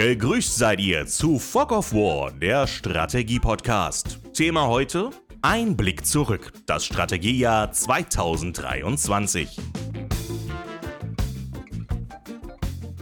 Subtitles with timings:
[0.00, 4.18] Gegrüßt seid ihr zu Fog of War, der Strategie-Podcast.
[4.32, 5.10] Thema heute:
[5.42, 9.58] Ein Blick zurück, das Strategiejahr 2023.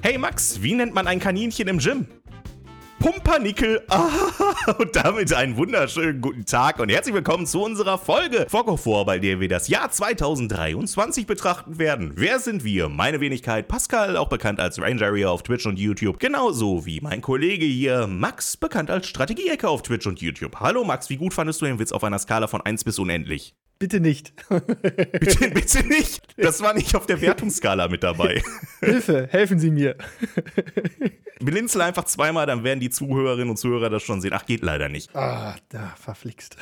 [0.03, 2.09] Hey Max, wie nennt man ein Kaninchen im Gym?
[2.99, 3.83] Pumpernickel.
[3.91, 9.07] Ah, und damit einen wunderschönen guten Tag und herzlich willkommen zu unserer Folge Fogo vor,
[9.07, 12.13] bei der wir das Jahr 2023 betrachten werden.
[12.15, 12.89] Wer sind wir?
[12.89, 17.65] Meine Wenigkeit Pascal, auch bekannt als Rangeria auf Twitch und YouTube, genauso wie mein Kollege
[17.65, 20.61] hier Max, bekannt als Strategieecke auf Twitch und YouTube.
[20.61, 23.55] Hallo Max, wie gut fandest du den Witz auf einer Skala von 1 bis unendlich?
[23.79, 24.33] Bitte nicht.
[24.49, 26.21] bitte, bitte nicht.
[26.37, 28.43] Das war nicht auf der Wertungsskala mit dabei.
[28.81, 29.97] Hilfe, helfen Sie mir.
[31.41, 34.33] Blinzel einfach zweimal, dann werden die Zuhörerinnen und Zuhörer das schon sehen.
[34.35, 35.15] Ach, geht leider nicht.
[35.15, 36.57] Ah, da verflixt.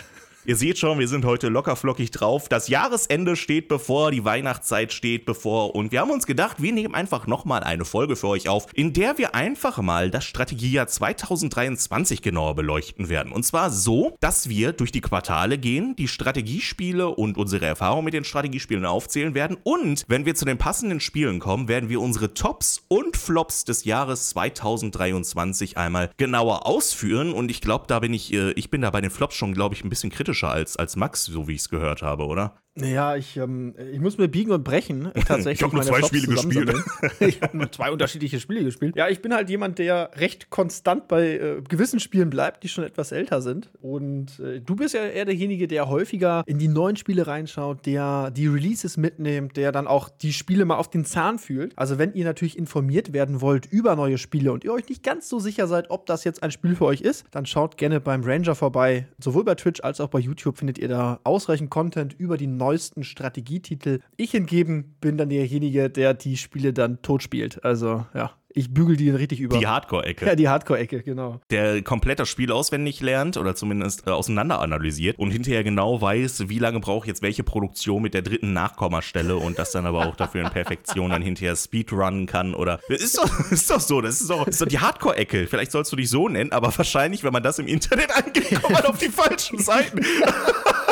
[0.49, 2.49] Ihr seht schon, wir sind heute lockerflockig drauf.
[2.49, 6.95] Das Jahresende steht bevor, die Weihnachtszeit steht bevor und wir haben uns gedacht, wir nehmen
[6.95, 12.23] einfach nochmal eine Folge für euch auf, in der wir einfach mal das Strategiejahr 2023
[12.23, 13.33] genauer beleuchten werden.
[13.33, 18.15] Und zwar so, dass wir durch die Quartale gehen, die Strategiespiele und unsere Erfahrungen mit
[18.15, 22.35] den Strategiespielen aufzählen werden und wenn wir zu den passenden Spielen kommen, werden wir unsere
[22.35, 28.33] Tops und Flops des Jahres 2023 einmal genauer ausführen und ich glaube, da bin ich,
[28.33, 30.77] äh, ich bin da bei den Flops schon, glaube ich, ein bisschen kritisch kritischer als,
[30.77, 32.63] als Max, so wie ich es gehört habe, oder?
[32.77, 35.11] Ja, ich, ähm, ich muss mir biegen und brechen.
[35.27, 35.61] Tatsächlich.
[35.61, 36.75] ich habe nur zwei Flops Spiele gespielt.
[37.21, 38.97] ich habe nur zwei unterschiedliche Spiele gespielt.
[38.97, 42.85] Ja, ich bin halt jemand, der recht konstant bei äh, gewissen Spielen bleibt, die schon
[42.85, 43.71] etwas älter sind.
[43.81, 48.31] Und äh, du bist ja eher derjenige, der häufiger in die neuen Spiele reinschaut, der
[48.31, 51.73] die Releases mitnimmt, der dann auch die Spiele mal auf den Zahn fühlt.
[51.77, 55.29] Also, wenn ihr natürlich informiert werden wollt über neue Spiele und ihr euch nicht ganz
[55.29, 58.23] so sicher seid, ob das jetzt ein Spiel für euch ist, dann schaut gerne beim
[58.23, 59.07] Ranger vorbei.
[59.19, 62.66] Sowohl bei Twitch als auch bei YouTube findet ihr da ausreichend Content über die neuen
[62.67, 64.01] neuesten Strategietitel.
[64.17, 67.65] Ich hingegen bin dann derjenige, der die Spiele dann tot spielt.
[67.65, 69.59] Also ja, ich bügel die richtig über.
[69.59, 70.27] Die Hardcore-Ecke.
[70.27, 71.41] Ja, die Hardcore-Ecke, genau.
[71.51, 76.49] Der komplett das Spiel auswendig lernt oder zumindest äh, auseinander analysiert und hinterher genau weiß,
[76.49, 80.17] wie lange braucht jetzt welche Produktion mit der dritten Nachkommastelle und das dann aber auch
[80.17, 82.81] dafür in Perfektion dann hinterher Speedrunnen kann oder.
[82.89, 85.47] Ist doch, ist doch so, das ist doch, ist doch die Hardcore-Ecke.
[85.47, 88.73] Vielleicht sollst du dich so nennen, aber wahrscheinlich, wenn man das im Internet angeht, kommt
[88.73, 90.01] man auf die falschen Seiten.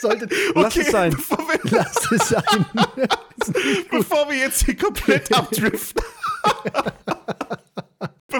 [0.00, 1.12] Sollte, lass okay, es sein.
[1.12, 2.66] Wir, lass es sein.
[3.90, 6.02] bevor wir jetzt hier komplett abdriften.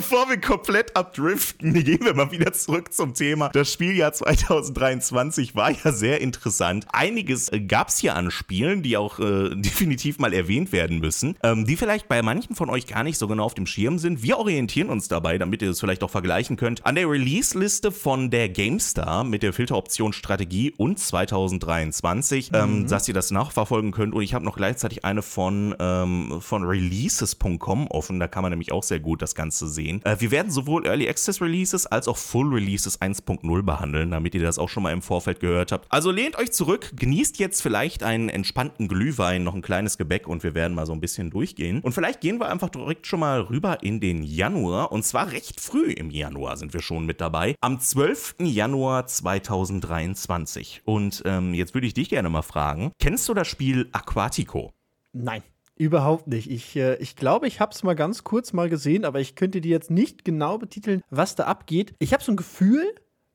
[0.00, 3.50] Bevor wir komplett abdriften, gehen wir mal wieder zurück zum Thema.
[3.50, 6.86] Das Spieljahr 2023 war ja sehr interessant.
[6.90, 11.36] Einiges äh, gab es hier an Spielen, die auch äh, definitiv mal erwähnt werden müssen,
[11.42, 14.22] ähm, die vielleicht bei manchen von euch gar nicht so genau auf dem Schirm sind.
[14.22, 18.30] Wir orientieren uns dabei, damit ihr es vielleicht auch vergleichen könnt, an der Release-Liste von
[18.30, 22.76] der GameStar mit der Filteroption Strategie und 2023, ähm, mhm.
[22.76, 24.14] ähm, dass ihr das nachverfolgen könnt.
[24.14, 28.18] Und ich habe noch gleichzeitig eine von, ähm, von releases.com offen.
[28.18, 30.04] Da kann man nämlich auch sehr gut das Ganze sehen sehen.
[30.04, 34.42] Äh, wir werden sowohl Early Access Releases als auch Full Releases 1.0 behandeln, damit ihr
[34.42, 35.86] das auch schon mal im Vorfeld gehört habt.
[35.90, 40.42] Also lehnt euch zurück, genießt jetzt vielleicht einen entspannten Glühwein, noch ein kleines Gebäck und
[40.42, 41.80] wir werden mal so ein bisschen durchgehen.
[41.80, 45.60] Und vielleicht gehen wir einfach direkt schon mal rüber in den Januar und zwar recht
[45.60, 47.54] früh im Januar sind wir schon mit dabei.
[47.60, 48.36] Am 12.
[48.40, 50.82] Januar 2023.
[50.84, 54.72] Und ähm, jetzt würde ich dich gerne mal fragen, kennst du das Spiel Aquatico?
[55.12, 55.42] Nein.
[55.80, 56.50] Überhaupt nicht.
[56.50, 59.62] Ich, äh, ich glaube, ich habe es mal ganz kurz mal gesehen, aber ich könnte
[59.62, 61.94] dir jetzt nicht genau betiteln, was da abgeht.
[61.98, 62.84] Ich habe so ein Gefühl,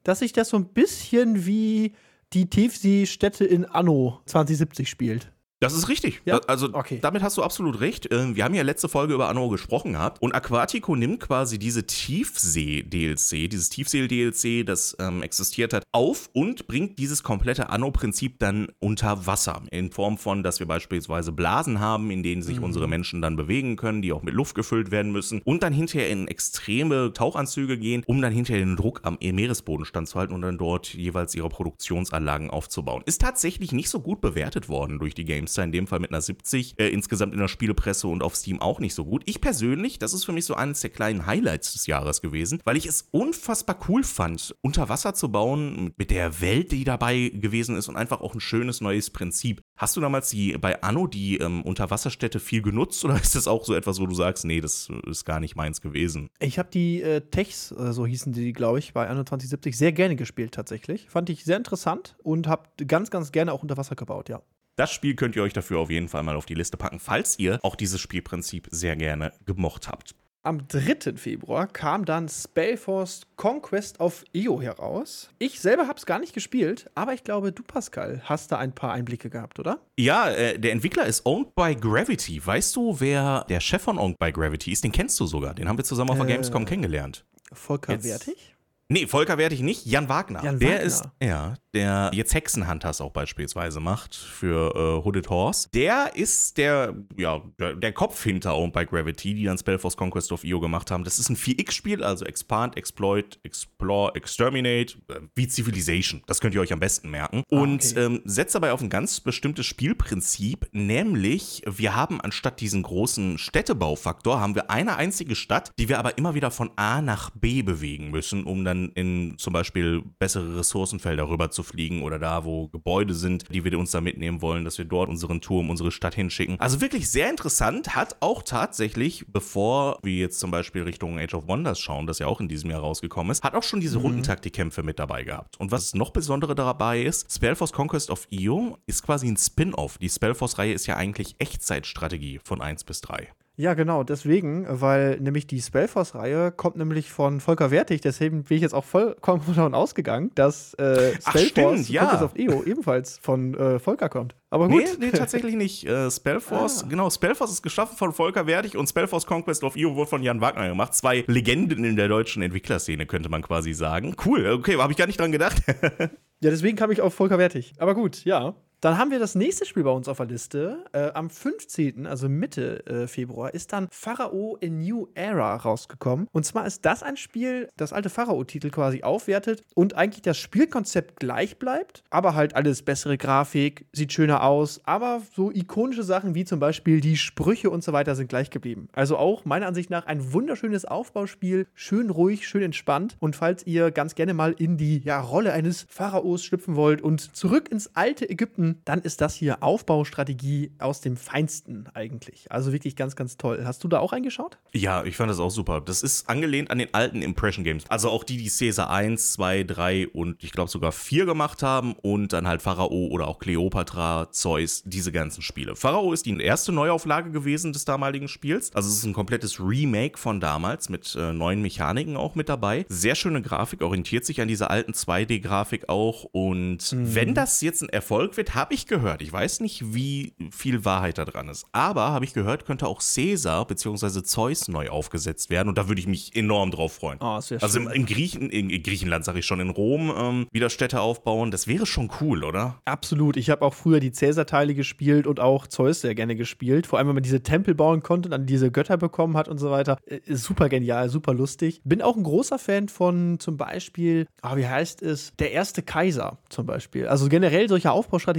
[0.03, 1.93] dass sich das so ein bisschen wie
[2.33, 5.31] die Tiefseestätte in Anno 2070 spielt.
[5.61, 6.21] Das ist richtig.
[6.25, 6.39] Ja?
[6.47, 6.99] Also okay.
[7.01, 8.11] damit hast du absolut recht.
[8.11, 11.87] Ähm, wir haben ja letzte Folge über Anno gesprochen gehabt und Aquatico nimmt quasi diese
[11.87, 19.27] Tiefsee-DLC, dieses Tiefsee-DLC, das ähm, existiert hat, auf und bringt dieses komplette Anno-Prinzip dann unter
[19.27, 19.63] Wasser.
[19.71, 22.65] In Form von, dass wir beispielsweise Blasen haben, in denen sich mhm.
[22.65, 26.09] unsere Menschen dann bewegen können, die auch mit Luft gefüllt werden müssen und dann hinterher
[26.09, 30.93] in extreme Tauchanzüge gehen, um dann hinterher den Druck am Meeresboden standzuhalten und dann dort
[30.93, 33.03] jeweils ihre Produktionsanlagen aufzubauen.
[33.05, 36.11] Ist tatsächlich nicht so gut bewertet worden durch die Games GameStar, in dem Fall mit
[36.11, 39.23] einer 70, äh, insgesamt in der Spielepresse und auf Steam auch nicht so gut.
[39.25, 42.77] Ich persönlich, das ist für mich so eines der kleinen Highlights des Jahres gewesen, weil
[42.77, 47.77] ich es unfassbar cool fand, unter Wasser zu bauen, mit der Welt, die dabei gewesen
[47.77, 49.61] ist und einfach auch ein schönes neues Prinzip.
[49.77, 53.65] Hast du damals die bei Anno die ähm, Unterwasserstädte viel genutzt oder ist das auch
[53.65, 56.29] so etwas, wo du sagst, nee, das ist gar nicht meins gewesen?
[56.39, 59.91] Ich habe die äh, Techs, äh, so hießen die, glaube ich, bei Anno 2070 sehr
[59.91, 61.09] gerne gespielt tatsächlich.
[61.09, 64.41] Fand ich sehr interessant und habe ganz, ganz gerne auch unter Wasser gebaut, ja.
[64.75, 67.39] Das Spiel könnt ihr euch dafür auf jeden Fall mal auf die Liste packen, falls
[67.39, 70.15] ihr auch dieses Spielprinzip sehr gerne gemocht habt.
[70.43, 71.15] am 3.
[71.15, 75.29] Februar kam dann Spellforce Conquest of Io heraus.
[75.39, 78.75] Ich selber habe es gar nicht gespielt, aber ich glaube, du, Pascal, hast da ein
[78.75, 79.79] paar Einblicke gehabt, oder?
[79.97, 82.45] Ja, äh, der Entwickler ist Owned by Gravity.
[82.45, 84.83] Weißt du, wer der Chef von Owned by Gravity ist?
[84.83, 85.55] Den kennst du sogar.
[85.55, 87.25] Den haben wir zusammen auf der Äh, Gamescom kennengelernt.
[87.53, 88.54] Volker Jetzt- Wertig?
[88.87, 90.43] Nee, Volker Wertig nicht, Jan Wagner.
[90.43, 90.83] Jan der Wagner.
[90.83, 95.67] ist, ja, der jetzt Hexenhunters auch beispielsweise macht für äh, Hooded Horse.
[95.73, 100.31] Der ist der, ja, der, der Kopf hinter Owned by Gravity, die dann Spellforce Conquest
[100.31, 101.03] of Io gemacht haben.
[101.03, 106.21] Das ist ein 4X-Spiel, also Expand, Exploit, Explore, Exterminate, äh, wie Civilization.
[106.27, 107.43] Das könnt ihr euch am besten merken.
[107.49, 108.05] Und okay.
[108.05, 114.39] ähm, setzt dabei auf ein ganz bestimmtes Spielprinzip, nämlich wir haben anstatt diesen großen Städtebaufaktor,
[114.39, 118.11] haben wir eine einzige Stadt, die wir aber immer wieder von A nach B bewegen
[118.11, 123.13] müssen, um dann in zum Beispiel bessere Ressourcenfelder rüber zu fliegen oder da, wo Gebäude
[123.13, 126.59] sind, die wir uns da mitnehmen wollen, dass wir dort unseren Turm, unsere Stadt hinschicken.
[126.59, 131.47] Also wirklich sehr interessant, hat auch tatsächlich, bevor wir jetzt zum Beispiel Richtung Age of
[131.47, 134.83] Wonders schauen, das ja auch in diesem Jahr rausgekommen ist, hat auch schon diese Rundentaktikkämpfe
[134.83, 135.59] mit dabei gehabt.
[135.59, 139.97] Und was noch besondere dabei ist, Spellforce Conquest of Io ist quasi ein Spin-off.
[139.97, 143.29] Die Spellforce-Reihe ist ja eigentlich Echtzeitstrategie von 1 bis 3.
[143.57, 148.61] Ja, genau, deswegen, weil nämlich die Spellforce-Reihe kommt nämlich von Volker Wertig, deswegen bin ich
[148.61, 152.01] jetzt auch vollkommen davon ausgegangen, dass äh, Spellforce stimmt, ja.
[152.05, 154.35] Conquest of EO ebenfalls von äh, Volker kommt.
[154.49, 154.83] Aber gut.
[154.99, 155.85] Nee, nee, tatsächlich nicht.
[155.87, 156.87] Äh, Spellforce, Ah.
[156.89, 160.41] genau, Spellforce ist geschaffen von Volker Wertig und Spellforce Conquest of Io wurde von Jan
[160.41, 160.93] Wagner gemacht.
[160.93, 164.15] Zwei Legenden in der deutschen Entwicklerszene, könnte man quasi sagen.
[164.25, 165.61] Cool, okay, habe ich gar nicht dran gedacht.
[166.41, 167.73] Ja, deswegen kam ich auf Volker Wertig.
[167.77, 168.55] Aber gut, ja.
[168.81, 170.85] Dann haben wir das nächste Spiel bei uns auf der Liste.
[170.91, 176.27] Äh, am 15., also Mitte äh, Februar, ist dann Pharao A New Era rausgekommen.
[176.31, 181.19] Und zwar ist das ein Spiel, das alte Pharao-Titel quasi aufwertet und eigentlich das Spielkonzept
[181.19, 186.45] gleich bleibt, aber halt alles bessere Grafik, sieht schöner aus, aber so ikonische Sachen wie
[186.45, 188.89] zum Beispiel die Sprüche und so weiter sind gleich geblieben.
[188.93, 193.15] Also auch meiner Ansicht nach ein wunderschönes Aufbauspiel, schön ruhig, schön entspannt.
[193.19, 197.35] Und falls ihr ganz gerne mal in die ja, Rolle eines Pharaos schlüpfen wollt und
[197.35, 202.51] zurück ins alte Ägypten, dann ist das hier Aufbaustrategie aus dem Feinsten eigentlich.
[202.51, 203.63] Also wirklich ganz, ganz toll.
[203.65, 204.57] Hast du da auch reingeschaut?
[204.73, 205.81] Ja, ich fand das auch super.
[205.81, 207.83] Das ist angelehnt an den alten Impression Games.
[207.89, 211.93] Also auch die, die Caesar 1, 2, 3 und ich glaube sogar 4 gemacht haben
[212.01, 215.75] und dann halt Pharao oder auch Cleopatra, Zeus, diese ganzen Spiele.
[215.75, 218.73] Pharao ist die erste Neuauflage gewesen des damaligen Spiels.
[218.73, 222.85] Also es ist ein komplettes Remake von damals mit äh, neuen Mechaniken auch mit dabei.
[222.89, 226.23] Sehr schöne Grafik, orientiert sich an dieser alten 2D-Grafik auch.
[226.31, 229.21] Und wenn das jetzt ein Erfolg wird, habe ich gehört.
[229.21, 231.65] Ich weiß nicht, wie viel Wahrheit da dran ist.
[231.71, 234.23] Aber habe ich gehört, könnte auch Caesar bzw.
[234.23, 235.69] Zeus neu aufgesetzt werden.
[235.69, 237.19] Und da würde ich mich enorm drauf freuen.
[237.21, 240.47] Oh, das wäre Also im, im Griechen, in Griechenland, sage ich schon, in Rom ähm,
[240.51, 241.51] wieder Städte aufbauen.
[241.51, 242.79] Das wäre schon cool, oder?
[242.85, 243.37] Absolut.
[243.37, 246.87] Ich habe auch früher die Cäsar-Teile gespielt und auch Zeus sehr gerne gespielt.
[246.87, 249.57] Vor allem, wenn man diese Tempel bauen konnte und dann diese Götter bekommen hat und
[249.57, 249.97] so weiter.
[250.05, 251.81] Äh, Ist super genial, super lustig.
[251.83, 255.33] Bin auch ein großer Fan von zum Beispiel, ah, wie heißt es?
[255.39, 257.07] Der erste Kaiser zum Beispiel.
[257.07, 257.91] Also generell solche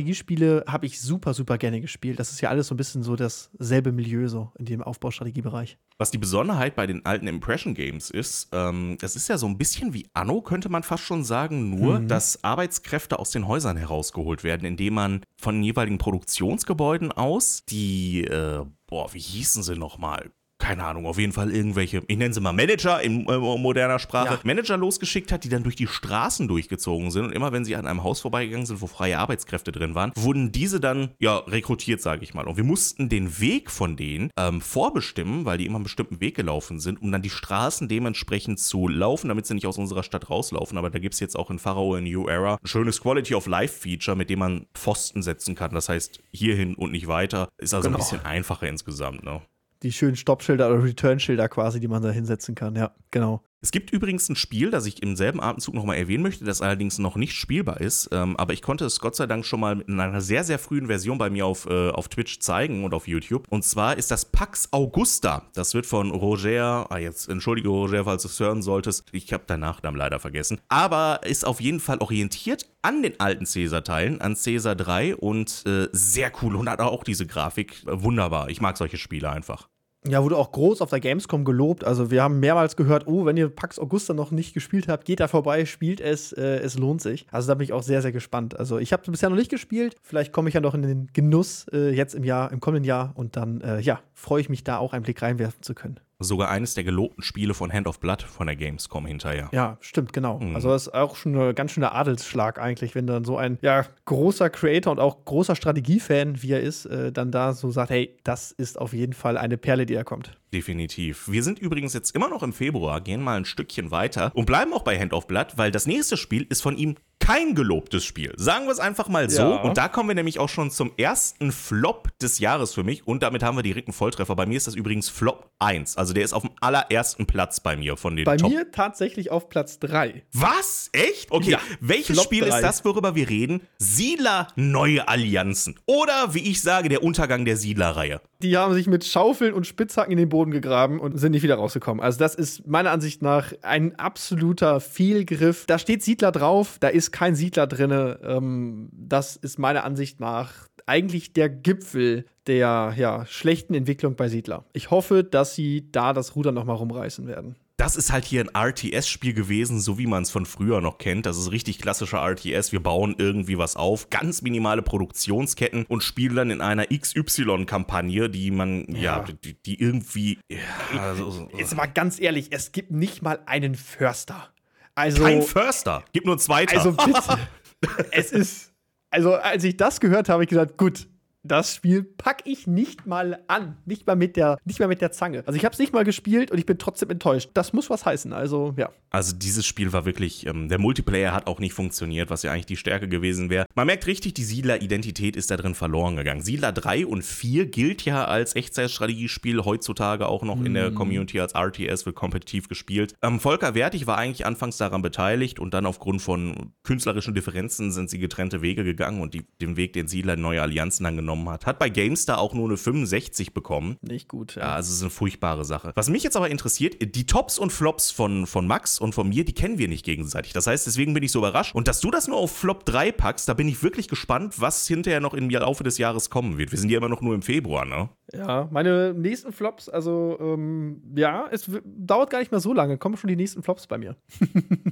[0.07, 2.19] Aufbaustrategiespiele habe ich super, super gerne gespielt.
[2.19, 5.79] Das ist ja alles so ein bisschen so dasselbe Milieu so in dem Aufbaustrategiebereich.
[5.99, 9.59] Was die Besonderheit bei den alten Impression Games ist, ähm, es ist ja so ein
[9.59, 14.45] bisschen wie Anno, könnte man fast schon sagen, nur dass Arbeitskräfte aus den Häusern herausgeholt
[14.45, 20.31] werden, indem man von jeweiligen Produktionsgebäuden aus die, äh, boah, wie hießen sie nochmal?
[20.59, 24.35] Keine Ahnung, auf jeden Fall irgendwelche, ich nenne sie mal Manager in äh, moderner Sprache,
[24.35, 24.41] Ja.
[24.43, 27.87] Manager losgeschickt hat, die dann durch die Straßen durchgezogen sind und immer wenn sie an
[27.87, 32.23] einem Haus vorbeigegangen sind, wo freie Arbeitskräfte drin waren, wurden diese dann ja rekrutiert, sage
[32.25, 32.47] ich mal.
[32.47, 36.35] Und wir mussten den Weg von denen ähm, vorbestimmen, weil die immer einen bestimmten Weg
[36.37, 40.31] gelaufen sind, um dann die Straßen dementsprechend zu laufen, damit sie nicht aus unserer Stadt
[40.31, 40.79] rauslaufen.
[40.79, 43.47] Aber da gibt es jetzt auch in Pharaoh in New Era ein schönes Quality of
[43.47, 45.73] Life Feature, mit dem man Pfosten setzen kann.
[45.75, 47.49] Das heißt, hierhin und nicht weiter.
[47.59, 47.99] Ist also Genau.
[47.99, 49.43] ein bisschen einfacher insgesamt, ne?
[49.83, 52.77] Die schönen Stoppschilder oder Return-Schilder quasi, die man da hinsetzen kann.
[52.77, 53.46] Ja, genau.
[53.63, 56.99] Es gibt übrigens ein Spiel, das ich im selben Atemzug nochmal erwähnen möchte, das allerdings
[56.99, 58.09] noch nicht spielbar ist.
[58.13, 60.87] Ähm, aber ich konnte es Gott sei Dank schon mal in einer sehr, sehr frühen
[60.87, 63.47] Version bei mir auf, äh, auf Twitch zeigen und auf YouTube.
[63.49, 65.49] Und zwar ist das Pax Augusta.
[65.55, 69.05] Das wird von Roger, ah jetzt entschuldige Roger, falls du es hören solltest.
[69.13, 70.61] Ich habe deinen Nachnamen leider vergessen.
[70.69, 75.89] Aber ist auf jeden Fall orientiert an den alten Caesar-Teilen, an Caesar 3 und äh,
[75.93, 77.83] sehr cool und hat auch diese Grafik.
[77.87, 78.51] Wunderbar.
[78.51, 79.69] Ich mag solche Spiele einfach.
[80.09, 81.85] Ja, wurde auch groß auf der Gamescom gelobt.
[81.85, 85.21] Also wir haben mehrmals gehört, oh, wenn ihr Pax Augusta noch nicht gespielt habt, geht
[85.21, 87.27] da vorbei, spielt es, äh, es lohnt sich.
[87.31, 88.59] Also da bin ich auch sehr, sehr gespannt.
[88.59, 89.97] Also ich habe bisher noch nicht gespielt.
[90.03, 93.13] Vielleicht komme ich ja noch in den Genuss äh, jetzt im Jahr, im kommenden Jahr
[93.15, 96.01] und dann, äh, ja, freue ich mich da auch einen Blick reinwerfen zu können.
[96.19, 99.51] Sogar eines der gelobten Spiele von Hand of Blood von der Gamescom hinterher.
[99.53, 100.39] Ja, stimmt, genau.
[100.39, 100.55] Mhm.
[100.55, 103.85] Also das ist auch schon ein ganz schöner Adelsschlag eigentlich, wenn dann so ein ja,
[104.07, 108.17] großer Creator und auch großer Strategiefan, wie er ist, äh, dann da so sagt, hey,
[108.25, 110.39] das ist auf jeden Fall eine Perle, die da kommt.
[110.53, 111.29] Definitiv.
[111.29, 114.73] Wir sind übrigens jetzt immer noch im Februar, gehen mal ein Stückchen weiter und bleiben
[114.73, 118.33] auch bei Hand of Blood, weil das nächste Spiel ist von ihm kein gelobtes Spiel.
[118.37, 119.43] Sagen wir es einfach mal so.
[119.43, 119.57] Ja.
[119.63, 123.05] Und da kommen wir nämlich auch schon zum ersten Flop des Jahres für mich.
[123.07, 124.37] Und damit haben wir direkt einen Volltreffer.
[124.37, 125.97] Bei mir ist das übrigens Flop 1.
[125.97, 128.51] Also der ist auf dem allerersten Platz bei mir von den Bei Top.
[128.51, 130.23] mir tatsächlich auf Platz 3.
[130.35, 130.89] Was?
[130.93, 131.33] Echt?
[131.33, 131.51] Okay.
[131.53, 132.59] Ja, Welches Flop Spiel drei.
[132.59, 133.63] ist das, worüber wir reden?
[133.79, 135.81] Siedler Neue Allianzen.
[135.87, 138.21] Oder wie ich sage, der Untergang der Siedlerreihe.
[138.43, 141.57] Die haben sich mit Schaufeln und Spitzhacken in den Boden gegraben und sind nicht wieder
[141.57, 142.03] rausgekommen.
[142.03, 145.65] Also das ist meiner Ansicht nach ein absoluter Fehlgriff.
[145.67, 148.17] Da steht Siedler drauf, da ist kein Siedler drin.
[148.23, 154.65] Ähm, das ist meiner Ansicht nach eigentlich der Gipfel der ja, schlechten Entwicklung bei Siedler.
[154.73, 157.57] Ich hoffe, dass sie da das Ruder noch mal rumreißen werden.
[157.79, 161.27] Das ist halt hier ein RTS-Spiel gewesen, so wie man es von früher noch kennt.
[161.27, 162.73] Das ist richtig klassischer RTS.
[162.73, 168.51] Wir bauen irgendwie was auf, ganz minimale Produktionsketten und spielen dann in einer XY-Kampagne, die
[168.51, 169.25] man, ja, Ja.
[169.45, 170.39] die, die irgendwie.
[170.49, 170.59] Ja,
[171.01, 174.49] also, so- Jetzt mal ganz ehrlich, es gibt nicht mal einen Förster.
[174.95, 176.03] Also, kein Förster.
[176.13, 176.79] Gibt nur Zweiter.
[176.79, 176.93] also
[177.81, 178.09] bitte.
[178.11, 178.73] es ist.
[179.11, 181.09] Also, als ich das gehört habe, habe ich gesagt, gut,
[181.49, 183.77] das Spiel packe ich nicht mal an.
[183.85, 185.43] Nicht mal mit der, nicht mal mit der Zange.
[185.47, 187.51] Also ich habe es nicht mal gespielt und ich bin trotzdem enttäuscht.
[187.55, 188.33] Das muss was heißen.
[188.33, 188.91] Also, ja.
[189.11, 192.67] Also dieses Spiel war wirklich, ähm, der Multiplayer hat auch nicht funktioniert, was ja eigentlich
[192.67, 193.67] die Stärke gewesen wäre.
[193.75, 196.43] Man merkt richtig, die Siedler-Identität ist da drin verloren gegangen.
[196.43, 201.55] Siedler 3 und 4 gilt ja als Echtzeitstrategiespiel, heutzutage auch noch in der Community als
[201.55, 203.15] RTS, wird kompetitiv gespielt.
[203.23, 208.11] Ähm, Volker Wertig war eigentlich anfangs daran beteiligt und dann aufgrund von künstlerischen Differenzen sind
[208.11, 211.49] sie getrennte Wege gegangen und die, den Weg, den Siedler in neue Allianzen dann genommen
[211.49, 213.97] hat, hat bei GameStar auch nur eine 65 bekommen.
[214.03, 214.57] Nicht gut.
[214.57, 215.93] Ja, also es ist eine furchtbare Sache.
[215.95, 219.45] Was mich jetzt aber interessiert, die Tops und Flops von, von Max und von mir,
[219.45, 220.53] die kennen wir nicht gegenseitig.
[220.53, 221.75] Das heißt, deswegen bin ich so überrascht.
[221.75, 224.87] Und dass du das nur auf Flop 3 packst, da bin ich wirklich gespannt, was
[224.87, 226.73] hinterher noch im Laufe des Jahres kommen wird.
[226.73, 228.09] Wir sind ja immer noch nur im Februar, ne?
[228.33, 232.99] Ja, meine nächsten Flops, also, ähm, ja, es dauert gar nicht mehr so lange.
[232.99, 234.17] Kommen schon die nächsten Flops bei mir.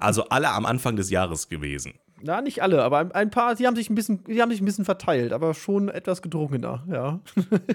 [0.00, 1.94] Also alle am Anfang des Jahres gewesen.
[2.26, 4.62] Na, nicht alle, aber ein- ein paar, die haben sich ein bisschen, die haben sich
[4.62, 7.20] ein bisschen verteilt, aber schon etwas gedrungener, ja.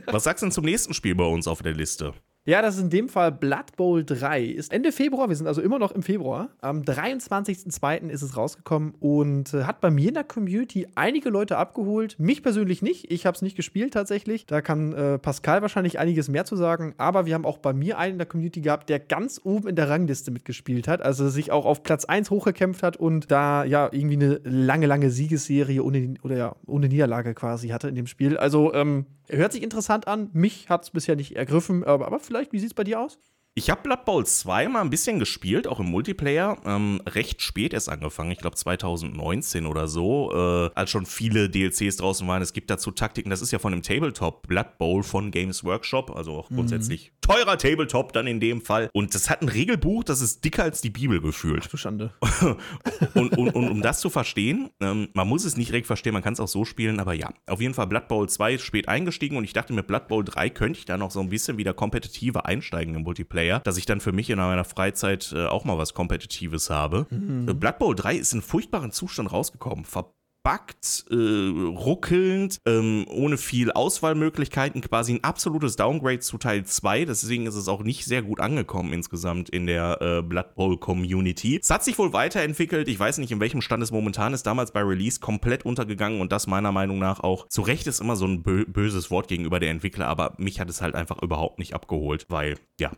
[0.07, 2.13] Was sagst du denn zum nächsten Spiel bei uns auf der Liste?
[2.49, 4.41] Ja, das ist in dem Fall Blood Bowl 3.
[4.41, 6.49] Ist Ende Februar, wir sind also immer noch im Februar.
[6.61, 8.09] Am 23.02.
[8.09, 12.15] ist es rausgekommen und äh, hat bei mir in der Community einige Leute abgeholt.
[12.17, 13.11] Mich persönlich nicht.
[13.11, 14.47] Ich habe es nicht gespielt tatsächlich.
[14.47, 16.95] Da kann äh, Pascal wahrscheinlich einiges mehr zu sagen.
[16.97, 19.75] Aber wir haben auch bei mir einen in der Community gehabt, der ganz oben in
[19.75, 21.03] der Rangliste mitgespielt hat.
[21.03, 25.11] Also sich auch auf Platz 1 hochgekämpft hat und da ja irgendwie eine lange, lange
[25.11, 28.37] Siegesserie ohne, oder ja, ohne Niederlage quasi hatte in dem Spiel.
[28.37, 30.29] Also, ähm, hört sich interessant an.
[30.33, 33.19] Mich hat es bisher nicht ergriffen, aber, aber vielleicht, wie sieht es bei dir aus?
[33.55, 36.57] Ich habe Blood Bowl 2 mal ein bisschen gespielt, auch im Multiplayer.
[36.65, 41.97] Ähm, recht spät erst angefangen, ich glaube 2019 oder so, äh, als schon viele DLCs
[41.97, 42.41] draußen waren.
[42.41, 46.15] Es gibt dazu Taktiken, das ist ja von dem Tabletop Blood Bowl von Games Workshop,
[46.15, 48.89] also auch grundsätzlich teurer Tabletop dann in dem Fall.
[48.93, 51.71] Und das hat ein Regelbuch, das ist dicker als die Bibel gefühlt.
[51.71, 52.13] Du Schande.
[53.13, 56.23] und, und, und um das zu verstehen, ähm, man muss es nicht direkt verstehen, man
[56.23, 58.87] kann es auch so spielen, aber ja, auf jeden Fall Blood Bowl 2 ist spät
[58.87, 61.57] eingestiegen und ich dachte mit Blood Bowl 3 könnte ich da noch so ein bisschen
[61.57, 65.65] wieder kompetitiver einsteigen im Multiplayer, dass ich dann für mich in meiner Freizeit äh, auch
[65.65, 67.07] mal was Kompetitives habe.
[67.11, 69.85] Äh, Blood Bowl 3 ist in furchtbaren Zustand rausgekommen.
[69.85, 77.05] Verbuggt, äh, ruckelnd, ähm, ohne viel Auswahlmöglichkeiten, quasi ein absolutes Downgrade zu Teil 2.
[77.05, 81.59] Deswegen ist es auch nicht sehr gut angekommen insgesamt in der äh, Blood Bowl Community.
[81.61, 82.87] Es hat sich wohl weiterentwickelt.
[82.87, 84.45] Ich weiß nicht, in welchem Stand es momentan ist.
[84.47, 87.47] Damals bei Release komplett untergegangen und das meiner Meinung nach auch.
[87.49, 90.69] Zu Recht ist immer so ein bö böses Wort gegenüber der Entwickler, aber mich hat
[90.69, 92.91] es halt einfach überhaupt nicht abgeholt, weil, ja,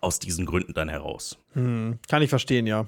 [0.00, 1.38] aus diesen Gründen dann heraus.
[1.52, 2.86] Hm, kann ich verstehen, ja.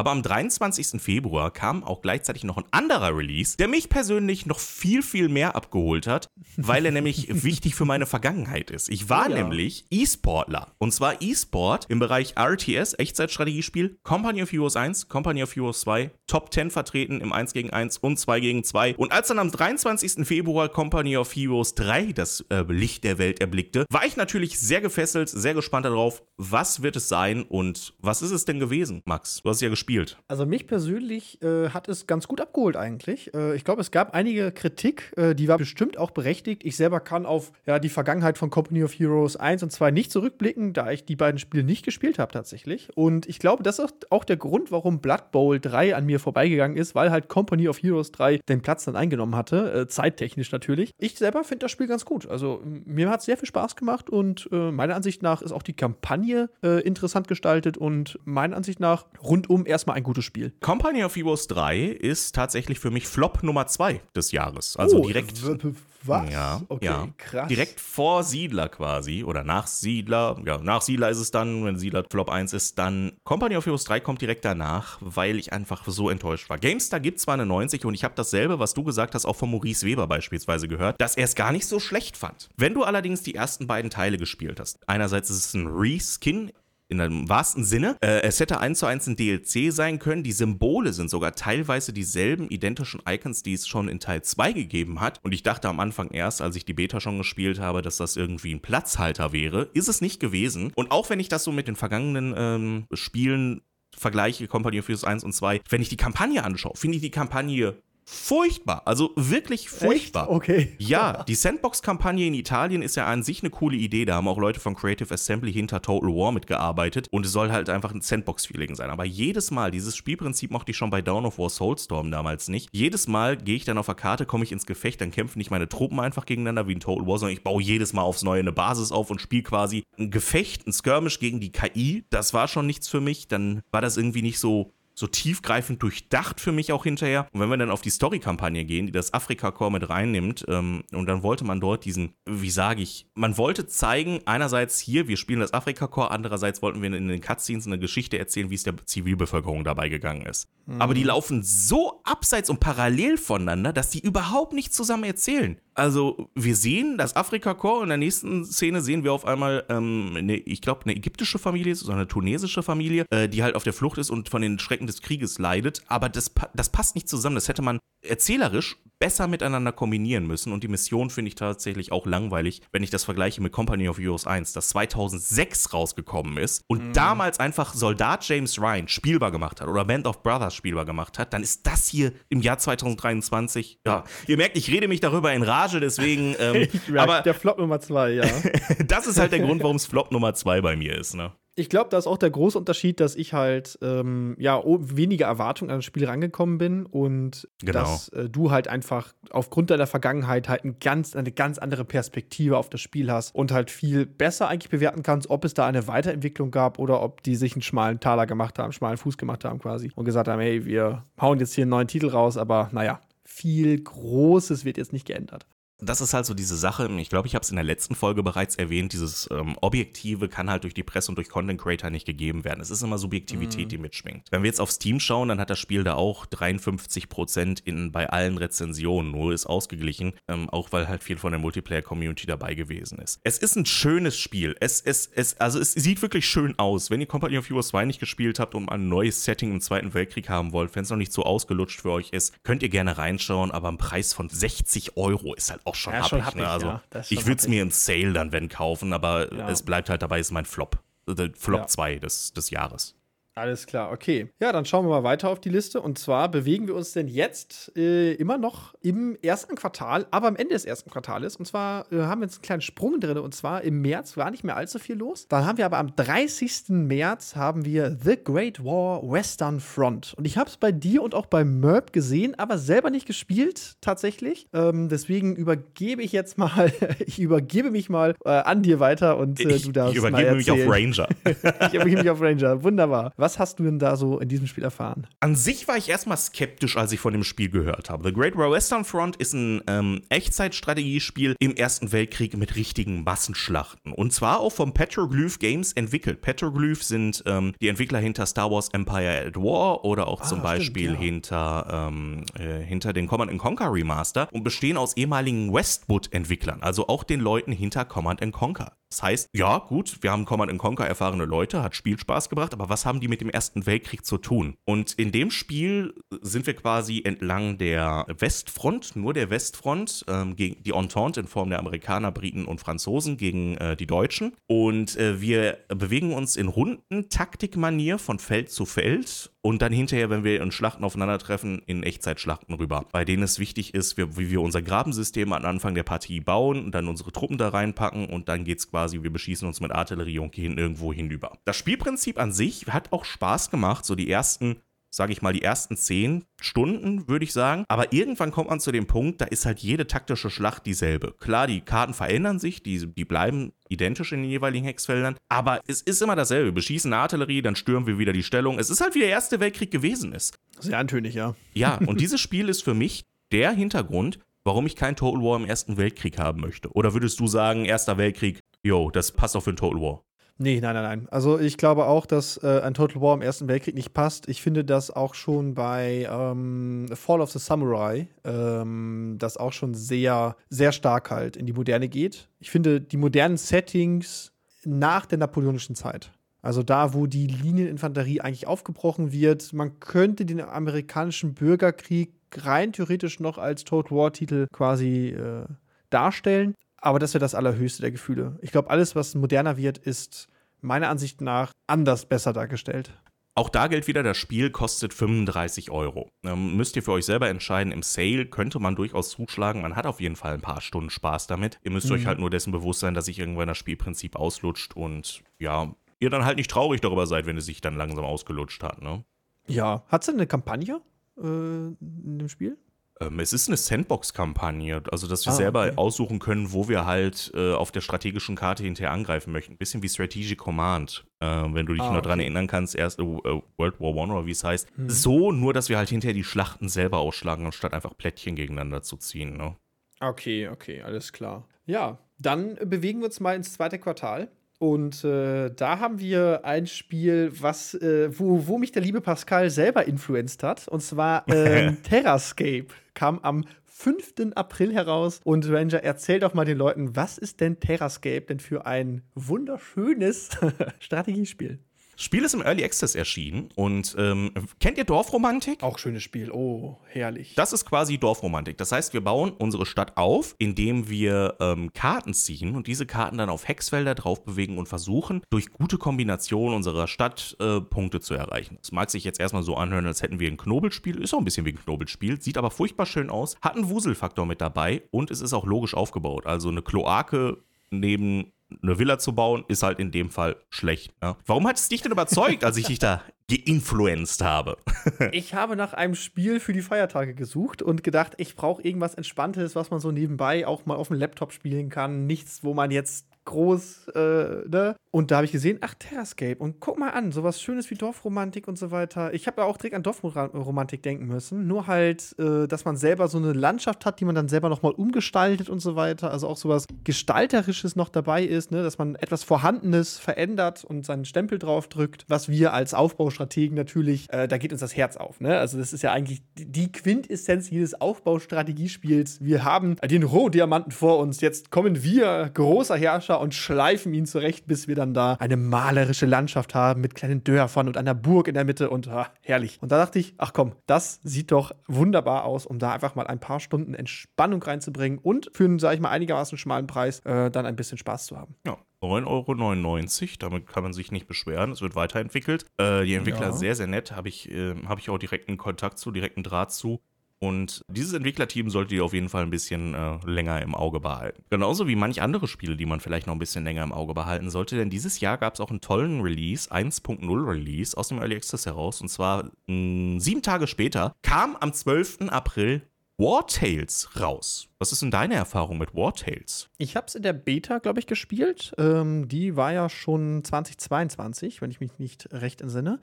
[0.00, 0.98] Aber am 23.
[0.98, 5.54] Februar kam auch gleichzeitig noch ein anderer Release, der mich persönlich noch viel, viel mehr
[5.54, 8.88] abgeholt hat, weil er nämlich wichtig für meine Vergangenheit ist.
[8.88, 9.42] Ich war Oh ja.
[9.42, 10.68] nämlich E-Sportler.
[10.78, 16.10] Und zwar E-Sport im Bereich RTS, Echtzeitstrategiespiel, Company of Heroes 1, Company of Heroes 2,
[16.26, 18.94] Top 10 vertreten im 1 gegen 1 und 2 gegen 2.
[18.96, 20.26] Und als dann am 23.
[20.26, 24.80] Februar Company of Heroes 3 das äh, Licht der Welt erblickte, war ich natürlich sehr
[24.80, 29.42] gefesselt, sehr gespannt darauf, was wird es sein und was ist es denn gewesen, Max?
[29.42, 29.89] Du hast es ja gespielt.
[30.28, 33.34] Also mich persönlich äh, hat es ganz gut abgeholt eigentlich.
[33.34, 36.64] Äh, ich glaube, es gab einige Kritik, äh, die war bestimmt auch berechtigt.
[36.64, 40.12] Ich selber kann auf ja, die Vergangenheit von Company of Heroes 1 und 2 nicht
[40.12, 42.88] zurückblicken, da ich die beiden Spiele nicht gespielt habe tatsächlich.
[42.94, 46.76] Und ich glaube, das ist auch der Grund, warum Blood Bowl 3 an mir vorbeigegangen
[46.76, 50.92] ist, weil halt Company of Heroes 3 den Platz dann eingenommen hatte, äh, zeittechnisch natürlich.
[50.98, 52.28] Ich selber finde das Spiel ganz gut.
[52.28, 55.62] Also mir hat es sehr viel Spaß gemacht und äh, meiner Ansicht nach ist auch
[55.62, 60.52] die Kampagne äh, interessant gestaltet und meiner Ansicht nach rundum erstmal ein gutes Spiel.
[60.60, 64.76] Company of Heroes 3 ist tatsächlich für mich Flop Nummer 2 des Jahres.
[64.76, 65.44] Also direkt.
[65.46, 65.72] w- w-
[66.04, 66.30] Was?
[66.30, 67.08] Ja, okay, ja.
[67.18, 67.48] krass.
[67.48, 70.40] Direkt vor Siedler quasi oder nach Siedler.
[70.46, 73.84] Ja, nach Siedler ist es dann, wenn Siedler Flop 1 ist, dann Company of Heroes
[73.84, 76.56] 3 kommt direkt danach, weil ich einfach so enttäuscht war.
[76.58, 79.50] GameStar gibt zwar eine 90 und ich habe dasselbe, was du gesagt hast, auch von
[79.50, 82.48] Maurice Weber beispielsweise gehört, dass er es gar nicht so schlecht fand.
[82.56, 86.50] Wenn du allerdings die ersten beiden Teile gespielt hast, einerseits ist es ein Reskin
[86.90, 87.96] in einem wahrsten Sinne.
[88.00, 90.22] Äh, es hätte eins zu eins ein DLC sein können.
[90.22, 95.00] Die Symbole sind sogar teilweise dieselben identischen Icons, die es schon in Teil 2 gegeben
[95.00, 95.20] hat.
[95.22, 98.16] Und ich dachte am Anfang erst, als ich die Beta schon gespielt habe, dass das
[98.16, 99.70] irgendwie ein Platzhalter wäre.
[99.72, 100.72] Ist es nicht gewesen.
[100.74, 103.62] Und auch wenn ich das so mit den vergangenen ähm, Spielen
[103.96, 107.10] vergleiche, Company of Heroes 1 und 2, wenn ich die Kampagne anschaue, finde ich die
[107.10, 108.82] Kampagne furchtbar.
[108.86, 110.24] Also wirklich furchtbar.
[110.24, 110.30] Echt?
[110.30, 110.76] Okay.
[110.78, 114.04] Ja, die Sandbox-Kampagne in Italien ist ja an sich eine coole Idee.
[114.04, 117.08] Da haben auch Leute von Creative Assembly hinter Total War mitgearbeitet.
[117.10, 118.90] Und es soll halt einfach ein Sandbox-Feeling sein.
[118.90, 122.68] Aber jedes Mal, dieses Spielprinzip mochte ich schon bei Dawn of War Soulstorm damals nicht.
[122.72, 125.50] Jedes Mal gehe ich dann auf der Karte, komme ich ins Gefecht, dann kämpfen nicht
[125.50, 128.40] meine Truppen einfach gegeneinander wie in Total War, sondern ich baue jedes Mal aufs Neue
[128.40, 132.04] eine Basis auf und spiele quasi ein Gefecht, ein Skirmish gegen die KI.
[132.10, 133.28] Das war schon nichts für mich.
[133.28, 137.26] Dann war das irgendwie nicht so so tiefgreifend durchdacht für mich auch hinterher.
[137.32, 141.06] Und wenn wir dann auf die Story-Kampagne gehen, die das Afrika-Core mit reinnimmt, ähm, und
[141.06, 145.40] dann wollte man dort diesen, wie sage ich, man wollte zeigen, einerseits hier, wir spielen
[145.40, 149.64] das Afrika-Core, andererseits wollten wir in den Cutscenes eine Geschichte erzählen, wie es der Zivilbevölkerung
[149.64, 150.48] dabei gegangen ist.
[150.66, 150.80] Mhm.
[150.80, 155.58] Aber die laufen so abseits und parallel voneinander, dass die überhaupt nicht zusammen erzählen.
[155.80, 160.12] Also, wir sehen das Afrika-Korps und in der nächsten Szene sehen wir auf einmal, ähm,
[160.14, 163.72] eine, ich glaube, eine ägyptische Familie, so eine tunesische Familie, äh, die halt auf der
[163.72, 165.80] Flucht ist und von den Schrecken des Krieges leidet.
[165.86, 167.34] Aber das, das passt nicht zusammen.
[167.34, 170.52] Das hätte man erzählerisch besser miteinander kombinieren müssen.
[170.52, 173.98] Und die Mission finde ich tatsächlich auch langweilig, wenn ich das vergleiche mit Company of
[173.98, 176.92] Heroes 1, das 2006 rausgekommen ist und mhm.
[176.92, 181.32] damals einfach Soldat James Ryan spielbar gemacht hat oder Band of Brothers spielbar gemacht hat,
[181.32, 185.42] dann ist das hier im Jahr 2023, ja, ihr merkt, ich rede mich darüber in
[185.42, 186.34] Rage, deswegen.
[186.40, 188.24] Ähm, aber der Flop Nummer 2, ja.
[188.86, 191.32] das ist halt der Grund, warum es Flop Nummer 2 bei mir ist, ne?
[191.56, 195.70] Ich glaube, da ist auch der große Unterschied, dass ich halt ähm, ja weniger Erwartungen
[195.70, 197.80] an das Spiel rangekommen bin und genau.
[197.80, 202.56] dass äh, du halt einfach aufgrund deiner Vergangenheit halt ein ganz, eine ganz andere Perspektive
[202.56, 205.86] auf das Spiel hast und halt viel besser eigentlich bewerten kannst, ob es da eine
[205.86, 209.44] Weiterentwicklung gab oder ob die sich einen schmalen Taler gemacht haben, einen schmalen Fuß gemacht
[209.44, 212.70] haben quasi und gesagt haben, hey, wir hauen jetzt hier einen neuen Titel raus, aber
[212.72, 215.46] naja, viel Großes wird jetzt nicht geändert
[215.82, 218.22] das ist halt so diese Sache, ich glaube, ich habe es in der letzten Folge
[218.22, 222.06] bereits erwähnt, dieses ähm, Objektive kann halt durch die Presse und durch Content Creator nicht
[222.06, 222.60] gegeben werden.
[222.60, 223.68] Es ist immer Subjektivität, mhm.
[223.68, 224.26] die mitschwingt.
[224.30, 227.62] Wenn wir jetzt auf Steam schauen, dann hat das Spiel da auch 53 Prozent
[227.92, 232.54] bei allen Rezensionen, nur ist ausgeglichen, ähm, auch weil halt viel von der Multiplayer-Community dabei
[232.54, 233.20] gewesen ist.
[233.24, 234.56] Es ist ein schönes Spiel.
[234.60, 236.90] Es, es, es, also es sieht wirklich schön aus.
[236.90, 239.94] Wenn ihr Company of Heroes 2 nicht gespielt habt und ein neues Setting im Zweiten
[239.94, 242.98] Weltkrieg haben wollt, wenn es noch nicht so ausgelutscht für euch ist, könnt ihr gerne
[242.98, 246.24] reinschauen, aber ein Preis von 60 Euro ist halt auch auch schon ja, happig.
[246.24, 246.48] Schon ne?
[246.48, 246.82] also, ja.
[247.08, 249.48] ich würde es mir im Sale dann, wenn, kaufen, aber ja.
[249.48, 250.78] es bleibt halt dabei, ist mein Flop.
[251.08, 252.94] Der Flop 2 des, des Jahres.
[253.40, 254.28] Alles klar, okay.
[254.38, 255.80] Ja, dann schauen wir mal weiter auf die Liste.
[255.80, 260.36] Und zwar bewegen wir uns denn jetzt äh, immer noch im ersten Quartal, aber am
[260.36, 261.36] Ende des ersten Quartals.
[261.36, 263.16] Und zwar äh, haben wir jetzt einen kleinen Sprung drin.
[263.16, 265.26] Und zwar im März war nicht mehr allzu viel los.
[265.28, 266.64] Dann haben wir aber am 30.
[266.68, 270.12] März haben wir The Great War Western Front.
[270.18, 273.76] Und ich habe es bei dir und auch bei Merp gesehen, aber selber nicht gespielt,
[273.80, 274.48] tatsächlich.
[274.52, 276.70] Ähm, deswegen übergebe ich jetzt mal,
[277.06, 279.96] ich übergebe mich mal äh, an dir weiter und äh, du darfst.
[279.96, 281.08] Ich übergebe mich auf Ranger.
[281.24, 282.62] ich übergebe mich auf Ranger.
[282.62, 283.14] Wunderbar.
[283.16, 285.06] Was hast du denn da so in diesem Spiel erfahren?
[285.20, 288.04] An sich war ich erstmal skeptisch, als ich von dem Spiel gehört habe.
[288.04, 293.92] The Great War Western Front ist ein ähm, Echtzeitstrategiespiel im Ersten Weltkrieg mit richtigen Massenschlachten.
[293.92, 296.20] Und zwar auch vom Petroglyph Games entwickelt.
[296.20, 300.42] Petroglyph sind ähm, die Entwickler hinter Star Wars Empire at War oder auch ah, zum
[300.42, 301.04] Beispiel stimmt, ja.
[301.04, 307.04] hinter, ähm, äh, hinter den Command Conquer Remaster und bestehen aus ehemaligen Westwood-Entwicklern, also auch
[307.04, 308.72] den Leuten hinter Command Conquer.
[308.90, 312.84] Das heißt, ja, gut, wir haben Command Conquer erfahrene Leute, hat Spielspaß gebracht, aber was
[312.84, 314.56] haben die mit dem Ersten Weltkrieg zu tun?
[314.64, 320.62] Und in dem Spiel sind wir quasi entlang der Westfront, nur der Westfront, ähm, gegen
[320.64, 324.34] die Entente in Form der Amerikaner, Briten und Franzosen gegen äh, die Deutschen.
[324.48, 330.10] Und äh, wir bewegen uns in Runden, Taktikmanier von Feld zu Feld und dann hinterher,
[330.10, 334.40] wenn wir in Schlachten aufeinandertreffen, in Echtzeitschlachten rüber, bei denen es wichtig ist, wie wir
[334.40, 338.44] unser Grabensystem am Anfang der Partie bauen und dann unsere Truppen da reinpacken und dann
[338.44, 341.38] geht es quasi, wir beschießen uns mit Artillerie und gehen irgendwo hinüber.
[341.44, 344.56] Das Spielprinzip an sich hat auch Spaß gemacht, so die ersten
[344.90, 347.64] sage ich mal, die ersten zehn Stunden, würde ich sagen.
[347.68, 351.14] Aber irgendwann kommt man zu dem Punkt, da ist halt jede taktische Schlacht dieselbe.
[351.18, 355.80] Klar, die Karten verändern sich, die, die bleiben identisch in den jeweiligen Hexfeldern, aber es
[355.80, 356.46] ist immer dasselbe.
[356.46, 358.58] Wir beschießen eine Artillerie, dann stürmen wir wieder die Stellung.
[358.58, 360.36] Es ist halt wie der Erste Weltkrieg gewesen ist.
[360.58, 361.34] Sehr antönig, ja.
[361.54, 365.46] Ja, und dieses Spiel ist für mich der Hintergrund, warum ich kein Total War im
[365.46, 366.70] Ersten Weltkrieg haben möchte?
[366.72, 370.02] Oder würdest du sagen, Erster Weltkrieg, yo, das passt auch für ein Total War?
[370.42, 371.08] Nee, nein, nein, nein.
[371.10, 374.26] Also ich glaube auch, dass äh, ein Total War im Ersten Weltkrieg nicht passt.
[374.26, 379.74] Ich finde das auch schon bei ähm, Fall of the Samurai, ähm, das auch schon
[379.74, 382.30] sehr, sehr stark halt in die Moderne geht.
[382.38, 384.32] Ich finde die modernen Settings
[384.64, 386.10] nach der napoleonischen Zeit.
[386.40, 389.52] Also da, wo die Linieninfanterie eigentlich aufgebrochen wird.
[389.52, 395.44] Man könnte den amerikanischen Bürgerkrieg rein theoretisch noch als Total War-Titel quasi äh,
[395.90, 396.54] darstellen.
[396.80, 398.38] Aber das wäre das Allerhöchste der Gefühle.
[398.42, 400.28] Ich glaube, alles, was moderner wird, ist
[400.60, 402.92] meiner Ansicht nach anders besser dargestellt.
[403.34, 406.10] Auch da gilt wieder, das Spiel kostet 35 Euro.
[406.24, 407.72] Ähm, müsst ihr für euch selber entscheiden.
[407.72, 409.62] Im Sale könnte man durchaus zuschlagen.
[409.62, 411.58] Man hat auf jeden Fall ein paar Stunden Spaß damit.
[411.62, 411.94] Ihr müsst mhm.
[411.94, 416.10] euch halt nur dessen bewusst sein, dass sich irgendwann das Spielprinzip auslutscht und ja, ihr
[416.10, 418.82] dann halt nicht traurig darüber seid, wenn es sich dann langsam ausgelutscht hat.
[418.82, 419.04] Ne?
[419.46, 420.80] Ja, hat es denn eine Kampagne
[421.16, 422.58] äh, in dem Spiel?
[423.00, 425.72] Ähm, es ist eine Sandbox-Kampagne, also dass wir ah, selber okay.
[425.76, 429.54] aussuchen können, wo wir halt äh, auf der strategischen Karte hinterher angreifen möchten.
[429.54, 432.08] Ein bisschen wie Strategic Command, äh, wenn du dich ah, noch okay.
[432.08, 434.68] dran erinnern kannst, erst äh, World War One oder wie es heißt.
[434.76, 434.90] Hm.
[434.90, 438.96] So, nur dass wir halt hinterher die Schlachten selber ausschlagen, anstatt einfach Plättchen gegeneinander zu
[438.98, 439.36] ziehen.
[439.36, 439.56] Ne?
[440.00, 441.48] Okay, okay, alles klar.
[441.64, 444.30] Ja, dann bewegen wir uns mal ins zweite Quartal.
[444.60, 449.48] Und äh, da haben wir ein Spiel, was, äh, wo, wo mich der liebe Pascal
[449.48, 450.68] selber influenzt hat.
[450.68, 454.34] Und zwar äh, Terrascape kam am 5.
[454.34, 455.22] April heraus.
[455.24, 460.28] Und Ranger, erzähl doch mal den Leuten, was ist denn Terrascape denn für ein wunderschönes
[460.78, 461.58] Strategiespiel?
[462.00, 465.62] Spiel ist im Early Access erschienen und ähm, kennt ihr Dorfromantik?
[465.62, 467.34] Auch schönes Spiel, oh, herrlich.
[467.34, 468.56] Das ist quasi Dorfromantik.
[468.56, 473.18] Das heißt, wir bauen unsere Stadt auf, indem wir ähm, Karten ziehen und diese Karten
[473.18, 478.14] dann auf Hexfelder drauf bewegen und versuchen, durch gute Kombination unserer Stadt äh, Punkte zu
[478.14, 478.56] erreichen.
[478.62, 481.02] Das mag sich jetzt erstmal so anhören, als hätten wir ein Knobelspiel.
[481.02, 484.24] Ist auch ein bisschen wie ein Knobelspiel, sieht aber furchtbar schön aus, hat einen Wuselfaktor
[484.24, 486.24] mit dabei und es ist auch logisch aufgebaut.
[486.24, 487.36] Also eine Kloake
[487.70, 488.32] neben
[488.62, 490.92] eine Villa zu bauen, ist halt in dem Fall schlecht.
[491.02, 491.16] Ja.
[491.26, 494.58] Warum hat es dich denn überzeugt, als ich dich da geinfluenced habe?
[495.12, 499.54] ich habe nach einem Spiel für die Feiertage gesucht und gedacht, ich brauche irgendwas Entspanntes,
[499.54, 502.06] was man so nebenbei auch mal auf dem Laptop spielen kann.
[502.06, 504.76] Nichts, wo man jetzt groß, äh, ne?
[504.92, 506.36] Und da habe ich gesehen, ach, Terrascape.
[506.38, 509.14] Und guck mal an, sowas Schönes wie Dorfromantik und so weiter.
[509.14, 511.46] Ich habe auch direkt an Dorfromantik denken müssen.
[511.46, 514.72] Nur halt, äh, dass man selber so eine Landschaft hat, die man dann selber nochmal
[514.72, 516.10] umgestaltet und so weiter.
[516.10, 518.64] Also auch sowas Gestalterisches noch dabei ist, ne?
[518.64, 522.04] dass man etwas Vorhandenes verändert und seinen Stempel drauf drückt.
[522.08, 525.20] Was wir als Aufbaustrategen natürlich, äh, da geht uns das Herz auf.
[525.20, 525.38] Ne?
[525.38, 529.20] Also, das ist ja eigentlich die Quintessenz jedes Aufbaustrategiespiels.
[529.20, 531.20] Wir haben den Rohdiamanten vor uns.
[531.20, 536.06] Jetzt kommen wir, großer Herrscher, und schleifen ihn zurecht, bis wir dann da eine malerische
[536.06, 539.58] Landschaft haben mit kleinen Dörfern und einer Burg in der Mitte und ah, herrlich.
[539.60, 543.06] Und da dachte ich, ach komm, das sieht doch wunderbar aus, um da einfach mal
[543.06, 547.30] ein paar Stunden Entspannung reinzubringen und für einen, sag ich mal, einigermaßen schmalen Preis äh,
[547.30, 548.34] dann ein bisschen Spaß zu haben.
[548.46, 548.58] Ja.
[548.82, 550.16] 9,99 Euro.
[550.18, 551.52] Damit kann man sich nicht beschweren.
[551.52, 552.46] Es wird weiterentwickelt.
[552.56, 553.32] Äh, die Entwickler ja.
[553.32, 553.92] sehr, sehr nett.
[553.92, 556.80] Habe ich, äh, hab ich auch direkten Kontakt zu, direkten Draht zu.
[557.22, 561.22] Und dieses Entwicklerteam solltet ihr auf jeden Fall ein bisschen äh, länger im Auge behalten.
[561.28, 564.30] Genauso wie manch andere Spiele, die man vielleicht noch ein bisschen länger im Auge behalten
[564.30, 564.56] sollte.
[564.56, 568.46] Denn dieses Jahr gab es auch einen tollen Release, 1.0 Release aus dem Early Access
[568.46, 568.80] heraus.
[568.80, 572.08] Und zwar mh, hm, sieben Tage später kam am 12.
[572.08, 572.62] April
[572.96, 574.48] War Tales raus.
[574.58, 576.48] Was ist denn deine Erfahrung mit War Tales?
[576.56, 578.54] Ich habe es in der Beta, glaube ich, gespielt.
[578.56, 582.80] Ähm, die war ja schon 2022, wenn ich mich nicht recht entsinne.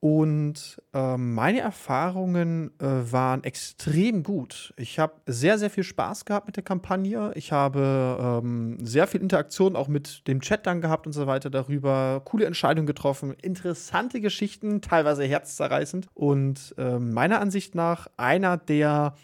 [0.00, 4.74] Und äh, meine Erfahrungen äh, waren extrem gut.
[4.76, 7.32] Ich habe sehr, sehr viel Spaß gehabt mit der Kampagne.
[7.34, 11.48] Ich habe ähm, sehr viel Interaktion auch mit dem Chat dann gehabt und so weiter
[11.48, 12.20] darüber.
[12.24, 16.08] Coole Entscheidungen getroffen, interessante Geschichten, teilweise herzzerreißend.
[16.12, 19.14] Und äh, meiner Ansicht nach einer der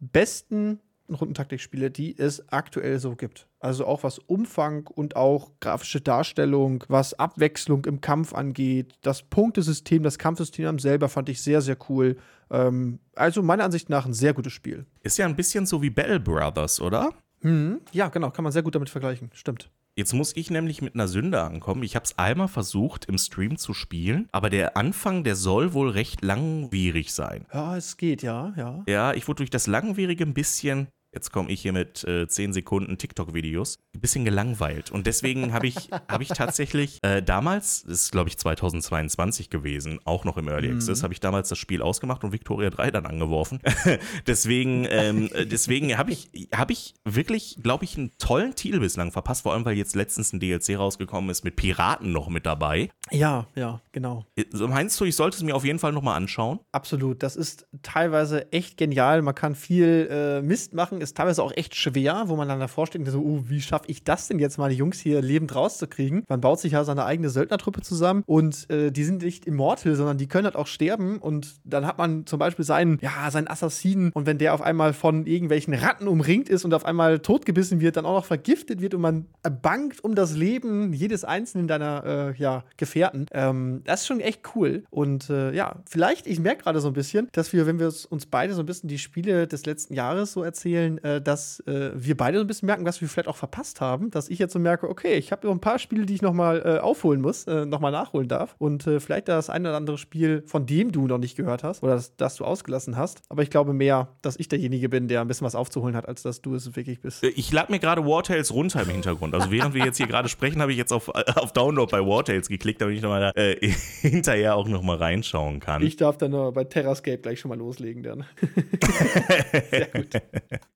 [0.00, 3.48] besten Rundentaktikspiele, die es aktuell so gibt.
[3.60, 10.02] Also auch was Umfang und auch grafische Darstellung, was Abwechslung im Kampf angeht, das Punktesystem,
[10.02, 12.16] das Kampfsystem selber fand ich sehr, sehr cool.
[12.50, 14.86] Ähm, also meiner Ansicht nach ein sehr gutes Spiel.
[15.02, 17.10] Ist ja ein bisschen so wie Battle Brothers, oder?
[17.40, 17.80] Mhm.
[17.92, 19.30] Ja, genau, kann man sehr gut damit vergleichen.
[19.34, 19.70] Stimmt.
[19.94, 21.82] Jetzt muss ich nämlich mit einer Sünde ankommen.
[21.82, 25.90] Ich habe es einmal versucht im Stream zu spielen, aber der Anfang, der soll wohl
[25.90, 27.44] recht langwierig sein.
[27.52, 28.82] Ja, es geht, ja, ja.
[28.88, 32.54] Ja, ich wurde durch das Langwierige ein bisschen Jetzt komme ich hier mit äh, 10
[32.54, 33.78] Sekunden TikTok-Videos.
[33.94, 34.90] Ein bisschen gelangweilt.
[34.90, 40.00] Und deswegen habe ich, hab ich tatsächlich äh, damals, das ist glaube ich 2022 gewesen,
[40.04, 40.76] auch noch im Early mhm.
[40.76, 43.60] Access, habe ich damals das Spiel ausgemacht und Victoria 3 dann angeworfen.
[44.26, 49.12] deswegen ähm, äh, deswegen habe ich, hab ich wirklich, glaube ich, einen tollen Titel bislang
[49.12, 49.42] verpasst.
[49.42, 52.90] Vor allem, weil jetzt letztens ein DLC rausgekommen ist mit Piraten noch mit dabei.
[53.10, 54.24] Ja, ja, genau.
[54.50, 56.60] So meinst du, ich sollte es mir auf jeden Fall nochmal anschauen?
[56.72, 57.22] Absolut.
[57.22, 59.20] Das ist teilweise echt genial.
[59.20, 62.86] Man kann viel äh, Mist machen ist teilweise auch echt schwer, wo man dann davor
[62.86, 66.24] steht und so, oh, wie schaffe ich das denn jetzt die Jungs hier lebend rauszukriegen?
[66.28, 70.18] Man baut sich ja seine eigene Söldnertruppe zusammen und äh, die sind nicht immortal, sondern
[70.18, 74.12] die können halt auch sterben und dann hat man zum Beispiel seinen, ja, seinen Assassinen
[74.12, 77.96] und wenn der auf einmal von irgendwelchen Ratten umringt ist und auf einmal totgebissen wird,
[77.96, 79.26] dann auch noch vergiftet wird und man
[79.62, 83.26] bangt um das Leben jedes einzelnen deiner, äh, ja, Gefährten.
[83.32, 86.94] Ähm, das ist schon echt cool und äh, ja, vielleicht, ich merke gerade so ein
[86.94, 90.32] bisschen, dass wir, wenn wir uns beide so ein bisschen die Spiele des letzten Jahres
[90.32, 93.36] so erzählen, äh, dass äh, wir beide so ein bisschen merken, was wir vielleicht auch
[93.36, 94.10] verpasst haben.
[94.10, 96.62] Dass ich jetzt so merke, okay, ich habe noch ein paar Spiele, die ich nochmal
[96.64, 98.54] äh, aufholen muss, äh, nochmal nachholen darf.
[98.58, 101.82] Und äh, vielleicht das ein oder andere Spiel, von dem du noch nicht gehört hast
[101.82, 103.22] oder das, das, du ausgelassen hast.
[103.28, 106.22] Aber ich glaube mehr, dass ich derjenige bin, der ein bisschen was aufzuholen hat, als
[106.22, 107.22] dass du es wirklich bist.
[107.22, 109.34] Äh, ich lade mir gerade War Tales runter im Hintergrund.
[109.34, 112.24] Also während wir jetzt hier gerade sprechen, habe ich jetzt auf, auf Download bei War
[112.24, 113.56] Tales geklickt, damit ich nochmal äh,
[114.00, 115.82] hinterher auch nochmal reinschauen kann.
[115.82, 118.24] Ich darf dann nur bei Terrascape gleich schon mal loslegen dann.
[119.70, 120.10] Sehr gut.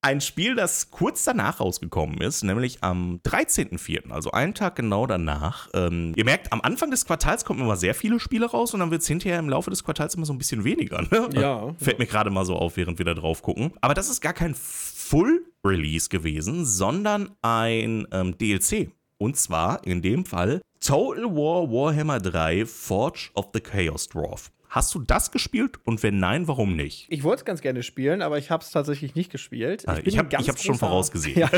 [0.06, 5.68] Ein Spiel, das kurz danach rausgekommen ist, nämlich am 13.04., also einen Tag genau danach.
[5.74, 8.92] Ähm, ihr merkt, am Anfang des Quartals kommen immer sehr viele Spiele raus und dann
[8.92, 11.02] wird es hinterher im Laufe des Quartals immer so ein bisschen weniger.
[11.10, 11.28] Ne?
[11.34, 11.74] Ja.
[11.80, 13.72] Fällt mir gerade mal so auf, während wir da drauf gucken.
[13.80, 18.92] Aber das ist gar kein Full-Release gewesen, sondern ein ähm, DLC.
[19.18, 24.52] Und zwar in dem Fall Total War Warhammer 3 Forge of the Chaos Dwarf.
[24.76, 27.06] Hast du das gespielt und wenn nein, warum nicht?
[27.08, 29.86] Ich wollte es ganz gerne spielen, aber ich habe es tatsächlich nicht gespielt.
[30.04, 31.36] Ich, ich habe es schon vorausgesehen.
[31.36, 31.50] Ja,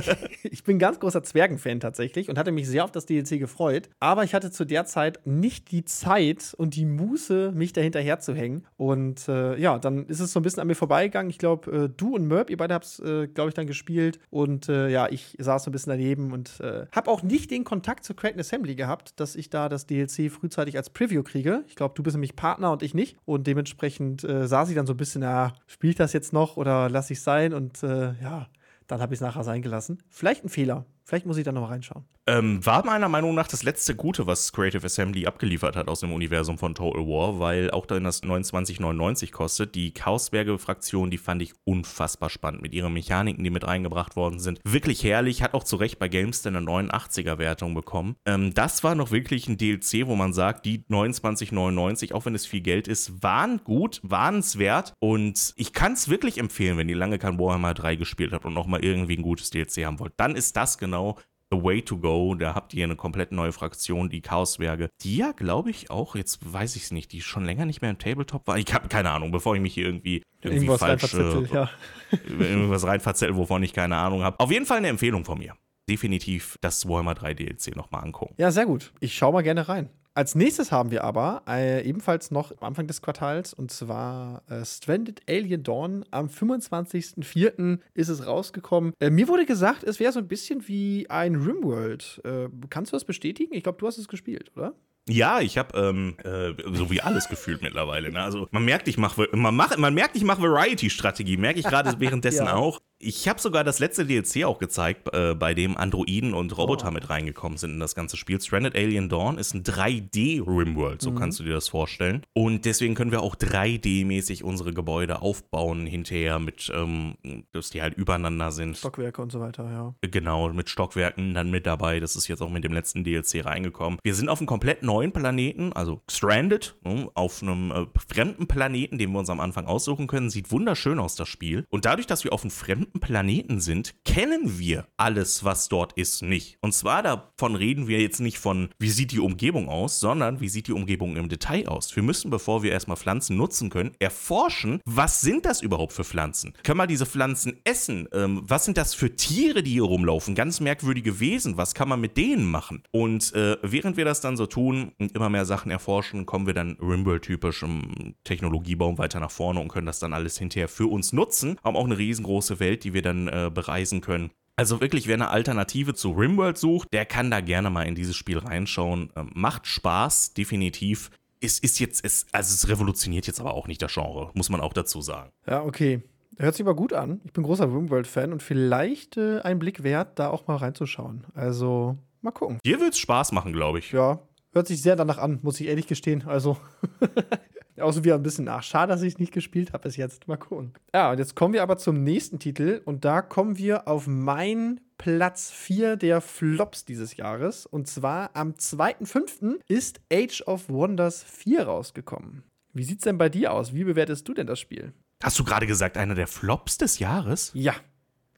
[0.44, 3.90] ich bin ganz großer Zwergenfan tatsächlich und hatte mich sehr auf das DLC gefreut.
[3.98, 8.34] Aber ich hatte zu der Zeit nicht die Zeit und die Muße, mich dahinterher zu
[8.34, 8.64] hängen.
[8.76, 11.28] Und äh, ja, dann ist es so ein bisschen an mir vorbeigegangen.
[11.28, 14.20] Ich glaube, äh, du und Merp, ihr beide habt es, äh, glaube ich, dann gespielt.
[14.30, 17.64] Und äh, ja, ich saß so ein bisschen daneben und äh, habe auch nicht den
[17.64, 21.64] Kontakt zu Kraken Assembly gehabt, dass ich da das DLC frühzeitig als Preview kriege.
[21.66, 23.07] Ich glaube, du bist nämlich Partner und ich nicht.
[23.24, 26.56] Und dementsprechend äh, saß ich dann so ein bisschen, ja, spiele ich das jetzt noch
[26.56, 27.52] oder lasse ich sein?
[27.52, 28.48] Und äh, ja,
[28.86, 30.02] dann habe ich es nachher sein gelassen.
[30.08, 30.86] Vielleicht ein Fehler.
[31.04, 32.04] Vielleicht muss ich da noch reinschauen.
[32.28, 36.12] Ähm, war meiner Meinung nach das letzte Gute, was Creative Assembly abgeliefert hat aus dem
[36.12, 39.74] Universum von Total War, weil auch dann das 29,99 kostet.
[39.74, 44.60] Die Chaosberge-Fraktion, die fand ich unfassbar spannend mit ihren Mechaniken, die mit reingebracht worden sind.
[44.62, 48.16] Wirklich herrlich, hat auch zu Recht bei GameStar eine 89er-Wertung bekommen.
[48.26, 52.44] Ähm, das war noch wirklich ein DLC, wo man sagt, die 29,99, auch wenn es
[52.44, 54.92] viel Geld ist, waren gut, waren es wert.
[54.98, 58.52] Und ich kann es wirklich empfehlen, wenn ihr lange kein Warhammer 3 gespielt habt und
[58.52, 60.12] nochmal irgendwie ein gutes DLC haben wollt.
[60.18, 61.16] Dann ist das genau
[61.50, 62.34] The Way to Go.
[62.34, 66.52] Da habt ihr eine komplett neue Fraktion, die Chaoswerke, die ja, glaube ich, auch, jetzt
[66.52, 68.58] weiß ich es nicht, die schon länger nicht mehr im Tabletop war.
[68.58, 71.70] Ich habe keine Ahnung, bevor ich mich hier irgendwie, irgendwie Irgendwas falsch reinverzettel, ja.
[72.38, 74.38] irgendwas reinverzettel, wovon ich keine Ahnung habe.
[74.40, 75.54] Auf jeden Fall eine Empfehlung von mir.
[75.88, 78.34] Definitiv das Warhammer 3 DLC nochmal angucken.
[78.36, 78.92] Ja, sehr gut.
[79.00, 79.88] Ich schaue mal gerne rein.
[80.18, 84.64] Als nächstes haben wir aber äh, ebenfalls noch am Anfang des Quartals und zwar äh,
[84.64, 86.04] Stranded Alien Dawn.
[86.10, 87.78] Am 25.04.
[87.94, 88.94] ist es rausgekommen.
[88.98, 92.20] Äh, mir wurde gesagt, es wäre so ein bisschen wie ein Rimworld.
[92.24, 93.54] Äh, kannst du das bestätigen?
[93.54, 94.74] Ich glaube, du hast es gespielt, oder?
[95.08, 98.10] Ja, ich habe ähm, äh, so wie alles gefühlt mittlerweile.
[98.10, 98.20] Ne?
[98.20, 101.36] Also man merkt, ich mache man, mach, man merkt, ich mache Variety-Strategie.
[101.36, 102.54] Merke ich gerade währenddessen Ja.
[102.54, 102.80] auch.
[103.00, 106.90] Ich habe sogar das letzte DLC auch gezeigt, äh, bei dem Androiden und Roboter Oh.
[106.90, 108.40] mit reingekommen sind in das ganze Spiel.
[108.40, 112.22] Stranded Alien Dawn ist ein 3D-Rimworld, so kannst du dir das vorstellen.
[112.34, 117.14] Und deswegen können wir auch 3D-mäßig unsere Gebäude aufbauen hinterher mit, ähm,
[117.52, 118.76] dass die halt übereinander sind.
[118.76, 119.94] Stockwerke und so weiter, ja.
[120.00, 122.00] Genau, mit Stockwerken dann mit dabei.
[122.00, 124.00] Das ist jetzt auch mit dem letzten DLC reingekommen.
[124.02, 128.98] Wir sind auf einem komplett neuen Planeten, also stranded, ne, auf einem äh, fremden Planeten,
[128.98, 130.30] den wir uns am Anfang aussuchen können.
[130.30, 131.64] Sieht wunderschön aus, das Spiel.
[131.70, 136.22] Und dadurch, dass wir auf einem fremden Planeten sind, kennen wir alles, was dort ist,
[136.22, 136.58] nicht.
[136.60, 140.48] Und zwar davon reden wir jetzt nicht von, wie sieht die Umgebung aus, sondern wie
[140.48, 141.94] sieht die Umgebung im Detail aus.
[141.94, 146.52] Wir müssen, bevor wir erstmal Pflanzen nutzen können, erforschen, was sind das überhaupt für Pflanzen?
[146.62, 148.08] Können wir diese Pflanzen essen?
[148.12, 150.34] Ähm, was sind das für Tiere, die hier rumlaufen?
[150.34, 151.56] Ganz merkwürdige Wesen.
[151.56, 152.82] Was kann man mit denen machen?
[152.90, 156.54] Und äh, während wir das dann so tun und immer mehr Sachen erforschen, kommen wir
[156.54, 161.12] dann Rimworld-typisch im Technologiebaum weiter nach vorne und können das dann alles hinterher für uns
[161.12, 161.56] nutzen.
[161.62, 164.30] Haben auch eine riesengroße Welt, die wir dann äh, bereisen können.
[164.56, 168.16] Also wirklich, wer eine Alternative zu Rimworld sucht, der kann da gerne mal in dieses
[168.16, 169.12] Spiel reinschauen.
[169.14, 171.10] Ähm, macht Spaß, definitiv.
[171.40, 174.60] Es ist jetzt, es, also es revolutioniert jetzt aber auch nicht das Genre, muss man
[174.60, 175.30] auch dazu sagen.
[175.46, 176.02] Ja, okay.
[176.38, 177.20] Hört sich aber gut an.
[177.24, 181.24] Ich bin großer Rimworld-Fan und vielleicht äh, ein Blick wert, da auch mal reinzuschauen.
[181.34, 182.58] Also, mal gucken.
[182.64, 183.92] Dir wird es Spaß machen, glaube ich.
[183.92, 184.20] Ja,
[184.52, 186.24] hört sich sehr danach an, muss ich ehrlich gestehen.
[186.26, 186.56] Also,
[187.80, 188.62] außer wieder ein bisschen nach.
[188.62, 190.28] Schade, dass ich es nicht gespielt habe bis jetzt.
[190.28, 190.72] Mal gucken.
[190.94, 192.80] Ja, und jetzt kommen wir aber zum nächsten Titel.
[192.84, 197.66] Und da kommen wir auf meinen Platz 4 der Flops dieses Jahres.
[197.66, 199.60] Und zwar am 2.5.
[199.68, 202.42] ist Age of Wonders 4 rausgekommen.
[202.72, 203.74] Wie sieht's denn bei dir aus?
[203.74, 204.92] Wie bewertest du denn das Spiel?
[205.22, 207.50] Hast du gerade gesagt, einer der Flops des Jahres?
[207.54, 207.74] Ja.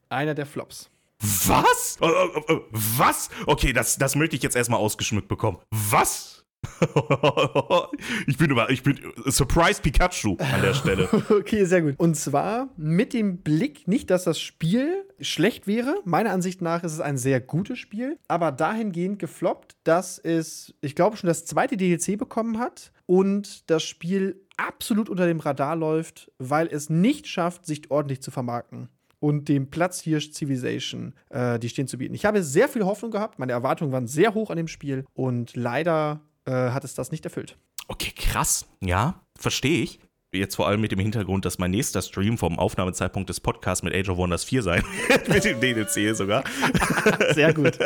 [0.09, 0.91] einer der Flops.
[1.21, 1.99] Was?
[2.01, 3.29] Äh, äh, äh, was?
[3.47, 5.59] Okay, das, das möchte ich jetzt erstmal ausgeschmückt bekommen.
[5.71, 6.40] Was?
[8.27, 11.09] ich bin über, ich bin Surprise Pikachu an der Stelle.
[11.31, 11.95] okay, sehr gut.
[11.99, 15.97] Und zwar mit dem Blick, nicht, dass das Spiel schlecht wäre.
[16.05, 20.95] Meiner Ansicht nach ist es ein sehr gutes Spiel, aber dahingehend gefloppt, dass es, ich
[20.95, 26.31] glaube, schon das zweite DLC bekommen hat und das Spiel absolut unter dem Radar läuft,
[26.39, 28.89] weil es nicht schafft, sich ordentlich zu vermarkten
[29.21, 32.15] und dem Platzhirsch Civilization äh, die Stirn zu bieten.
[32.15, 35.57] Ich habe sehr viel Hoffnung gehabt, meine Erwartungen waren sehr hoch an dem Spiel und
[35.57, 37.59] leider äh, hat es das nicht erfüllt.
[37.89, 38.67] Okay, krass.
[38.81, 40.01] Ja, verstehe ich.
[40.33, 43.93] Jetzt vor allem mit dem Hintergrund, dass mein nächster Stream vom Aufnahmezeitpunkt des Podcasts mit
[43.93, 45.29] Age of Wonders 4 sein wird.
[45.29, 46.45] mit dem DLC sogar.
[47.35, 47.77] Sehr gut.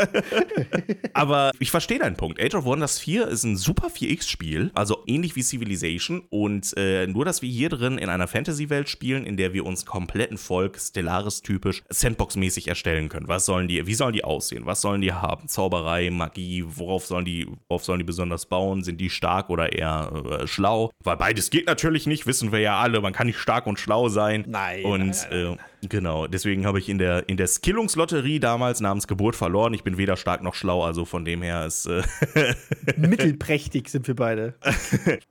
[1.15, 2.39] Aber ich verstehe deinen Punkt.
[2.39, 6.23] Age of Wonders 4 ist ein super 4X-Spiel, also ähnlich wie Civilization.
[6.29, 9.87] Und äh, nur, dass wir hier drin in einer Fantasy-Welt spielen, in der wir uns
[9.87, 13.27] kompletten Volk, Stellaris-typisch, Sandbox-mäßig erstellen können.
[13.27, 14.67] Was sollen die, wie sollen die aussehen?
[14.67, 15.49] Was sollen die haben?
[15.49, 18.85] Zauberei, Magie, worauf sollen die, worauf sollen die besonders bauen?
[18.85, 20.91] Sind die stark oder eher äh, schlau?
[21.03, 24.09] Weil beides geht natürlich nicht wissen wir ja alle, man kann nicht stark und schlau
[24.09, 24.45] sein.
[24.49, 24.85] Nein.
[24.85, 25.59] Und nein, nein, nein.
[25.83, 29.73] Äh, genau, deswegen habe ich in der, in der Skillungslotterie damals namens Geburt verloren.
[29.73, 31.87] Ich bin weder stark noch schlau, also von dem her ist.
[31.87, 32.03] Äh
[32.97, 34.55] Mittelprächtig sind wir beide.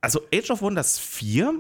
[0.02, 1.54] Also Age of Wonders 4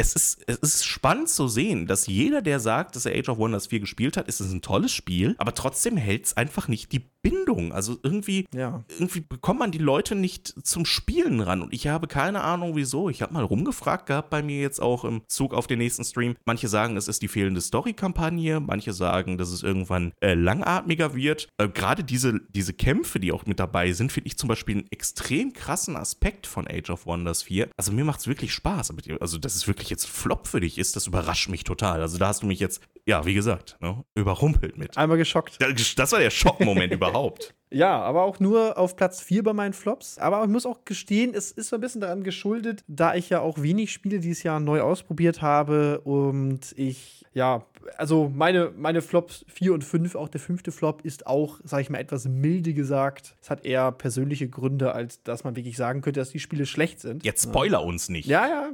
[0.00, 3.38] es ist, es ist spannend zu sehen, dass jeder, der sagt, dass er Age of
[3.38, 6.92] Wonders 4 gespielt hat, ist es ein tolles Spiel, aber trotzdem hält es einfach nicht
[6.92, 7.72] die Bindung.
[7.72, 8.82] Also irgendwie, ja.
[8.88, 11.62] irgendwie bekommt man die Leute nicht zum Spielen ran.
[11.62, 13.10] Und ich habe keine Ahnung, wieso.
[13.10, 16.36] Ich habe mal rumgefragt gehabt bei mir jetzt auch im Zug auf den nächsten Stream.
[16.44, 18.60] Manche sagen, es ist die fehlende Story-Kampagne.
[18.60, 21.48] Manche sagen, dass es irgendwann äh, langatmiger wird.
[21.58, 24.90] Äh, Gerade diese, diese Kämpfe, die auch mit dabei sind, finde ich zum Beispiel einen
[24.90, 27.68] extrem krassen Aspekt von Age of Wonders 4.
[27.76, 28.94] Also mir macht es wirklich Spaß.
[29.20, 32.00] Also, dass es wirklich jetzt Flop für dich ist, das überrascht mich total.
[32.00, 34.96] Also da hast du mich jetzt, ja, wie gesagt, ne, überrumpelt mit.
[34.96, 35.58] Einmal geschockt.
[35.96, 37.54] Das war der Schockmoment überhaupt.
[37.72, 40.18] Ja, aber auch nur auf Platz 4 bei meinen Flops.
[40.18, 43.40] Aber ich muss auch gestehen, es ist so ein bisschen daran geschuldet, da ich ja
[43.40, 47.64] auch wenig Spiele dieses Jahr neu ausprobiert habe und ich, ja,
[47.96, 51.90] also meine, meine Flops 4 und 5, auch der fünfte Flop, ist auch, sag ich
[51.90, 53.36] mal, etwas milde gesagt.
[53.40, 57.00] Es hat eher persönliche Gründe, als dass man wirklich sagen könnte, dass die Spiele schlecht
[57.00, 57.24] sind.
[57.24, 58.26] Jetzt spoiler uns nicht.
[58.26, 58.70] Ja, ja,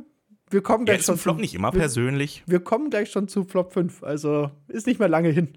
[0.51, 1.19] wir kommen gleich ja, ist schon.
[1.19, 2.45] Flop zu, nicht immer wir, persönlich.
[2.47, 4.03] Wir kommen gleich schon zu Flop 5.
[4.03, 5.49] Also ist nicht mehr lange hin.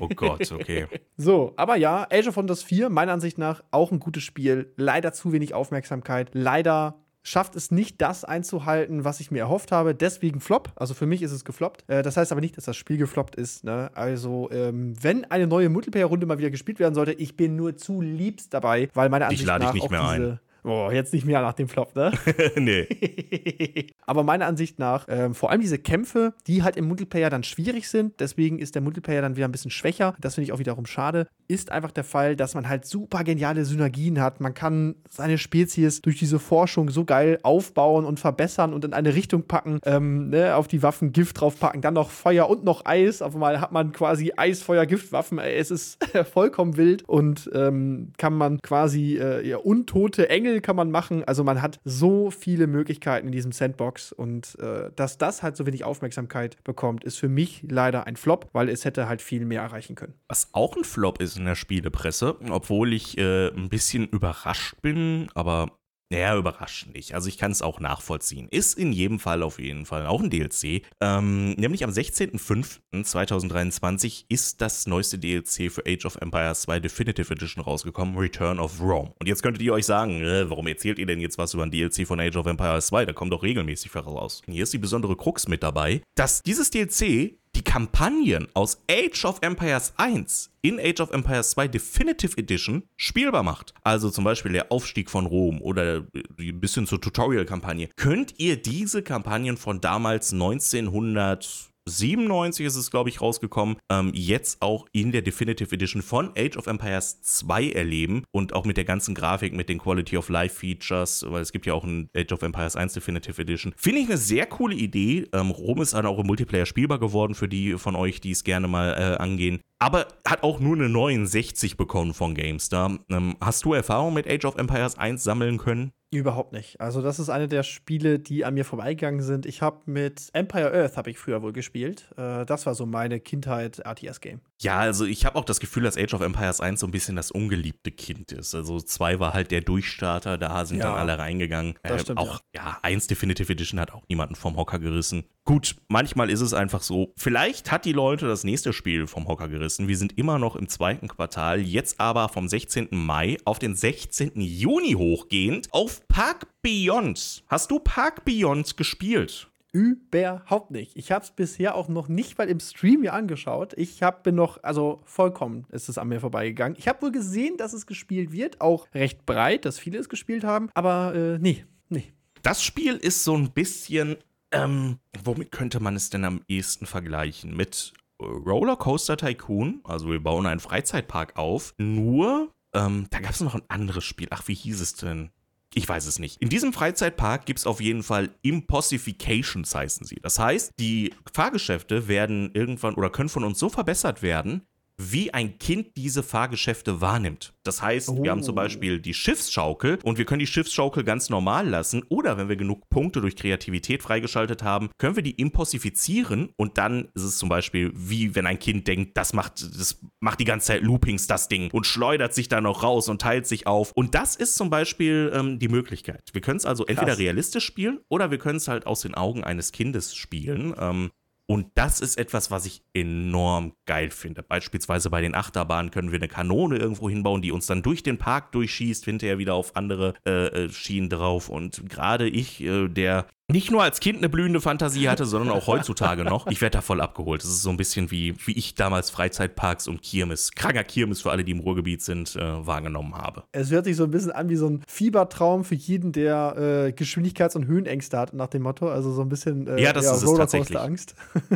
[0.00, 0.86] Oh Gott, okay.
[1.16, 4.72] so, aber ja, Age of Wonders 4, meiner Ansicht nach auch ein gutes Spiel.
[4.76, 6.30] Leider zu wenig Aufmerksamkeit.
[6.34, 9.94] Leider schafft es nicht, das einzuhalten, was ich mir erhofft habe.
[9.94, 10.72] Deswegen Flop.
[10.76, 11.84] Also für mich ist es gefloppt.
[11.88, 13.64] Äh, das heißt aber nicht, dass das Spiel gefloppt ist.
[13.64, 13.90] Ne?
[13.94, 18.00] Also, ähm, wenn eine neue Multiplayer-Runde mal wieder gespielt werden sollte, ich bin nur zu
[18.00, 20.40] liebst dabei, weil meine Ansicht nach ich nicht mehr diese, ein.
[20.62, 22.12] Boah, jetzt nicht mehr nach dem Flop, ne?
[22.56, 22.86] nee.
[24.06, 27.88] Aber meiner Ansicht nach, ähm, vor allem diese Kämpfe, die halt im Multiplayer dann schwierig
[27.88, 30.14] sind, deswegen ist der Multiplayer dann wieder ein bisschen schwächer.
[30.20, 31.28] Das finde ich auch wiederum schade.
[31.48, 34.40] Ist einfach der Fall, dass man halt super geniale Synergien hat.
[34.40, 39.14] Man kann seine Spezies durch diese Forschung so geil aufbauen und verbessern und in eine
[39.14, 43.22] Richtung packen, ähm, ne, auf die Waffen Gift draufpacken, dann noch Feuer und noch Eis.
[43.22, 45.38] Auf einmal hat man quasi Eis, Feuer, Giftwaffen.
[45.38, 45.98] Es ist
[46.32, 51.24] vollkommen wild und ähm, kann man quasi äh, ja, untote Engel Spiel kann man machen.
[51.24, 55.64] Also man hat so viele Möglichkeiten in diesem Sandbox und äh, dass das halt so
[55.66, 59.62] wenig Aufmerksamkeit bekommt, ist für mich leider ein Flop, weil es hätte halt viel mehr
[59.62, 60.14] erreichen können.
[60.28, 65.28] Was auch ein Flop ist in der Spielepresse, obwohl ich äh, ein bisschen überrascht bin,
[65.34, 65.79] aber
[66.10, 67.14] naja, überraschend nicht.
[67.14, 68.48] Also ich kann es auch nachvollziehen.
[68.50, 70.82] Ist in jedem Fall auf jeden Fall auch ein DLC.
[71.00, 77.62] Ähm, nämlich am 16.05.2023 ist das neueste DLC für Age of Empires 2 Definitive Edition
[77.62, 79.14] rausgekommen, Return of Rome.
[79.20, 81.70] Und jetzt könntet ihr euch sagen, äh, warum erzählt ihr denn jetzt was über ein
[81.70, 83.06] DLC von Age of Empires 2?
[83.06, 84.42] Da kommt doch regelmäßig raus.
[84.46, 89.38] Hier ist die besondere Krux mit dabei, dass dieses DLC die Kampagnen aus Age of
[89.42, 93.74] Empires 1 in Age of Empires 2 Definitive Edition spielbar macht.
[93.82, 96.06] Also zum Beispiel der Aufstieg von Rom oder
[96.38, 97.90] ein bisschen zur Tutorial-Kampagne.
[97.96, 104.62] Könnt ihr diese Kampagnen von damals 1900 97 ist es, glaube ich, rausgekommen, ähm, jetzt
[104.62, 108.84] auch in der Definitive Edition von Age of Empires 2 erleben und auch mit der
[108.84, 112.32] ganzen Grafik, mit den Quality of Life Features, weil es gibt ja auch ein Age
[112.32, 113.72] of Empires 1 Definitive Edition.
[113.76, 115.26] Finde ich eine sehr coole Idee.
[115.32, 118.44] Ähm, Rom ist dann auch im Multiplayer spielbar geworden für die von euch, die es
[118.44, 119.60] gerne mal äh, angehen.
[119.78, 122.98] Aber hat auch nur eine 69 bekommen von GameStar.
[123.08, 125.92] Ähm, hast du Erfahrung mit Age of Empires 1 sammeln können?
[126.12, 126.80] Überhaupt nicht.
[126.80, 129.46] Also das ist eine der Spiele, die an mir vorbeigegangen sind.
[129.46, 132.10] Ich habe mit Empire Earth habe ich früher wohl gespielt.
[132.16, 134.40] Äh, das war so meine Kindheit RTS-Game.
[134.62, 137.16] Ja, also ich habe auch das Gefühl, dass Age of Empires 1 so ein bisschen
[137.16, 138.54] das ungeliebte Kind ist.
[138.54, 141.76] Also 2 war halt der Durchstarter, da sind ja, dann alle reingegangen.
[141.82, 142.62] Äh, stimmt, auch, ja.
[142.62, 145.24] ja, 1 Definitive Edition hat auch niemanden vom Hocker gerissen.
[145.44, 147.14] Gut, manchmal ist es einfach so.
[147.16, 149.88] Vielleicht hat die Leute das nächste Spiel vom Hocker gerissen.
[149.88, 152.88] Wir sind immer noch im zweiten Quartal, jetzt aber vom 16.
[152.90, 154.32] Mai auf den 16.
[154.36, 157.44] Juni hochgehend auf Park Beyond.
[157.48, 159.49] Hast du Park Beyond gespielt?
[159.72, 160.96] Überhaupt nicht.
[160.96, 163.72] Ich habe es bisher auch noch nicht mal im Stream mir angeschaut.
[163.76, 166.76] Ich hab, bin noch, also vollkommen ist es an mir vorbeigegangen.
[166.78, 170.42] Ich habe wohl gesehen, dass es gespielt wird, auch recht breit, dass viele es gespielt
[170.42, 172.12] haben, aber äh, nee, nee.
[172.42, 174.16] Das Spiel ist so ein bisschen,
[174.50, 177.56] ähm, womit könnte man es denn am ehesten vergleichen?
[177.56, 183.54] Mit Rollercoaster Tycoon, also wir bauen einen Freizeitpark auf, nur, ähm, da gab es noch
[183.54, 184.28] ein anderes Spiel.
[184.30, 185.30] Ach, wie hieß es denn?
[185.74, 186.42] Ich weiß es nicht.
[186.42, 190.18] In diesem Freizeitpark gibt es auf jeden Fall Impossifications, heißen sie.
[190.20, 194.66] Das heißt, die Fahrgeschäfte werden irgendwann oder können von uns so verbessert werden,
[195.00, 197.54] wie ein Kind diese Fahrgeschäfte wahrnimmt.
[197.62, 198.22] Das heißt, oh.
[198.22, 198.56] wir haben zum oh.
[198.56, 202.88] Beispiel die Schiffsschaukel und wir können die Schiffsschaukel ganz normal lassen oder wenn wir genug
[202.90, 207.92] Punkte durch Kreativität freigeschaltet haben, können wir die impossifizieren und dann ist es zum Beispiel
[207.94, 211.70] wie wenn ein Kind denkt, das macht, das macht die ganze Zeit Loopings, das Ding
[211.70, 213.92] und schleudert sich dann noch raus und teilt sich auf.
[213.92, 216.30] Und das ist zum Beispiel ähm, die Möglichkeit.
[216.32, 216.96] Wir können es also Krass.
[216.96, 220.74] entweder realistisch spielen oder wir können es halt aus den Augen eines Kindes spielen.
[220.78, 221.10] Ähm,
[221.50, 224.40] und das ist etwas, was ich enorm geil finde.
[224.40, 228.18] Beispielsweise bei den Achterbahnen können wir eine Kanone irgendwo hinbauen, die uns dann durch den
[228.18, 231.48] Park durchschießt, hinterher wieder auf andere äh, äh Schienen drauf.
[231.48, 235.66] Und gerade ich, äh, der nicht nur als Kind eine blühende Fantasie hatte, sondern auch
[235.66, 236.46] heutzutage noch.
[236.48, 237.42] Ich werde da voll abgeholt.
[237.42, 241.30] Das ist so ein bisschen wie, wie ich damals Freizeitparks und Kirmes, kranker Kirmes für
[241.30, 243.44] alle, die im Ruhrgebiet sind, äh, wahrgenommen habe.
[243.52, 246.92] Es hört sich so ein bisschen an wie so ein Fiebertraum für jeden, der äh,
[246.92, 248.88] Geschwindigkeits- und Höhenängste hat, nach dem Motto.
[248.88, 250.78] Also so ein bisschen äh, ja, das ja, ist es tatsächlich.
[250.78, 251.14] Angst.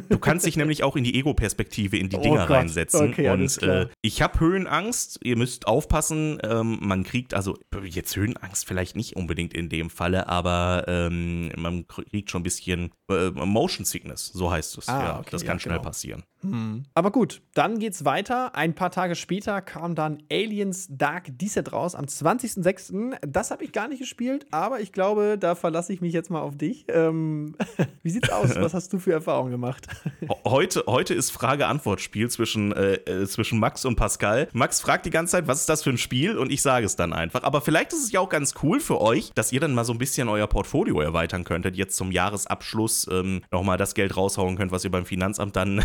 [0.09, 3.09] Du kannst dich nämlich auch in die Ego-Perspektive in die oh Dinger oh reinsetzen.
[3.09, 5.21] Okay, und äh, ich habe Höhenangst.
[5.23, 6.39] Ihr müsst aufpassen.
[6.43, 11.84] Ähm, man kriegt also jetzt Höhenangst vielleicht nicht unbedingt in dem Falle, aber ähm, man
[11.89, 14.89] kriegt schon ein bisschen äh, Motion Sickness, so heißt es.
[14.89, 15.89] Ah, ja, okay, das kann ja, schnell genau.
[15.89, 16.25] passieren.
[16.45, 16.85] Hm.
[16.95, 18.55] Aber gut, dann geht's weiter.
[18.55, 23.17] Ein paar Tage später kam dann Aliens Dark Descent raus am 20.06.
[23.27, 26.41] Das habe ich gar nicht gespielt, aber ich glaube, da verlasse ich mich jetzt mal
[26.41, 26.85] auf dich.
[26.89, 27.57] Ähm,
[28.03, 28.55] wie sieht's aus?
[28.57, 29.87] Was hast du für Erfahrungen gemacht?
[30.45, 34.49] heute, heute ist Frage-Antwort-Spiel zwischen, äh, äh, zwischen Max und Pascal.
[34.53, 36.37] Max fragt die ganze Zeit, was ist das für ein Spiel?
[36.37, 37.43] Und ich sage es dann einfach.
[37.43, 39.93] Aber vielleicht ist es ja auch ganz cool für euch, dass ihr dann mal so
[39.93, 41.74] ein bisschen euer Portfolio erweitern könntet.
[41.75, 45.77] Jetzt zum Jahresabschluss ähm, nochmal das Geld raushauen könnt, was ihr beim Finanzamt dann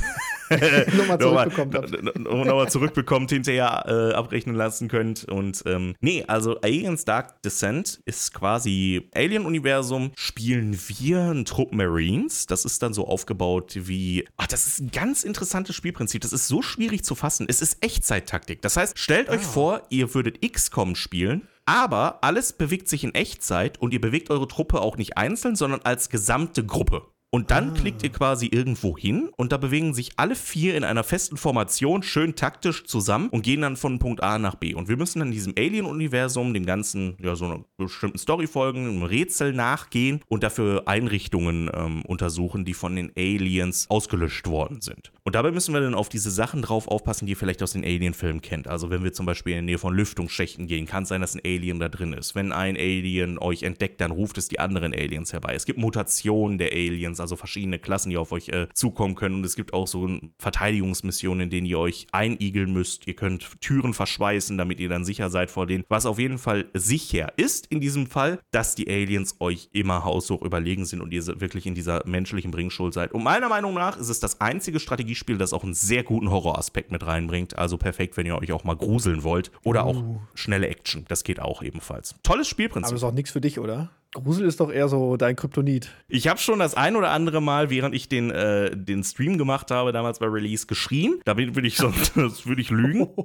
[0.98, 1.80] nochmal zurückbekommt
[2.18, 5.26] nochmal zurückbekommt, hinterher äh, abrechnen lassen könnt.
[5.26, 12.46] Und ähm, nee, also Aliens Dark Descent ist quasi Alien-Universum, spielen wir einen Trupp Marines.
[12.46, 14.28] Das ist dann so aufgebaut wie.
[14.38, 16.22] Ach, das ist ein ganz interessantes Spielprinzip.
[16.22, 17.46] Das ist so schwierig zu fassen.
[17.50, 18.62] Es ist Echtzeit-Taktik.
[18.62, 19.34] Das heißt, stellt ah.
[19.34, 21.48] euch vor, ihr würdet XCOM spielen.
[21.70, 25.82] Aber alles bewegt sich in Echtzeit und ihr bewegt eure Truppe auch nicht einzeln, sondern
[25.84, 27.04] als gesamte Gruppe.
[27.32, 27.74] Und dann ah.
[27.74, 32.02] klickt ihr quasi irgendwo hin und da bewegen sich alle vier in einer festen Formation
[32.02, 34.74] schön taktisch zusammen und gehen dann von Punkt A nach B.
[34.74, 39.04] Und wir müssen dann diesem Alien-Universum, dem ganzen, ja, so einer bestimmten Story folgen, einem
[39.04, 45.12] Rätsel nachgehen und dafür Einrichtungen ähm, untersuchen, die von den Aliens ausgelöscht worden sind.
[45.24, 47.84] Und dabei müssen wir dann auf diese Sachen drauf aufpassen, die ihr vielleicht aus den
[47.84, 48.68] Alien-Filmen kennt.
[48.68, 51.36] Also wenn wir zum Beispiel in der Nähe von Lüftungsschächten gehen, kann es sein, dass
[51.36, 52.34] ein Alien da drin ist.
[52.34, 55.54] Wenn ein Alien euch entdeckt, dann ruft es die anderen Aliens herbei.
[55.54, 59.36] Es gibt Mutationen der Aliens also verschiedene Klassen, die auf euch äh, zukommen können.
[59.36, 63.08] Und es gibt auch so Verteidigungsmissionen, in denen ihr euch einigeln müsst.
[63.08, 65.84] Ihr könnt Türen verschweißen, damit ihr dann sicher seid vor denen.
[65.90, 70.42] Was auf jeden Fall sicher ist in diesem Fall, dass die Aliens euch immer haushoch
[70.42, 73.14] überlegen sind und ihr wirklich in dieser menschlichen Bringschuld seid.
[73.14, 76.92] Und meiner Meinung nach ist es das einzige Strategiespiel, das auch einen sehr guten Horroraspekt
[76.92, 77.58] mit reinbringt.
[77.58, 79.52] Also perfekt, wenn ihr euch auch mal gruseln wollt.
[79.64, 79.90] Oder uh.
[79.90, 80.04] auch
[80.36, 81.06] schnelle Action.
[81.08, 82.16] Das geht auch ebenfalls.
[82.24, 82.90] Tolles Spielprinzip.
[82.90, 83.92] Aber ist auch nichts für dich, oder?
[84.14, 85.92] Grusel ist doch eher so dein Kryptonit.
[86.08, 89.70] Ich habe schon das ein oder andere Mal, während ich den, äh, den Stream gemacht
[89.70, 91.20] habe, damals bei Release, geschrien.
[91.26, 92.16] Da würde ich sonst
[92.48, 93.10] würde ich lügen.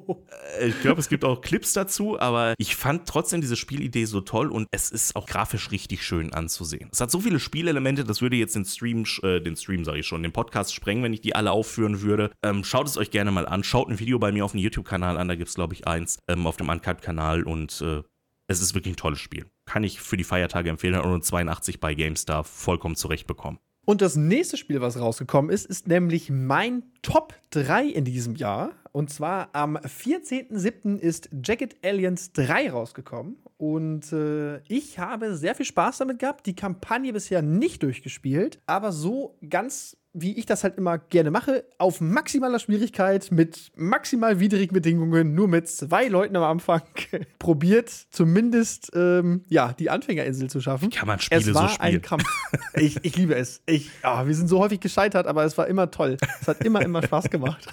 [0.60, 4.20] Äh, ich glaube, es gibt auch Clips dazu, aber ich fand trotzdem diese Spielidee so
[4.20, 6.90] toll und es ist auch grafisch richtig schön anzusehen.
[6.92, 10.06] Es hat so viele Spielelemente, das würde jetzt den Stream, äh, den Stream sage ich
[10.06, 12.30] schon, den Podcast sprengen, wenn ich die alle aufführen würde.
[12.42, 13.64] Ähm, schaut es euch gerne mal an.
[13.64, 16.18] Schaut ein Video bei mir auf dem YouTube-Kanal an, da gibt es, glaube ich, eins
[16.28, 18.02] ähm, auf dem Uncut-Kanal und äh,
[18.48, 19.46] es ist wirklich ein tolles Spiel.
[19.66, 23.58] Kann ich für die Feiertage empfehlen und 82 bei GameStar vollkommen zurecht bekommen.
[23.86, 28.72] Und das nächste Spiel, was rausgekommen ist, ist nämlich mein Top drei in diesem Jahr.
[28.92, 30.98] Und zwar am 14.07.
[30.98, 33.36] ist Jacket Aliens 3 rausgekommen.
[33.58, 36.46] Und äh, ich habe sehr viel Spaß damit gehabt.
[36.46, 41.64] Die Kampagne bisher nicht durchgespielt, aber so ganz wie ich das halt immer gerne mache,
[41.76, 46.82] auf maximaler Schwierigkeit mit maximal widrigen Bedingungen, nur mit zwei Leuten am Anfang,
[47.40, 50.90] probiert zumindest ähm, ja, die Anfängerinsel zu schaffen.
[50.90, 51.96] Kann man Spiele es war so spielen?
[51.96, 52.24] ein Kampf.
[52.76, 53.62] Ich, ich liebe es.
[53.66, 56.16] Ich, ah, wir sind so häufig gescheitert, aber es war immer toll.
[56.40, 57.66] Es hat immer, immer Spaß gemacht.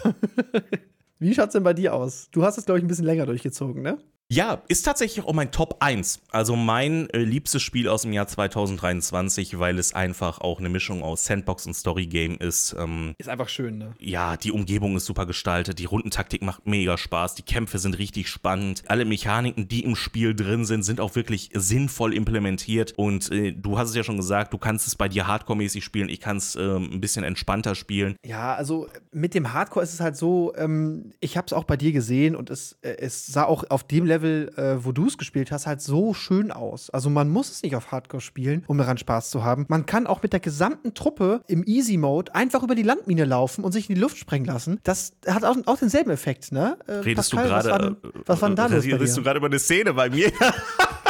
[1.20, 2.30] Wie schaut's denn bei dir aus?
[2.32, 3.98] Du hast es, glaube ich, ein bisschen länger durchgezogen, ne?
[4.34, 6.22] Ja, ist tatsächlich auch mein Top 1.
[6.32, 11.04] Also mein äh, liebstes Spiel aus dem Jahr 2023, weil es einfach auch eine Mischung
[11.04, 12.74] aus Sandbox und Story Game ist.
[12.80, 13.94] Ähm, Ist einfach schön, ne?
[14.00, 18.30] ja, die Umgebung ist super gestaltet, die Rundentaktik macht mega Spaß, die Kämpfe sind richtig
[18.30, 23.52] spannend, alle Mechaniken, die im Spiel drin sind, sind auch wirklich sinnvoll implementiert und äh,
[23.52, 26.38] du hast es ja schon gesagt, du kannst es bei dir Hardcore-mäßig spielen, ich kann
[26.38, 28.16] es ähm, ein bisschen entspannter spielen.
[28.26, 31.76] Ja, also mit dem Hardcore ist es halt so, ähm, ich habe es auch bei
[31.76, 35.17] dir gesehen und es, äh, es sah auch auf dem Level, äh, wo du es
[35.17, 36.89] gespielt hast, halt so schön aus.
[36.89, 39.65] Also man muss es nicht auf Hardcore spielen, um daran Spaß zu haben.
[39.67, 43.72] Man kann auch mit der gesamten Truppe im Easy-Mode einfach über die Landmine laufen und
[43.72, 44.80] sich in die Luft sprengen lassen.
[44.84, 46.78] Das hat auch, auch denselben Effekt, ne?
[46.88, 47.69] Äh, Redest Pascal, du gerade?
[47.69, 49.93] Was war, denn- was war denn da los bei Redest du gerade über eine Szene
[49.93, 50.32] bei mir?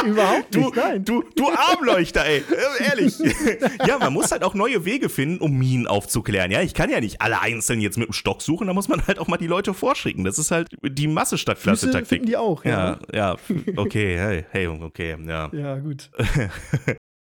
[0.04, 1.04] Überhaupt Du, nicht, nein.
[1.04, 2.38] du, du Armleuchter, ey.
[2.38, 3.16] Äh, Ehrlich.
[3.86, 6.50] ja, man muss halt auch neue Wege finden, um Minen aufzuklären.
[6.50, 9.06] Ja, ich kann ja nicht alle einzeln jetzt mit dem Stock suchen, da muss man
[9.06, 10.24] halt auch mal die Leute vorschicken.
[10.24, 12.08] Das ist halt die Masse statt Füße Klasse-Taktik.
[12.08, 12.98] finden die auch, Ja, ja,
[13.76, 15.50] okay, hey, hey, okay, ja.
[15.52, 16.10] Ja, gut.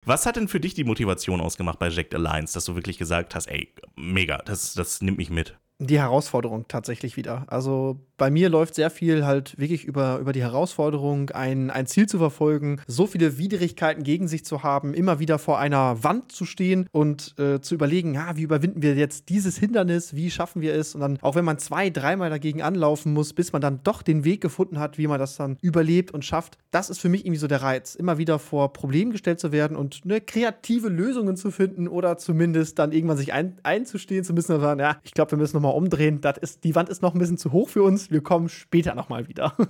[0.07, 3.35] Was hat denn für dich die Motivation ausgemacht bei Jacked Alliance, dass du wirklich gesagt
[3.35, 5.59] hast, ey, mega, das, das nimmt mich mit?
[5.81, 7.45] Die Herausforderung tatsächlich wieder.
[7.47, 12.07] Also bei mir läuft sehr viel halt wirklich über, über die Herausforderung, ein, ein Ziel
[12.07, 16.45] zu verfolgen, so viele Widrigkeiten gegen sich zu haben, immer wieder vor einer Wand zu
[16.45, 20.75] stehen und äh, zu überlegen, ja, wie überwinden wir jetzt dieses Hindernis, wie schaffen wir
[20.75, 20.97] es?
[20.97, 24.25] Und dann, auch wenn man zwei, dreimal dagegen anlaufen muss, bis man dann doch den
[24.25, 27.39] Weg gefunden hat, wie man das dann überlebt und schafft, das ist für mich irgendwie
[27.39, 31.53] so der Reiz, immer wieder vor Problemen gestellt zu werden und ne, kreative Lösungen zu
[31.53, 35.31] finden oder zumindest dann irgendwann sich ein, einzustehen zu müssen und sagen, ja, ich glaube,
[35.31, 37.83] wir müssen nochmal umdrehen, das ist, die Wand ist noch ein bisschen zu hoch für
[37.83, 39.55] uns, wir kommen später nochmal wieder.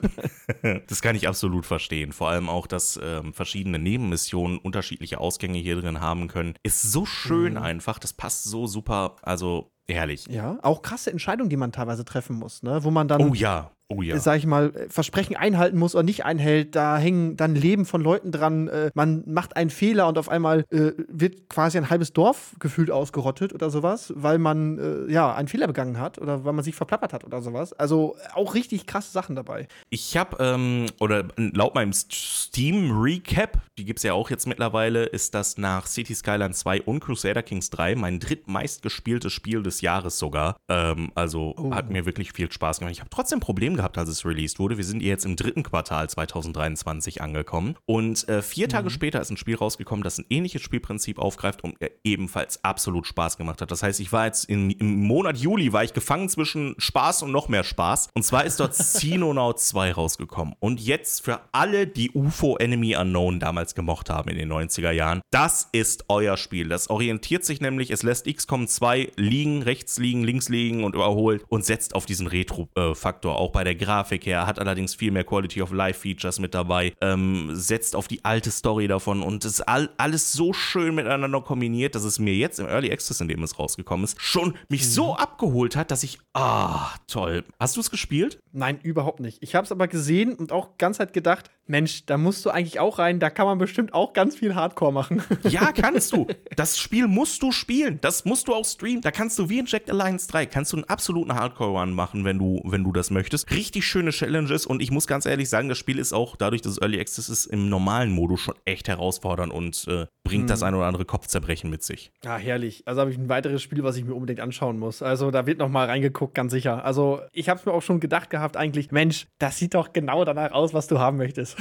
[0.88, 2.12] Das kann ich absolut verstehen.
[2.12, 6.54] Vor allem auch, dass ähm, verschiedene Nebenmissionen unterschiedliche Ausgänge hier drin haben können.
[6.62, 7.98] Ist so schön einfach.
[7.98, 9.16] Das passt so super.
[9.22, 10.26] Also herrlich.
[10.26, 12.84] ja, auch krasse Entscheidungen, die man teilweise treffen muss, ne?
[12.84, 14.18] wo man dann Oh ja, oh ja.
[14.18, 16.74] sag ich mal, äh, Versprechen einhalten muss oder nicht einhält.
[16.76, 18.68] Da hängen dann Leben von Leuten dran.
[18.68, 22.90] Äh, man macht einen Fehler und auf einmal äh, wird quasi ein halbes Dorf gefühlt
[22.90, 24.78] ausgerottet oder sowas, weil man
[25.08, 27.72] äh, ja einen Fehler begangen hat oder weil man sich verplappert hat oder sowas.
[27.72, 29.68] Also auch richtig krasse Sachen dabei.
[29.90, 35.34] Ich habe, ähm, oder laut meinem Steam-Recap, die gibt es ja auch jetzt mittlerweile, ist
[35.34, 40.56] das nach City Skyline 2 und Crusader Kings 3 mein drittmeistgespieltes Spiel des Jahres sogar.
[40.68, 41.72] Ähm, also Oh.
[41.72, 42.92] hat mir wirklich viel Spaß gemacht.
[42.92, 44.76] Ich habe trotzdem ein Problem gehabt, als es released wurde.
[44.76, 47.76] Wir sind jetzt im dritten Quartal 2023 angekommen.
[47.86, 51.80] Und äh, vier Tage später ist ein Spiel rausgekommen, das ein ähnliches Spielprinzip aufgreift und
[51.80, 53.70] mir ebenfalls absolut Spaß gemacht hat.
[53.70, 57.30] Das heißt, ich war jetzt in, im Monat Juli, war ich gefangen zwischen Spaß und
[57.30, 58.08] noch mehr Spaß.
[58.14, 60.54] Und zwar ist dort Xenonaut 2 rausgekommen.
[60.58, 65.20] Und jetzt für alle, die UFO Enemy Unknown damals gemocht haben in den 90er Jahren,
[65.30, 66.68] das ist euer Spiel.
[66.68, 71.44] Das orientiert sich nämlich, es lässt XCOM 2 liegen, rechts liegen, links liegen und überholt
[71.48, 73.36] und setzt auf diesen Retro-Faktor.
[73.36, 76.92] Auch bei der Grafik her, hat allerdings viel mehr Quality of Life Features mit dabei,
[77.00, 81.94] ähm, setzt auf die alte Story davon und ist all, alles so schön miteinander kombiniert,
[81.94, 85.14] dass es mir jetzt im Early Access, in dem es rausgekommen ist, schon mich so
[85.14, 87.44] abgeholt hat, dass ich, ah, toll.
[87.58, 88.40] Hast du es gespielt?
[88.52, 89.38] Nein, überhaupt nicht.
[89.42, 92.80] Ich habe es aber gesehen und auch ganz halt gedacht, Mensch, da musst du eigentlich
[92.80, 95.22] auch rein, da kann man bestimmt auch ganz viel Hardcore machen.
[95.48, 96.26] Ja, kannst du.
[96.56, 97.98] Das Spiel musst du spielen.
[98.00, 99.00] Das musst du auch streamen.
[99.00, 102.38] Da kannst du wie in Jacked Alliance 3, kannst du einen absoluten Hardcore-Run machen, wenn
[102.38, 103.46] du, wenn du das möchtest.
[103.58, 106.72] Richtig schöne Challenges und ich muss ganz ehrlich sagen, das Spiel ist auch, dadurch, dass
[106.72, 110.74] es Early Access ist, im normalen Modus schon echt herausfordernd und äh, bringt das ein
[110.74, 112.12] oder andere Kopfzerbrechen mit sich.
[112.24, 112.84] Ja, herrlich.
[112.86, 115.02] Also habe ich ein weiteres Spiel, was ich mir unbedingt anschauen muss.
[115.02, 116.84] Also da wird noch mal reingeguckt, ganz sicher.
[116.84, 120.24] Also ich habe es mir auch schon gedacht gehabt eigentlich, Mensch, das sieht doch genau
[120.24, 121.56] danach aus, was du haben möchtest.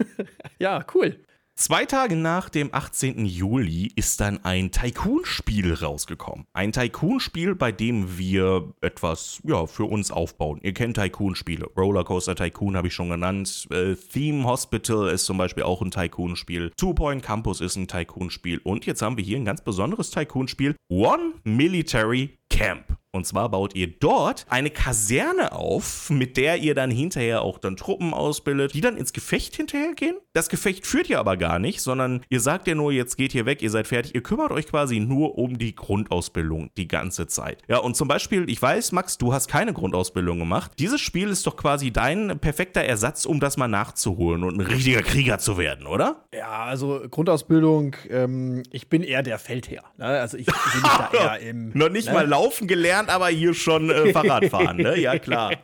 [0.60, 1.16] ja, cool.
[1.62, 3.24] Zwei Tage nach dem 18.
[3.24, 6.44] Juli ist dann ein Tycoon-Spiel rausgekommen.
[6.54, 10.58] Ein Tycoon-Spiel, bei dem wir etwas ja, für uns aufbauen.
[10.64, 11.66] Ihr kennt Tycoon-Spiele.
[11.76, 13.68] Rollercoaster Tycoon habe ich schon genannt.
[13.70, 16.72] Äh, Theme Hospital ist zum Beispiel auch ein Tycoon-Spiel.
[16.76, 18.58] Two Point Campus ist ein Tycoon-Spiel.
[18.64, 20.74] Und jetzt haben wir hier ein ganz besonderes Tycoon-Spiel.
[20.88, 22.98] One Military Camp.
[23.14, 27.76] Und zwar baut ihr dort eine Kaserne auf, mit der ihr dann hinterher auch dann
[27.76, 30.16] Truppen ausbildet, die dann ins Gefecht hinterher gehen.
[30.32, 33.44] Das Gefecht führt ihr aber gar nicht, sondern ihr sagt ja nur, jetzt geht ihr
[33.44, 34.14] weg, ihr seid fertig.
[34.14, 37.62] Ihr kümmert euch quasi nur um die Grundausbildung die ganze Zeit.
[37.68, 40.72] Ja, und zum Beispiel, ich weiß, Max, du hast keine Grundausbildung gemacht.
[40.78, 45.02] Dieses Spiel ist doch quasi dein perfekter Ersatz, um das mal nachzuholen und ein richtiger
[45.02, 46.24] Krieger zu werden, oder?
[46.32, 49.84] Ja, also Grundausbildung, ähm, ich bin eher der Feldherr.
[49.98, 50.06] Ne?
[50.06, 51.72] Also ich bin da eher im.
[51.74, 52.14] Noch nicht ne?
[52.14, 54.98] mal laufen gelernt, aber hier schon äh, Fahrrad fahren, ne?
[54.98, 55.52] Ja, klar.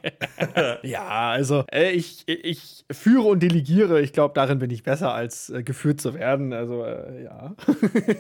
[0.83, 4.01] Ja, also äh, ich, ich führe und delegiere.
[4.01, 6.53] Ich glaube, darin bin ich besser, als äh, geführt zu werden.
[6.53, 7.55] Also äh, ja.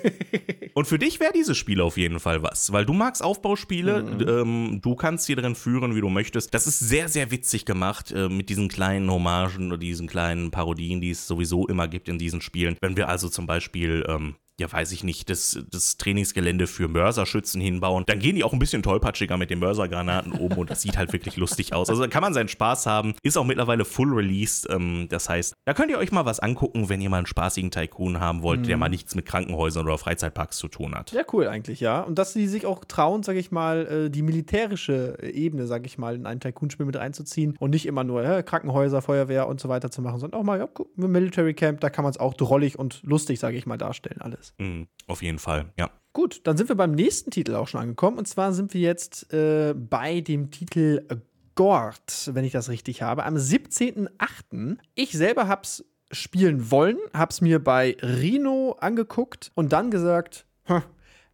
[0.74, 4.80] Und für dich wäre dieses Spiel auf jeden Fall was, weil du magst Aufbauspiele, ähm,
[4.82, 6.54] du kannst hier drin führen, wie du möchtest.
[6.54, 11.00] Das ist sehr, sehr witzig gemacht äh, mit diesen kleinen Hommagen oder diesen kleinen Parodien,
[11.00, 12.76] die es sowieso immer gibt in diesen Spielen.
[12.80, 17.60] Wenn wir also zum Beispiel ähm, ja, weiß ich nicht, das, das Trainingsgelände für Mörserschützen
[17.60, 18.04] hinbauen.
[18.06, 21.12] Dann gehen die auch ein bisschen tollpatschiger mit den Mörsergranaten oben und das sieht halt
[21.12, 21.88] wirklich lustig aus.
[21.88, 23.14] Also da kann man seinen Spaß haben.
[23.22, 24.68] Ist auch mittlerweile full released.
[24.68, 27.70] Ähm, das heißt, da könnt ihr euch mal was angucken, wenn ihr mal einen spaßigen
[27.70, 31.12] Tycoon haben wollt, der mal nichts mit Krankenhäusern oder Freizeitparks zu tun hat.
[31.12, 32.00] Ja, cool eigentlich, ja.
[32.00, 35.98] Und dass sie sich auch trauen, sag ich mal, äh, die militärische Ebene, sag ich
[35.98, 39.68] mal, in ein Tycoon-Spiel mit reinzuziehen und nicht immer nur äh, Krankenhäuser, Feuerwehr und so
[39.68, 42.78] weiter zu machen, sondern auch mal, ja, Military Camp, da kann man es auch drollig
[42.78, 44.47] und lustig, sag ich mal, darstellen, alles.
[44.58, 45.90] Mhm, auf jeden Fall, ja.
[46.12, 48.18] Gut, dann sind wir beim nächsten Titel auch schon angekommen.
[48.18, 51.06] Und zwar sind wir jetzt äh, bei dem Titel
[51.54, 54.78] Gord, wenn ich das richtig habe, am 17.08.
[54.94, 60.46] Ich selber hab's spielen wollen, hab's mir bei Rino angeguckt und dann gesagt,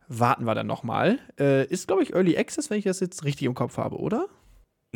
[0.09, 1.19] warten wir dann nochmal.
[1.39, 4.27] Äh, ist, glaube ich, Early Access, wenn ich das jetzt richtig im Kopf habe, oder?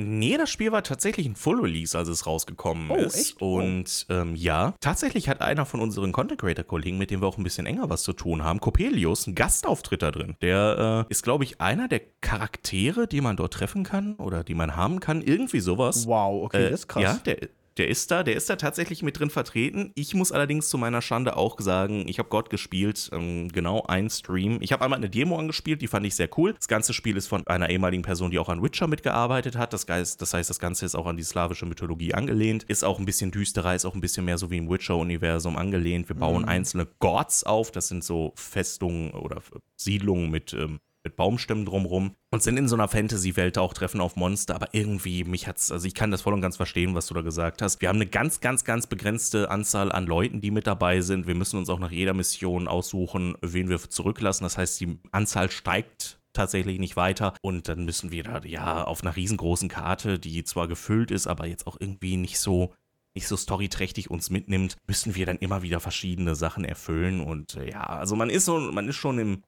[0.01, 3.17] Nee, das Spiel war tatsächlich ein Full Release, als es rausgekommen Oh, ist.
[3.17, 3.37] echt?
[3.43, 3.57] Oh.
[3.59, 7.37] Und ähm, ja, tatsächlich hat einer von unseren Content Creator Kollegen, mit dem wir auch
[7.39, 10.37] ein bisschen enger was zu tun haben, Coppelius, einen Gastauftritt da drin.
[10.41, 14.55] Der äh, ist, glaube ich, einer der Charaktere, die man dort treffen kann oder die
[14.55, 15.21] man haben kann.
[15.21, 16.07] Irgendwie sowas.
[16.07, 17.03] Wow, okay, Äh, das ist krass.
[17.03, 19.93] Ja, der, der ist da, der ist da tatsächlich mit drin vertreten.
[19.95, 24.11] Ich muss allerdings zu meiner Schande auch sagen, ich habe Gott gespielt, ähm, genau ein
[24.11, 24.59] Stream.
[24.61, 26.55] Ich habe einmal eine Demo angespielt, die fand ich sehr cool.
[26.55, 29.72] Das ganze Spiel ist von einer ehemaligen Person, die auch an Witcher mitgearbeitet hat.
[29.72, 32.64] Das, Geist, das heißt, das Ganze ist auch an die slawische Mythologie angelehnt.
[32.64, 36.09] Ist auch ein bisschen düsterer, ist auch ein bisschen mehr so wie im Witcher-Universum angelehnt.
[36.09, 39.41] Wir bauen einzelne Gods auf, das sind so Festungen oder
[39.76, 44.17] Siedlungen mit ähm, mit Baumstämmen drumrum und sind in so einer Fantasy-Welt auch treffen auf
[44.17, 47.15] Monster, aber irgendwie, mich hat's, also ich kann das voll und ganz verstehen, was du
[47.15, 47.81] da gesagt hast.
[47.81, 51.27] Wir haben eine ganz, ganz, ganz begrenzte Anzahl an Leuten, die mit dabei sind.
[51.27, 54.45] Wir müssen uns auch nach jeder Mission aussuchen, wen wir zurücklassen.
[54.45, 59.03] Das heißt, die Anzahl steigt tatsächlich nicht weiter und dann müssen wir da ja auf
[59.03, 62.75] einer riesengroßen Karte, die zwar gefüllt ist, aber jetzt auch irgendwie nicht so
[63.15, 67.71] nicht so storyträchtig uns mitnimmt, müssen wir dann immer wieder verschiedene Sachen erfüllen und äh,
[67.71, 69.43] ja, also man ist so, man ist schon im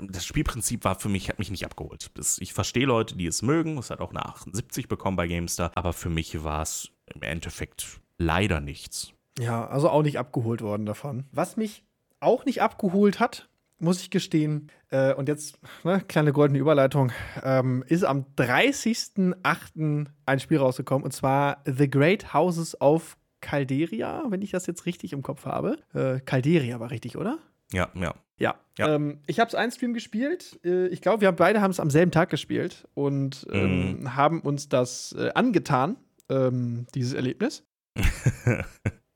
[0.00, 2.10] das Spielprinzip war für mich, hat mich nicht abgeholt.
[2.14, 3.78] Das, ich verstehe Leute, die es mögen.
[3.78, 5.72] Es hat auch eine 78 bekommen bei GameStar.
[5.74, 9.12] Aber für mich war es im Endeffekt leider nichts.
[9.38, 11.24] Ja, also auch nicht abgeholt worden davon.
[11.32, 11.84] Was mich
[12.20, 17.12] auch nicht abgeholt hat, muss ich gestehen, äh, und jetzt, ne, kleine goldene Überleitung,
[17.42, 20.06] ähm, ist am 30.08.
[20.26, 25.12] ein Spiel rausgekommen, und zwar The Great Houses of Calderia, wenn ich das jetzt richtig
[25.12, 25.78] im Kopf habe.
[25.94, 27.38] Äh, Calderia war richtig, oder?
[27.72, 28.14] Ja, ja.
[28.40, 28.56] Ja.
[28.78, 28.94] Ja.
[28.94, 30.58] Ähm, ich habe es einen Stream gespielt.
[30.64, 34.40] Äh, ich glaube, wir haben beide haben es am selben Tag gespielt und ähm, haben
[34.40, 35.96] uns das äh, angetan,
[36.28, 37.64] ähm, dieses Erlebnis.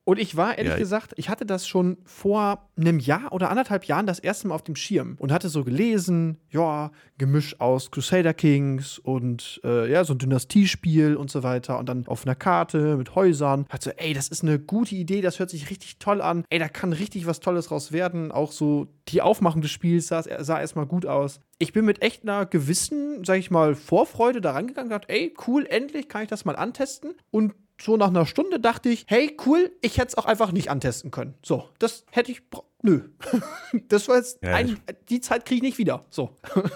[0.06, 0.78] Und ich war ehrlich Ja.
[0.78, 4.62] gesagt, ich hatte das schon vor einem Jahr oder anderthalb Jahren das erste Mal auf
[4.62, 10.12] dem Schirm und hatte so gelesen, ja, Gemisch aus Crusader Kings und äh, ja, so
[10.14, 13.66] ein Dynastiespiel und so weiter und dann auf einer Karte mit Häusern.
[13.70, 16.44] Hatte so, ey, das ist eine gute Idee, das hört sich richtig toll an.
[16.50, 18.30] Ey, da kann richtig was Tolles raus werden.
[18.30, 21.40] Auch so die Aufmachung des Spiels sah, sah erstmal gut aus.
[21.58, 25.32] Ich bin mit echt einer gewissen, sag ich mal, Vorfreude da rangegangen und dachte, ey,
[25.46, 27.14] cool, endlich kann ich das mal antesten.
[27.30, 30.70] Und so nach einer Stunde dachte ich, hey, cool, ich hätte es auch einfach nicht
[30.70, 31.34] antesten können.
[31.42, 32.40] So, das hätte ich.
[32.82, 33.00] Nö.
[33.88, 34.38] das war jetzt.
[34.42, 34.78] Ja, ein,
[35.08, 36.04] die Zeit kriege ich nicht wieder.
[36.10, 36.30] So.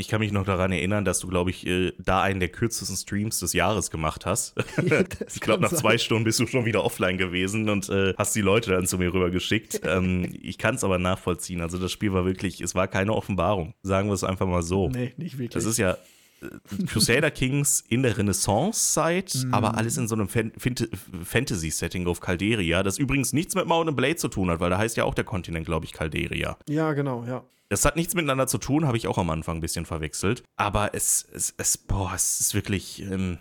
[0.00, 2.96] Ich kann mich noch daran erinnern, dass du, glaube ich, äh, da einen der kürzesten
[2.96, 4.54] Streams des Jahres gemacht hast.
[4.88, 5.80] Ja, ich glaube, nach sein.
[5.80, 8.96] zwei Stunden bist du schon wieder offline gewesen und äh, hast die Leute dann zu
[8.96, 9.80] mir rübergeschickt.
[9.84, 11.60] ähm, ich kann es aber nachvollziehen.
[11.60, 13.74] Also das Spiel war wirklich, es war keine Offenbarung.
[13.82, 14.88] Sagen wir es einfach mal so.
[14.88, 15.50] Nee, nicht wirklich.
[15.50, 15.98] Das ist ja
[16.86, 19.54] Crusader Kings in der Renaissance-Zeit, Mhm.
[19.54, 20.88] aber alles in so einem Fan Fant-
[21.24, 24.78] Fantasy-Setting auf Calderia, das übrigens nichts mit Mount and Blade zu tun hat, weil da
[24.78, 26.56] heißt ja auch der Kontinent, glaube ich, Calderia.
[26.68, 27.44] ja, genau, ja.
[27.70, 30.42] Das hat nichts miteinander zu tun, habe ich auch am Anfang ein bisschen verwechselt.
[30.56, 33.38] Aber es, es, es boah, es ist wirklich, ähm,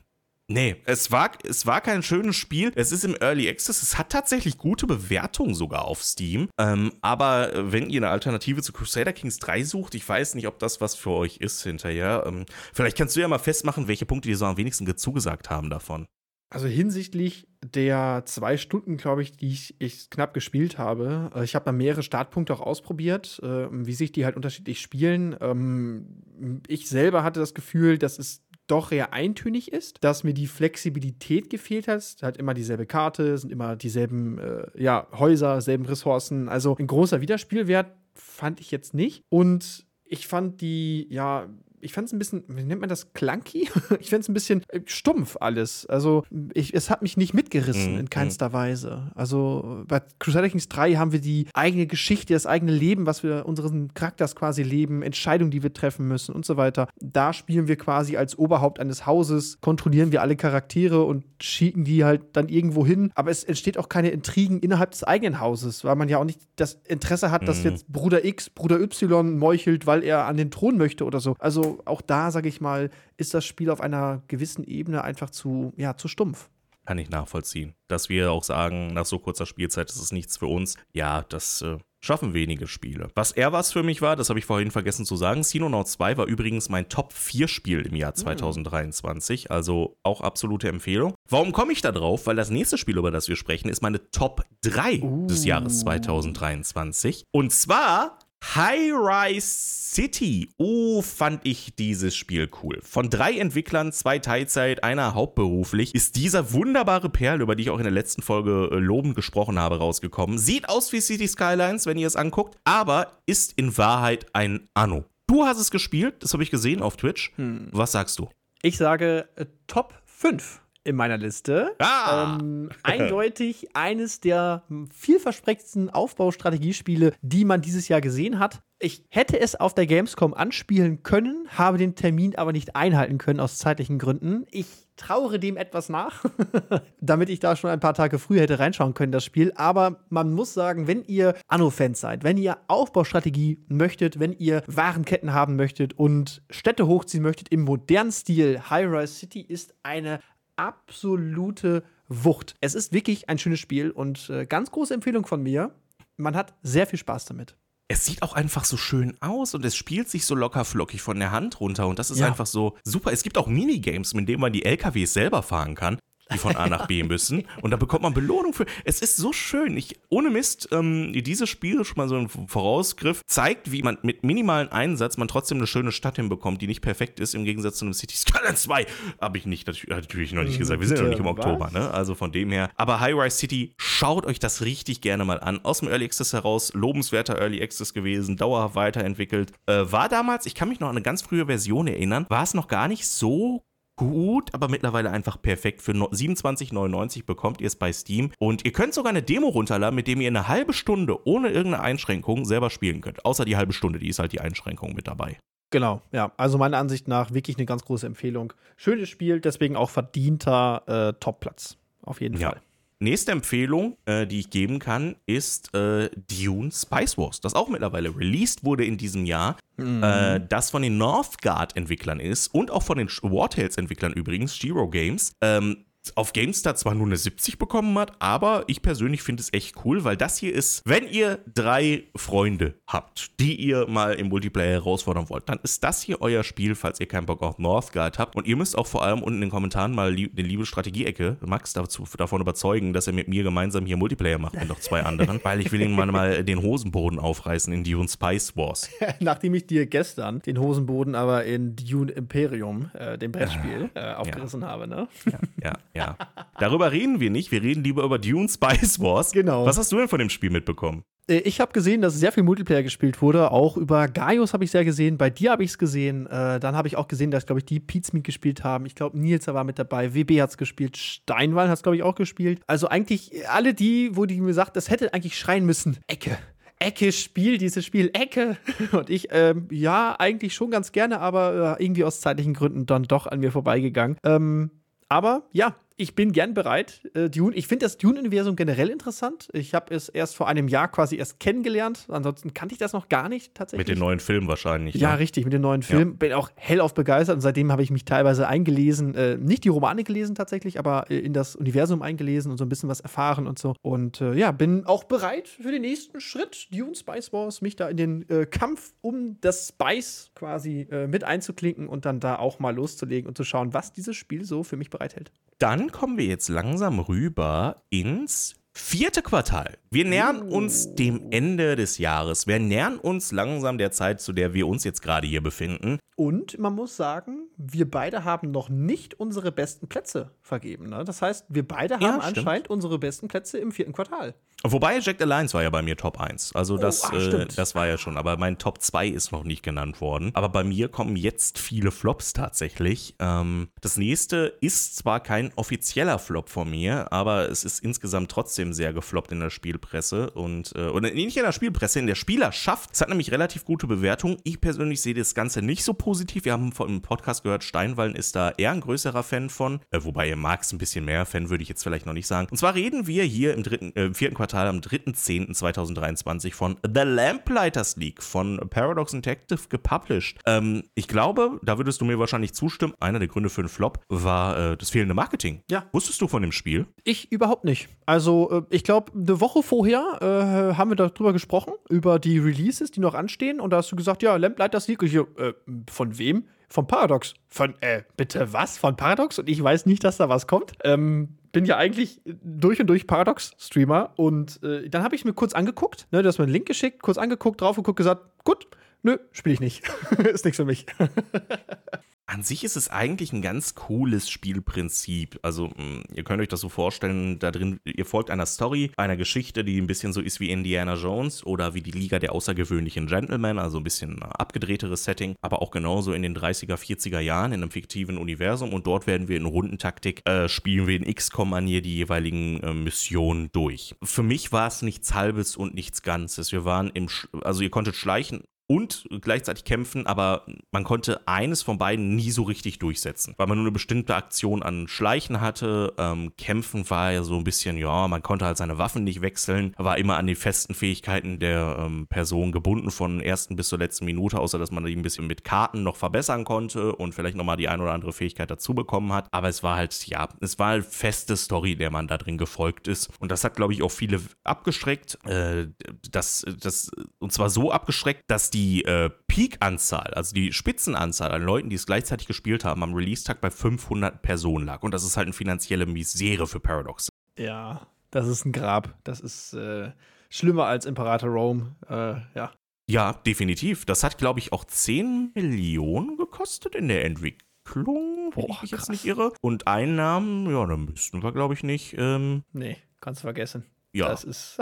[0.49, 2.71] Nee, es war, es war kein schönes Spiel.
[2.75, 3.83] Es ist im Early Access.
[3.83, 6.47] Es hat tatsächlich gute Bewertungen sogar auf Steam.
[6.57, 10.57] Ähm, aber wenn ihr eine Alternative zu Crusader Kings 3 sucht, ich weiß nicht, ob
[10.59, 12.23] das was für euch ist hinterher.
[12.25, 15.69] Ähm, vielleicht kannst du ja mal festmachen, welche Punkte dir so am wenigsten zugesagt haben
[15.69, 16.05] davon.
[16.49, 21.55] Also hinsichtlich der zwei Stunden, glaube ich, die ich, ich, knapp gespielt habe, äh, ich
[21.55, 25.35] habe da mehrere Startpunkte auch ausprobiert, äh, wie sich die halt unterschiedlich spielen.
[25.41, 30.47] Ähm, ich selber hatte das Gefühl, dass es doch eher eintönig ist, dass mir die
[30.47, 31.97] Flexibilität gefehlt hat.
[31.97, 36.49] Es hat immer dieselbe Karte, sind immer dieselben äh, ja, Häuser, selben Ressourcen.
[36.49, 39.23] Also ein großer Wiederspielwert fand ich jetzt nicht.
[39.29, 41.47] Und ich fand die, ja,
[41.79, 43.69] ich fand es ein bisschen, wie nennt man das, clunky?
[43.99, 45.85] ich fand es ein bisschen äh, stumpf alles.
[45.85, 46.23] Also
[46.53, 48.53] ich, es hat mich nicht mitgerissen mm, in keinster mm.
[48.53, 49.11] Weise.
[49.15, 53.45] Also bei Crusader Kings 3 haben wir die eigene Geschichte, das eigene Leben, was wir
[53.45, 56.87] unseren Charakters quasi leben, Entscheidungen, die wir treffen müssen und so weiter.
[56.99, 62.03] Da spielen wir quasi als Oberhaupt eines Hauses, kontrollieren wir alle Charaktere und schicken die
[62.03, 63.11] halt dann irgendwo hin.
[63.15, 66.41] Aber es entsteht auch keine Intrigen innerhalb des eigenen Hauses, weil man ja auch nicht
[66.55, 67.45] das Interesse hat, mm.
[67.45, 71.35] dass jetzt Bruder X Bruder Y meuchelt, weil er an den Thron möchte oder so.
[71.39, 75.73] Also auch da, sage ich mal, ist das Spiel auf einer gewissen Ebene einfach zu,
[75.77, 76.49] ja, zu stumpf.
[76.85, 77.73] Kann ich nachvollziehen.
[77.89, 80.77] Dass wir auch sagen, nach so kurzer Spielzeit ist es nichts für uns.
[80.93, 83.09] Ja, das äh, schaffen wenige Spiele.
[83.13, 86.15] Was eher was für mich war, das habe ich vorhin vergessen zu sagen, Xenonaut 2
[86.15, 89.51] war übrigens mein Top-4-Spiel im Jahr 2023, hm.
[89.51, 91.13] also auch absolute Empfehlung.
[91.29, 92.25] Warum komme ich da drauf?
[92.25, 95.27] Weil das nächste Spiel, über das wir sprechen, ist meine Top 3 uh.
[95.27, 97.25] des Jahres 2023.
[97.31, 100.49] Und zwar High Rise City.
[100.57, 102.79] Oh, fand ich dieses Spiel cool.
[102.81, 107.77] Von drei Entwicklern, zwei Teilzeit, einer hauptberuflich, ist dieser wunderbare Perl, über die ich auch
[107.77, 110.37] in der letzten Folge äh, lobend gesprochen habe, rausgekommen.
[110.37, 115.05] Sieht aus wie City Skylines, wenn ihr es anguckt, aber ist in Wahrheit ein Anno.
[115.27, 117.33] Du hast es gespielt, das habe ich gesehen auf Twitch.
[117.35, 117.69] Hm.
[117.71, 118.29] Was sagst du?
[118.61, 121.75] Ich sage äh, Top 5 in meiner Liste.
[121.79, 122.37] Ah.
[122.39, 124.63] Ähm, eindeutig eines der
[124.93, 128.61] vielversprechendsten Aufbaustrategiespiele, die man dieses Jahr gesehen hat.
[128.79, 133.39] Ich hätte es auf der Gamescom anspielen können, habe den Termin aber nicht einhalten können
[133.39, 134.45] aus zeitlichen Gründen.
[134.51, 134.67] Ich
[134.97, 136.25] trauere dem etwas nach,
[137.01, 139.51] damit ich da schon ein paar Tage früher hätte reinschauen können, das Spiel.
[139.55, 145.33] Aber man muss sagen, wenn ihr Anno-Fans seid, wenn ihr Aufbaustrategie möchtet, wenn ihr Warenketten
[145.33, 150.19] haben möchtet und Städte hochziehen möchtet im modernen Stil, High-Rise City ist eine
[150.57, 152.55] absolute Wucht.
[152.61, 155.71] Es ist wirklich ein schönes Spiel und äh, ganz große Empfehlung von mir.
[156.17, 157.55] Man hat sehr viel Spaß damit.
[157.89, 161.19] Es sieht auch einfach so schön aus und es spielt sich so locker flockig von
[161.19, 162.27] der Hand runter und das ist ja.
[162.27, 163.13] einfach so super.
[163.13, 165.97] Es gibt auch Minigames, mit denen man die LKWs selber fahren kann
[166.33, 167.43] die von A nach B müssen.
[167.61, 168.65] Und da bekommt man Belohnung für.
[168.83, 169.77] Es ist so schön.
[169.77, 174.23] Ich, ohne Mist, ähm, dieses Spiel, schon mal so ein Vorausgriff, zeigt, wie man mit
[174.23, 177.85] minimalen Einsatz man trotzdem eine schöne Stadt hinbekommt, die nicht perfekt ist, im Gegensatz zu
[177.85, 178.85] einem City Skyline 2.
[179.21, 180.79] Habe ich nicht, natürlich noch nicht gesagt.
[180.79, 181.91] Wir sind ja noch nicht im Oktober, ne?
[181.91, 182.69] Also von dem her.
[182.75, 185.63] Aber High Rise City, schaut euch das richtig gerne mal an.
[185.63, 189.51] Aus dem Early Access heraus, lobenswerter Early Access gewesen, dauerhaft weiterentwickelt.
[189.65, 192.53] Äh, war damals, ich kann mich noch an eine ganz frühe Version erinnern, war es
[192.53, 193.63] noch gar nicht so
[193.97, 195.81] gut, aber mittlerweile einfach perfekt.
[195.81, 198.31] Für 27,99 bekommt ihr es bei Steam.
[198.39, 201.83] Und ihr könnt sogar eine Demo runterladen, mit dem ihr eine halbe Stunde ohne irgendeine
[201.83, 203.25] Einschränkung selber spielen könnt.
[203.25, 205.37] Außer die halbe Stunde, die ist halt die Einschränkung mit dabei.
[205.69, 206.31] Genau, ja.
[206.37, 208.53] Also meiner Ansicht nach wirklich eine ganz große Empfehlung.
[208.77, 211.77] Schönes Spiel, deswegen auch verdienter äh, Topplatz.
[212.03, 212.51] Auf jeden ja.
[212.51, 212.61] Fall.
[212.99, 218.15] Nächste Empfehlung, äh, die ich geben kann, ist äh, Dune Spice Wars, das auch mittlerweile
[218.15, 220.01] released wurde in diesem Jahr, mhm.
[220.01, 225.33] äh, das von den Northgard-Entwicklern ist und auch von den War Tales-Entwicklern übrigens, Giro Games.
[225.41, 225.85] Ähm,
[226.15, 230.03] auf GameStar zwar nur eine 70 bekommen hat, aber ich persönlich finde es echt cool,
[230.03, 235.29] weil das hier ist, wenn ihr drei Freunde habt, die ihr mal im Multiplayer herausfordern
[235.29, 238.35] wollt, dann ist das hier euer Spiel, falls ihr keinen Bock auf Northgard habt.
[238.35, 241.73] Und ihr müsst auch vor allem unten in den Kommentaren mal die liebe Strategie-Ecke Max
[241.73, 245.39] dazu, davon überzeugen, dass er mit mir gemeinsam hier Multiplayer macht mit noch zwei anderen,
[245.43, 248.89] weil ich will ihm mal, den Hosenboden aufreißen in Dune Spice Wars.
[249.19, 254.61] Nachdem ich dir gestern den Hosenboden aber in Dune Imperium, äh, dem Brettspiel, äh, aufgerissen
[254.61, 254.67] ja.
[254.67, 255.07] habe, ne?
[255.25, 256.17] Ja, ja, ja.
[256.59, 257.51] Darüber reden wir nicht.
[257.51, 259.31] Wir reden lieber über Dune Spice Wars.
[259.31, 259.65] Genau.
[259.65, 261.03] Was hast du denn von dem Spiel mitbekommen?
[261.27, 263.51] Äh, ich habe gesehen, dass sehr viel Multiplayer gespielt wurde.
[263.51, 265.17] Auch über Gaius habe ich sehr gesehen.
[265.17, 266.25] Bei dir habe ich es gesehen.
[266.27, 268.85] Äh, dann habe ich auch gesehen, dass, glaube ich, die Pizmeet gespielt haben.
[268.85, 270.13] Ich glaube, Nils war mit dabei.
[270.13, 270.97] WB hat es gespielt.
[270.97, 272.61] Steinwall hat es, glaube ich, auch gespielt.
[272.67, 275.97] Also eigentlich alle die, wo die mir sagt, das hätte eigentlich schreien müssen.
[276.07, 276.37] Ecke.
[276.79, 278.57] Ecke, spiel dieses Spiel, Ecke.
[278.91, 283.03] Und ich, ähm, ja, eigentlich schon ganz gerne, aber äh, irgendwie aus zeitlichen Gründen dann
[283.03, 284.17] doch an mir vorbeigegangen.
[284.23, 284.69] Ähm,
[285.09, 287.01] aber ja, ich bin gern bereit.
[287.15, 289.49] Äh, Dune, ich finde das Dune-Universum generell interessant.
[289.51, 292.05] Ich habe es erst vor einem Jahr quasi erst kennengelernt.
[292.07, 293.87] Ansonsten kannte ich das noch gar nicht tatsächlich.
[293.87, 294.93] Mit den neuen Filmen wahrscheinlich.
[294.95, 295.19] Ja, ne?
[295.19, 296.11] richtig, mit den neuen Filmen.
[296.11, 296.17] Ja.
[296.17, 299.15] Bin auch hellauf begeistert und seitdem habe ich mich teilweise eingelesen.
[299.15, 302.69] Äh, nicht die Romane gelesen tatsächlich, aber äh, in das Universum eingelesen und so ein
[302.69, 303.73] bisschen was erfahren und so.
[303.81, 307.89] Und äh, ja, bin auch bereit für den nächsten Schritt, Dune Spice Wars, mich da
[307.89, 312.59] in den äh, Kampf um das Spice quasi äh, mit einzuklinken und dann da auch
[312.59, 315.31] mal loszulegen und zu schauen, was dieses Spiel so für mich bereithält.
[315.59, 319.77] Dann kommen wir jetzt langsam rüber ins vierte Quartal.
[319.89, 322.47] Wir nähern uns dem Ende des Jahres.
[322.47, 325.99] Wir nähern uns langsam der Zeit, zu der wir uns jetzt gerade hier befinden.
[326.15, 330.89] Und man muss sagen, wir beide haben noch nicht unsere besten Plätze vergeben.
[330.89, 331.03] Ne?
[331.05, 334.33] Das heißt, wir beide haben ja, anscheinend unsere besten Plätze im vierten Quartal.
[334.63, 336.55] Wobei Jack Alliance war ja bei mir Top 1.
[336.55, 338.17] Also oh, das, ach, äh, das war ja schon.
[338.17, 340.31] Aber mein Top 2 ist noch nicht genannt worden.
[340.33, 343.15] Aber bei mir kommen jetzt viele Flops tatsächlich.
[343.19, 348.66] Ähm, das nächste ist zwar kein offizieller Flop von mir, aber es ist insgesamt trotzdem
[348.73, 350.31] sehr gefloppt in der Spielpresse.
[350.31, 352.89] Und, äh, oder nicht in der Spielpresse, in der Spielerschaft.
[352.93, 354.37] Es hat nämlich relativ gute Bewertungen.
[354.43, 356.45] Ich persönlich sehe das Ganze nicht so positiv.
[356.45, 359.79] Wir haben im Podcast gehört, Steinwallen ist da eher ein größerer Fan von.
[359.91, 361.25] Äh, wobei mag es ein bisschen mehr.
[361.25, 362.47] Fan würde ich jetzt vielleicht noch nicht sagen.
[362.51, 367.95] Und zwar reden wir hier im dritten, äh, vierten Quartal am 3.10.2023 von The Lamplighters
[367.97, 370.39] League von Paradox Interactive gepublished.
[370.45, 373.99] Ähm, ich glaube, da würdest du mir wahrscheinlich zustimmen, einer der Gründe für den Flop
[374.09, 375.61] war äh, das fehlende Marketing.
[375.69, 375.85] Ja.
[375.91, 376.85] Wusstest du von dem Spiel?
[377.03, 377.89] Ich überhaupt nicht.
[378.05, 382.99] Also, ich glaube, eine Woche vorher äh, haben wir darüber gesprochen, über die Releases, die
[382.99, 383.59] noch anstehen.
[383.59, 385.03] Und da hast du gesagt, ja, Lamplighters League.
[385.03, 385.53] Ich, äh,
[385.89, 386.45] von wem?
[386.69, 387.33] Von Paradox.
[387.47, 388.77] Von, äh, bitte was?
[388.77, 389.39] Von Paradox?
[389.39, 390.73] Und ich weiß nicht, dass da was kommt.
[390.83, 395.53] Ähm, bin ja eigentlich durch und durch Paradox-Streamer und äh, dann habe ich mir kurz
[395.53, 398.67] angeguckt, ne, du hast mir einen Link geschickt, kurz angeguckt, drauf geguckt, gesagt, gut,
[399.01, 399.83] nö, spiele ich nicht.
[400.31, 400.85] ist nichts für mich.
[402.29, 405.39] An sich ist es eigentlich ein ganz cooles Spielprinzip.
[405.43, 409.15] Also, hm, ihr könnt euch das so vorstellen, da drin, ihr folgt einer Story, einer
[409.15, 413.07] Geschichte, die ein bisschen so ist wie Indiana Jones oder wie die Liga der außergewöhnlichen
[413.07, 417.61] Gentlemen, also ein bisschen abgedrehteres Setting, aber auch genauso in den 30er, 40er Jahren in
[417.61, 421.95] einem fiktiven Universum und dort werden wir in Rundentaktik, äh, spielen wir in XCOM-Manier die
[421.95, 423.95] jeweiligen äh, Missionen durch.
[424.03, 426.51] Für mich war es nichts Halbes und nichts Ganzes.
[426.51, 431.61] Wir waren im, Sch also ihr konntet schleichen und gleichzeitig kämpfen, aber man konnte eines
[431.61, 435.93] von beiden nie so richtig durchsetzen, weil man nur eine bestimmte Aktion an Schleichen hatte.
[435.97, 439.73] Ähm, kämpfen war ja so ein bisschen, ja, man konnte halt seine Waffen nicht wechseln,
[439.77, 444.03] war immer an die festen Fähigkeiten der ähm, Person gebunden von ersten bis zur letzten
[444.03, 447.57] Minute, außer dass man die ein bisschen mit Karten noch verbessern konnte und vielleicht nochmal
[447.57, 449.27] die ein oder andere Fähigkeit dazu bekommen hat.
[449.31, 452.89] Aber es war halt, ja, es war halt feste Story, der man da drin gefolgt
[452.89, 453.09] ist.
[453.19, 455.17] Und das hat, glaube ich, auch viele abgestreckt.
[455.25, 455.67] Äh,
[456.11, 461.43] das, das, und zwar so abgestreckt, dass die die äh, Peak-Anzahl, also die Spitzenanzahl an
[461.43, 464.81] Leuten, die es gleichzeitig gespielt haben, am Release-Tag bei 500 Personen lag.
[464.81, 467.07] Und das ist halt eine finanzielle Misere für Paradox.
[467.37, 468.95] Ja, das ist ein Grab.
[469.03, 469.91] Das ist äh,
[470.31, 471.75] schlimmer als Imperator Rome.
[471.87, 472.51] Äh, ja.
[472.89, 473.85] Ja, definitiv.
[473.85, 478.89] Das hat, glaube ich, auch 10 Millionen gekostet in der Entwicklung, wenn ich mich jetzt
[478.89, 479.33] nicht irre.
[479.39, 481.95] Und Einnahmen, ja, da müssten wir, glaube ich, nicht.
[481.95, 483.65] Ähm, nee, kannst du vergessen.
[483.93, 484.07] Ja.
[484.09, 484.57] Das ist.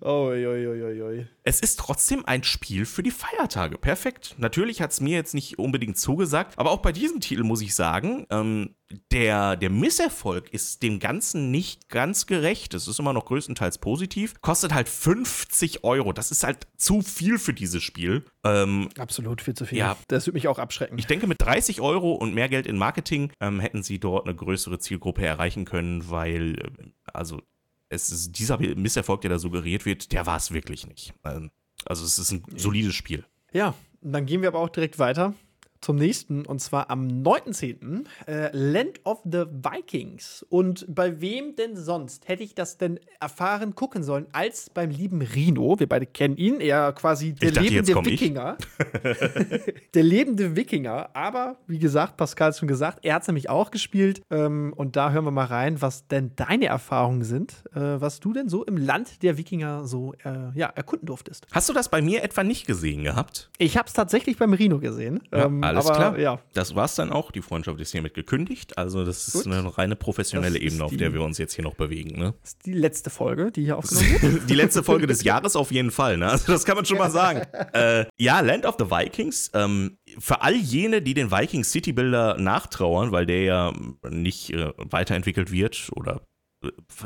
[0.02, 3.78] oi, oi, oi, es ist trotzdem ein Spiel für die Feiertage.
[3.78, 4.34] Perfekt.
[4.36, 7.74] Natürlich hat es mir jetzt nicht unbedingt zugesagt, aber auch bei diesem Titel muss ich
[7.74, 8.74] sagen, ähm,
[9.12, 12.74] der, der Misserfolg ist dem Ganzen nicht ganz gerecht.
[12.74, 14.38] Es ist immer noch größtenteils positiv.
[14.42, 16.12] Kostet halt 50 Euro.
[16.12, 18.26] Das ist halt zu viel für dieses Spiel.
[18.44, 19.78] Ähm, Absolut viel zu viel.
[19.78, 19.96] Ja.
[20.08, 20.98] Das würde mich auch abschrecken.
[20.98, 24.36] Ich denke, mit 30 Euro und mehr Geld in Marketing ähm, hätten sie dort eine
[24.36, 27.40] größere Zielgruppe erreichen können, weil, äh, also
[27.88, 31.14] es ist, dieser Misserfolg, der da suggeriert wird, der war es wirklich nicht.
[31.24, 31.50] Ähm,
[31.84, 33.24] also es ist ein solides Spiel.
[33.52, 35.34] Ja, dann gehen wir aber auch direkt weiter
[35.80, 38.04] zum nächsten und zwar am 9.10.
[38.26, 40.44] Äh, Land of the Vikings.
[40.48, 45.22] Und bei wem denn sonst hätte ich das denn erfahren gucken sollen als beim lieben
[45.22, 45.78] Rino?
[45.78, 48.56] Wir beide kennen ihn, er quasi der dachte, lebende Wikinger.
[49.94, 51.10] der lebende Wikinger.
[51.14, 54.22] Aber wie gesagt, Pascal hat schon gesagt, er hat es nämlich auch gespielt.
[54.30, 58.32] Ähm, und da hören wir mal rein, was denn deine Erfahrungen sind, äh, was du
[58.32, 61.46] denn so im Land der Wikinger so äh, ja, erkunden durftest.
[61.52, 63.50] Hast du das bei mir etwa nicht gesehen gehabt?
[63.58, 65.20] Ich habe es tatsächlich beim Rino gesehen.
[65.32, 66.18] Ja, ähm, alles aber, klar.
[66.18, 66.40] Ja.
[66.54, 67.30] Das war's dann auch.
[67.30, 68.78] Die Freundschaft ist hiermit gekündigt.
[68.78, 69.46] Also, das ist Gut.
[69.52, 72.18] eine reine professionelle Ebene, auf der wir uns jetzt hier noch bewegen.
[72.18, 72.34] Ne?
[72.40, 74.50] Das ist die letzte Folge, die hier aufgenommen wird.
[74.50, 76.16] die letzte Folge des Jahres auf jeden Fall.
[76.16, 76.28] Ne?
[76.28, 77.42] Also, das kann man schon mal sagen.
[77.72, 79.50] äh, ja, Land of the Vikings.
[79.54, 83.72] Ähm, für all jene, die den Vikings City Builder nachtrauern, weil der ja
[84.08, 86.22] nicht äh, weiterentwickelt wird oder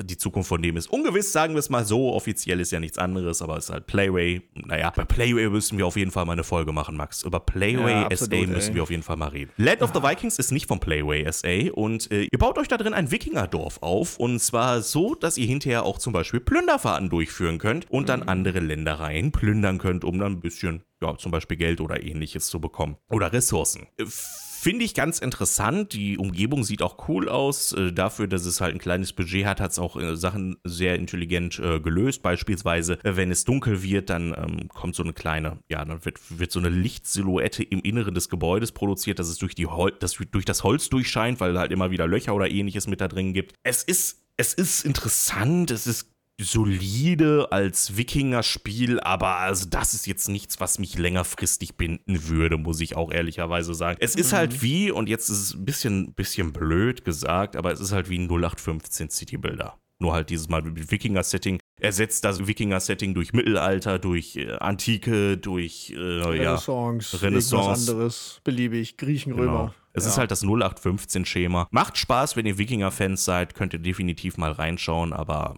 [0.03, 2.13] die Zukunft von dem ist ungewiss, sagen wir es mal so.
[2.15, 4.41] Offiziell ist ja nichts anderes, aber es ist halt Playway.
[4.55, 7.23] Naja, bei Playway müssen wir auf jeden Fall mal eine Folge machen, Max.
[7.23, 8.75] Über Playway ja, absolut, SA müssen ey.
[8.77, 9.51] wir auf jeden Fall mal reden.
[9.59, 12.79] Land of the Vikings ist nicht von Playway SA und äh, ihr baut euch da
[12.79, 17.59] drin ein Wikingerdorf auf und zwar so, dass ihr hinterher auch zum Beispiel Plünderfahrten durchführen
[17.59, 18.29] könnt und dann mhm.
[18.31, 22.59] andere Ländereien plündern könnt, um dann ein bisschen, ja, zum Beispiel Geld oder ähnliches zu
[22.59, 22.97] bekommen.
[23.11, 23.87] Oder Ressourcen.
[24.63, 25.93] Finde ich ganz interessant.
[25.93, 27.73] Die Umgebung sieht auch cool aus.
[27.73, 30.95] Äh, dafür, dass es halt ein kleines Budget hat, hat es auch äh, Sachen sehr
[30.95, 32.23] intelligent äh, gelöst.
[32.23, 36.21] Beispielsweise, äh, wenn es dunkel wird, dann ähm, kommt so eine kleine, ja, dann wird,
[36.39, 40.17] wird so eine Lichtsilhouette im Inneren des Gebäudes produziert, dass es durch, die Hol das,
[40.31, 43.57] durch das Holz durchscheint, weil halt immer wieder Löcher oder ähnliches mit da drin gibt.
[43.65, 50.29] Es ist es ist interessant, es ist solide als Wikinger-Spiel, aber also das ist jetzt
[50.29, 53.99] nichts, was mich längerfristig binden würde, muss ich auch ehrlicherweise sagen.
[54.01, 54.55] Es ist halt mhm.
[54.55, 58.09] halt wie, und jetzt ist es ein bisschen, bisschen blöd gesagt, aber es ist halt
[58.09, 59.79] wie ein 0815 City Builder.
[60.01, 61.61] Nur halt dieses Mal mit Wikinger-Setting.
[61.81, 67.93] Ersetzt das Wikinger-Setting durch Mittelalter, durch äh, Antike, durch äh, Renaissance, ja, Renaissance.
[67.93, 69.67] anderes, beliebig, Griechen, Römer.
[69.67, 69.75] Genau.
[69.93, 70.11] Es ja.
[70.11, 71.69] ist halt das 0815-Schema.
[71.71, 75.57] Macht Spaß, wenn ihr Wikinger-Fans seid, könnt ihr definitiv mal reinschauen, aber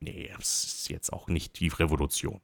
[0.00, 2.40] nee, das ist jetzt auch nicht die Revolution.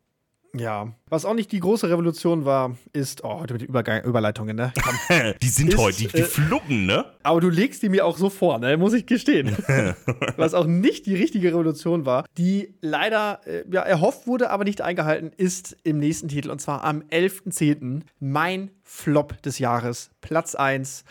[0.59, 4.57] Ja, was auch nicht die große Revolution war, ist, oh, heute mit den Übergang, Überleitungen,
[4.57, 4.73] ne?
[5.43, 7.05] die sind ist, heute, die, die äh, fluppen, ne?
[7.23, 8.77] Aber du legst die mir auch so vor, ne?
[8.77, 9.55] Muss ich gestehen.
[10.37, 14.81] was auch nicht die richtige Revolution war, die leider äh, ja, erhofft wurde, aber nicht
[14.81, 18.03] eingehalten, ist im nächsten Titel und zwar am 11.10.
[18.19, 20.11] mein Flop des Jahres.
[20.23, 21.05] Platz 1,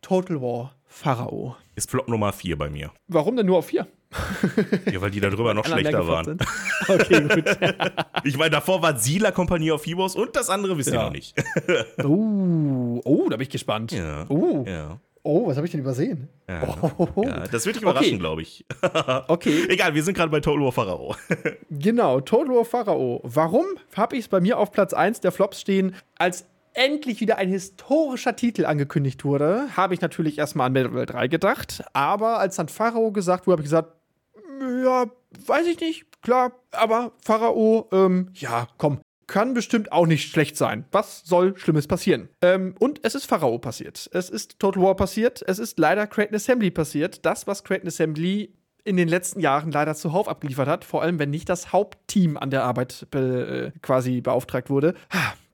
[0.00, 1.56] Total War Pharao.
[1.74, 2.92] Ist Flop Nummer 4 bei mir.
[3.08, 3.86] Warum denn nur auf 4?
[4.90, 6.38] Ja, weil die da drüber noch schlechter waren.
[6.88, 7.44] Okay, gut.
[8.24, 11.00] ich meine, davor war Sila Kompanie auf Fibos und das andere wissen ja.
[11.00, 11.34] wir noch nicht.
[12.04, 13.92] uh, oh, da bin ich gespannt.
[13.92, 14.28] Ja.
[14.28, 14.64] Uh.
[14.66, 14.98] ja.
[15.24, 16.28] Oh, was habe ich denn übersehen?
[16.48, 17.22] Ja, oh.
[17.24, 18.18] ja, das wird dich überraschen, okay.
[18.18, 18.66] glaube ich.
[19.28, 19.66] okay.
[19.68, 21.14] Egal, wir sind gerade bei Total War Pharao.
[21.70, 23.20] genau, Total War Pharao.
[23.22, 25.94] Warum habe ich es bei mir auf Platz 1 der Flops stehen?
[26.18, 31.28] Als endlich wieder ein historischer Titel angekündigt wurde, habe ich natürlich erstmal an Metal 3
[31.28, 31.84] gedacht.
[31.92, 33.92] Aber als dann Pharao gesagt wurde, habe ich gesagt,
[34.60, 35.06] ja,
[35.46, 40.84] weiß ich nicht, klar, aber Pharao, ähm, ja, komm, kann bestimmt auch nicht schlecht sein.
[40.92, 42.28] Was soll Schlimmes passieren?
[42.42, 44.10] Ähm, und es ist Pharao passiert.
[44.12, 45.42] Es ist Total War passiert.
[45.46, 47.24] Es ist leider Creighton Assembly passiert.
[47.24, 48.52] Das, was Creighton Assembly
[48.84, 52.50] in den letzten Jahren leider zuhauf abgeliefert hat, vor allem wenn nicht das Hauptteam an
[52.50, 54.94] der Arbeit be äh, quasi beauftragt wurde.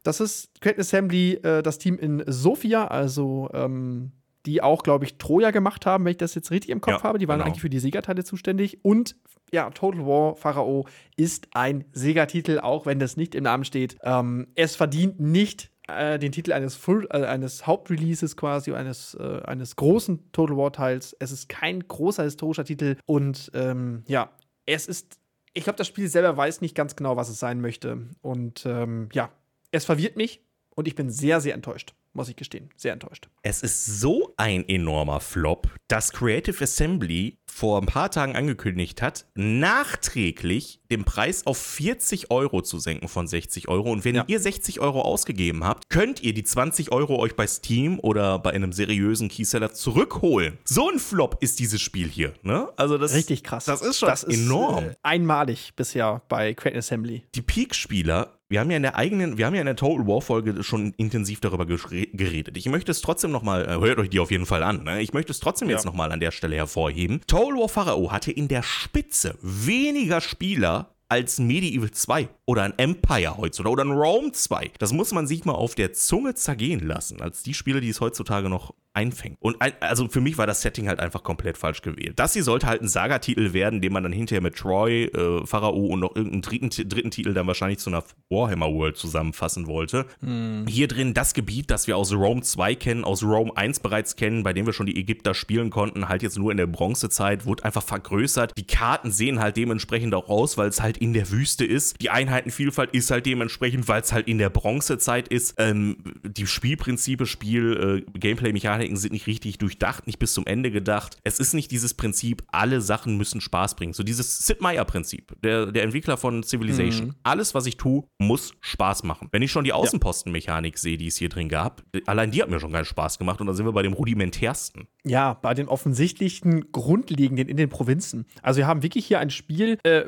[0.03, 4.13] Das ist Creighton Assembly, äh, das Team in Sofia, also ähm,
[4.49, 7.03] die auch, glaube ich, Troja gemacht haben, wenn ich das jetzt richtig im Kopf ja,
[7.03, 7.19] habe.
[7.19, 7.47] Die waren genau.
[7.47, 8.83] eigentlich für die Sega-Teile zuständig.
[8.83, 9.15] Und
[9.53, 10.87] ja, Total War Pharao
[11.17, 13.99] ist ein Sega-Titel, auch wenn das nicht im Namen steht.
[14.03, 19.43] Ähm, es verdient nicht äh, den Titel eines, Full, äh, eines Hauptreleases quasi, eines, äh,
[19.45, 21.15] eines großen Total War-Teils.
[21.19, 24.31] Es ist kein großer historischer Titel und ähm, ja,
[24.67, 25.19] es ist.
[25.55, 28.07] Ich glaube, das Spiel selber weiß nicht ganz genau, was es sein möchte.
[28.21, 29.31] Und ähm, ja,
[29.73, 30.43] es verwirrt mich
[30.79, 32.68] und ich bin sehr, sehr enttäuscht muss ich gestehen.
[32.76, 33.29] Sehr enttäuscht.
[33.43, 39.26] Es ist so ein enormer Flop, dass Creative Assembly vor ein paar Tagen angekündigt hat,
[39.35, 43.91] nachträglich den Preis auf 40 Euro zu senken von 60 Euro.
[43.91, 44.24] Und wenn ja.
[44.26, 48.51] ihr 60 Euro ausgegeben habt, könnt ihr die 20 Euro euch bei Steam oder bei
[48.51, 50.59] einem seriösen Keyseller zurückholen.
[50.64, 52.35] So ein Flop ist dieses Spiel hier.
[52.43, 52.68] Ne?
[52.76, 53.64] Also das, Richtig krass.
[53.64, 54.87] Das ist schon das enorm.
[54.87, 57.22] Ist, äh, einmalig bisher bei Creative Assembly.
[57.35, 60.23] Die Peak-Spieler wir haben ja in der eigenen, wir haben ja in der Total War
[60.23, 62.57] Folge schon intensiv darüber geredet.
[62.57, 65.03] Ich möchte es trotzdem nochmal, äh, hört euch die auf jeden Fall an, ne?
[65.03, 65.77] ich möchte es trotzdem ja.
[65.77, 67.21] jetzt nochmal an der Stelle hervorheben.
[67.27, 73.37] Total War Pharao hatte in der Spitze weniger Spieler als Medieval 2 oder ein Empire
[73.37, 74.73] heutzutage oder ein Rome 2.
[74.79, 78.01] Das muss man sich mal auf der Zunge zergehen lassen, als die Spiele, die es
[78.01, 79.36] heutzutage noch einfängt.
[79.41, 82.14] Und ein, also für mich war das Setting halt einfach komplett falsch gewählt.
[82.16, 85.86] Das hier sollte halt ein Saga-Titel werden, den man dann hinterher mit Troy, äh, Pharao
[85.86, 90.07] und noch irgendeinen dritten, dritten Titel dann wahrscheinlich zu einer Warhammer World zusammenfassen wollte.
[90.20, 90.66] Hm.
[90.68, 94.43] Hier drin das Gebiet, das wir aus Rome 2 kennen, aus Rome 1 bereits kennen,
[94.43, 97.64] bei dem wir schon die Ägypter spielen konnten, halt jetzt nur in der Bronzezeit, wurde
[97.64, 98.53] einfach vergrößert.
[98.57, 102.01] Die Karten sehen halt dementsprechend auch aus, weil es halt in der Wüste ist.
[102.01, 105.55] Die Einheitenvielfalt ist halt dementsprechend, weil es halt in der Bronzezeit ist.
[105.59, 110.70] Ähm, die Spielprinzipe, Spiel, äh, Gameplay-Mechaniken Mechaniken sind nicht richtig durchdacht, nicht bis zum Ende
[110.70, 111.18] gedacht.
[111.24, 113.93] Es ist nicht dieses Prinzip, alle Sachen müssen Spaß bringen.
[113.93, 117.09] So dieses Sid Meier-Prinzip, der, der Entwickler von Civilization.
[117.09, 117.14] Mhm.
[117.22, 119.28] Alles, was ich tue, muss Spaß machen.
[119.30, 122.61] Wenn ich schon die Außenpostenmechanik sehe, die es hier drin gab, allein die hat mir
[122.61, 124.89] schon keinen Spaß gemacht und dann sind wir bei dem rudimentärsten.
[125.05, 128.26] Ja, bei den offensichtlichen Grundlegenden in den Provinzen.
[128.43, 130.05] Also wir haben wirklich hier ein Spiel, äh,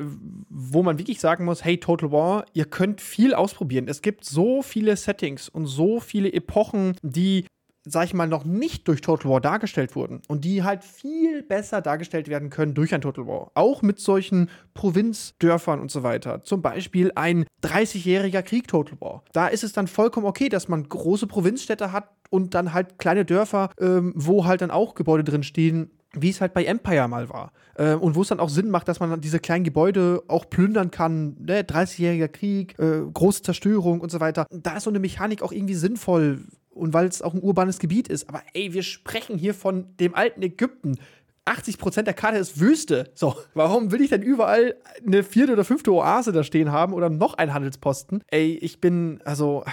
[0.49, 3.87] wo man wirklich sagen muss, hey, Total War, ihr könnt viel ausprobieren.
[3.87, 7.45] Es gibt so viele Settings und so viele Epochen, die
[7.83, 11.81] sag ich mal, noch nicht durch Total War dargestellt wurden und die halt viel besser
[11.81, 13.51] dargestellt werden können durch ein Total War.
[13.55, 16.43] Auch mit solchen Provinzdörfern und so weiter.
[16.43, 19.23] Zum Beispiel ein 30-jähriger Krieg Total War.
[19.33, 23.25] Da ist es dann vollkommen okay, dass man große Provinzstädte hat und dann halt kleine
[23.25, 27.29] Dörfer, ähm, wo halt dann auch Gebäude drin stehen, wie es halt bei Empire mal
[27.29, 27.51] war.
[27.75, 30.49] Äh, und wo es dann auch Sinn macht, dass man dann diese kleinen Gebäude auch
[30.49, 31.35] plündern kann.
[31.39, 31.61] Ne?
[31.61, 34.45] 30-jähriger Krieg, äh, große Zerstörung und so weiter.
[34.51, 38.07] Da ist so eine Mechanik auch irgendwie sinnvoll und weil es auch ein urbanes Gebiet
[38.07, 38.29] ist.
[38.29, 40.97] Aber ey, wir sprechen hier von dem alten Ägypten.
[41.45, 43.11] 80% der Karte ist Wüste.
[43.15, 47.09] So, warum will ich denn überall eine vierte oder fünfte Oase da stehen haben oder
[47.09, 48.23] noch einen Handelsposten?
[48.27, 49.63] Ey, ich bin, also,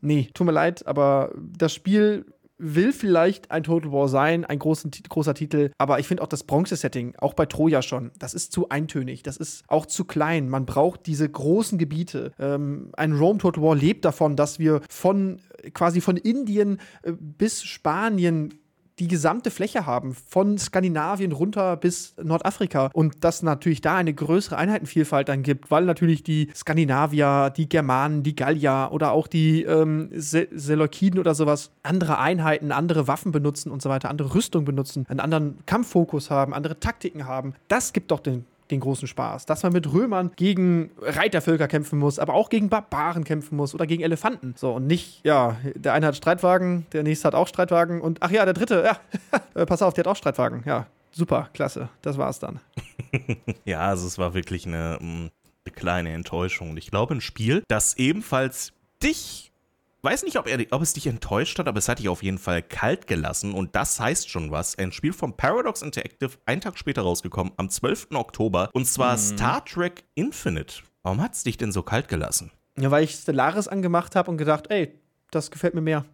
[0.00, 2.26] nee, tut mir leid, aber das Spiel
[2.62, 6.44] will vielleicht ein Total War sein, ein großen, großer Titel, aber ich finde auch das
[6.44, 10.48] Bronze-Setting, auch bei Troja schon, das ist zu eintönig, das ist auch zu klein.
[10.48, 12.32] Man braucht diese großen Gebiete.
[12.38, 15.40] Ähm, ein Rome Total War lebt davon, dass wir von
[15.74, 18.54] quasi von Indien äh, bis Spanien
[18.98, 22.90] die gesamte Fläche haben, von Skandinavien runter bis Nordafrika.
[22.92, 28.22] Und dass natürlich da eine größere Einheitenvielfalt dann gibt, weil natürlich die Skandinavier, die Germanen,
[28.22, 33.70] die Gallier oder auch die ähm, Se Seleukiden oder sowas andere Einheiten, andere Waffen benutzen
[33.70, 37.54] und so weiter, andere Rüstung benutzen, einen anderen Kampffokus haben, andere Taktiken haben.
[37.68, 39.46] Das gibt doch den den großen Spaß.
[39.46, 43.86] Dass man mit Römern gegen Reitervölker kämpfen muss, aber auch gegen Barbaren kämpfen muss oder
[43.86, 44.54] gegen Elefanten.
[44.56, 48.30] So, und nicht, ja, der eine hat Streitwagen, der nächste hat auch Streitwagen und ach
[48.30, 50.62] ja, der dritte, ja, äh, pass auf, der hat auch Streitwagen.
[50.66, 51.88] Ja, super, klasse.
[52.02, 52.60] Das war's dann.
[53.64, 55.28] ja, also es war wirklich eine, mm,
[55.64, 56.76] eine kleine Enttäuschung.
[56.76, 59.51] Ich glaube, ein Spiel, das ebenfalls dich
[60.02, 62.38] weiß nicht, ob, er, ob es dich enttäuscht hat, aber es hat dich auf jeden
[62.38, 64.76] Fall kalt gelassen und das heißt schon was.
[64.76, 68.08] Ein Spiel von Paradox Interactive, einen Tag später rausgekommen, am 12.
[68.14, 69.20] Oktober und zwar mhm.
[69.20, 70.82] Star Trek Infinite.
[71.02, 72.50] Warum hat es dich denn so kalt gelassen?
[72.78, 74.98] Ja, weil ich Stellaris angemacht habe und gedacht, ey,
[75.30, 76.04] das gefällt mir mehr.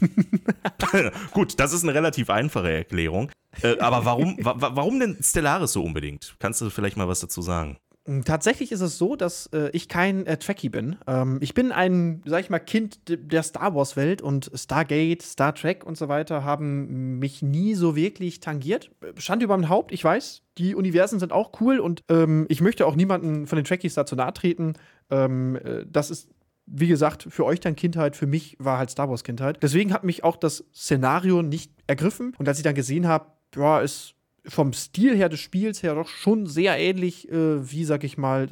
[1.32, 3.30] Gut, das ist eine relativ einfache Erklärung.
[3.62, 6.36] Äh, aber warum, wa warum denn Stellaris so unbedingt?
[6.38, 7.78] Kannst du vielleicht mal was dazu sagen?
[8.06, 10.96] Hm, tatsächlich ist es so, dass äh, ich kein äh, Trekkie bin.
[11.06, 15.84] Ähm, ich bin ein, sag ich mal, Kind der Star Wars-Welt und Stargate, Star Trek
[15.84, 18.90] und so weiter haben mich nie so wirklich tangiert.
[19.16, 22.86] Stand über dem Haupt, ich weiß, die Universen sind auch cool und ähm, ich möchte
[22.86, 24.74] auch niemanden von den Trekkies dazu nahe treten.
[25.10, 26.28] Ähm, äh, das ist
[26.66, 29.62] wie gesagt, für euch dann Kindheit, für mich war halt Star Wars Kindheit.
[29.62, 32.34] Deswegen hat mich auch das Szenario nicht ergriffen.
[32.38, 34.14] Und als ich dann gesehen habe, ja, ist
[34.46, 38.48] vom Stil her des Spiels her doch schon sehr ähnlich äh, wie, sag ich mal,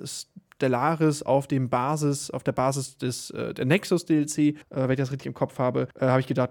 [0.62, 4.96] Stellaris auf dem Basis, auf der Basis des äh, der Nexus DLC, äh, wenn ich
[4.96, 6.50] das richtig im Kopf habe, äh, habe ich gedacht,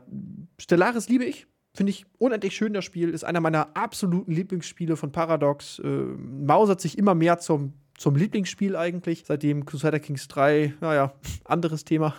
[0.60, 1.48] Stellaris liebe ich.
[1.74, 3.12] Finde ich unendlich schön, das Spiel.
[3.12, 5.80] Ist einer meiner absoluten Lieblingsspiele von Paradox.
[5.80, 9.24] Äh, mausert sich immer mehr zum, zum Lieblingsspiel eigentlich.
[9.26, 11.14] Seitdem Crusader Kings 3, naja,
[11.46, 12.14] anderes Thema.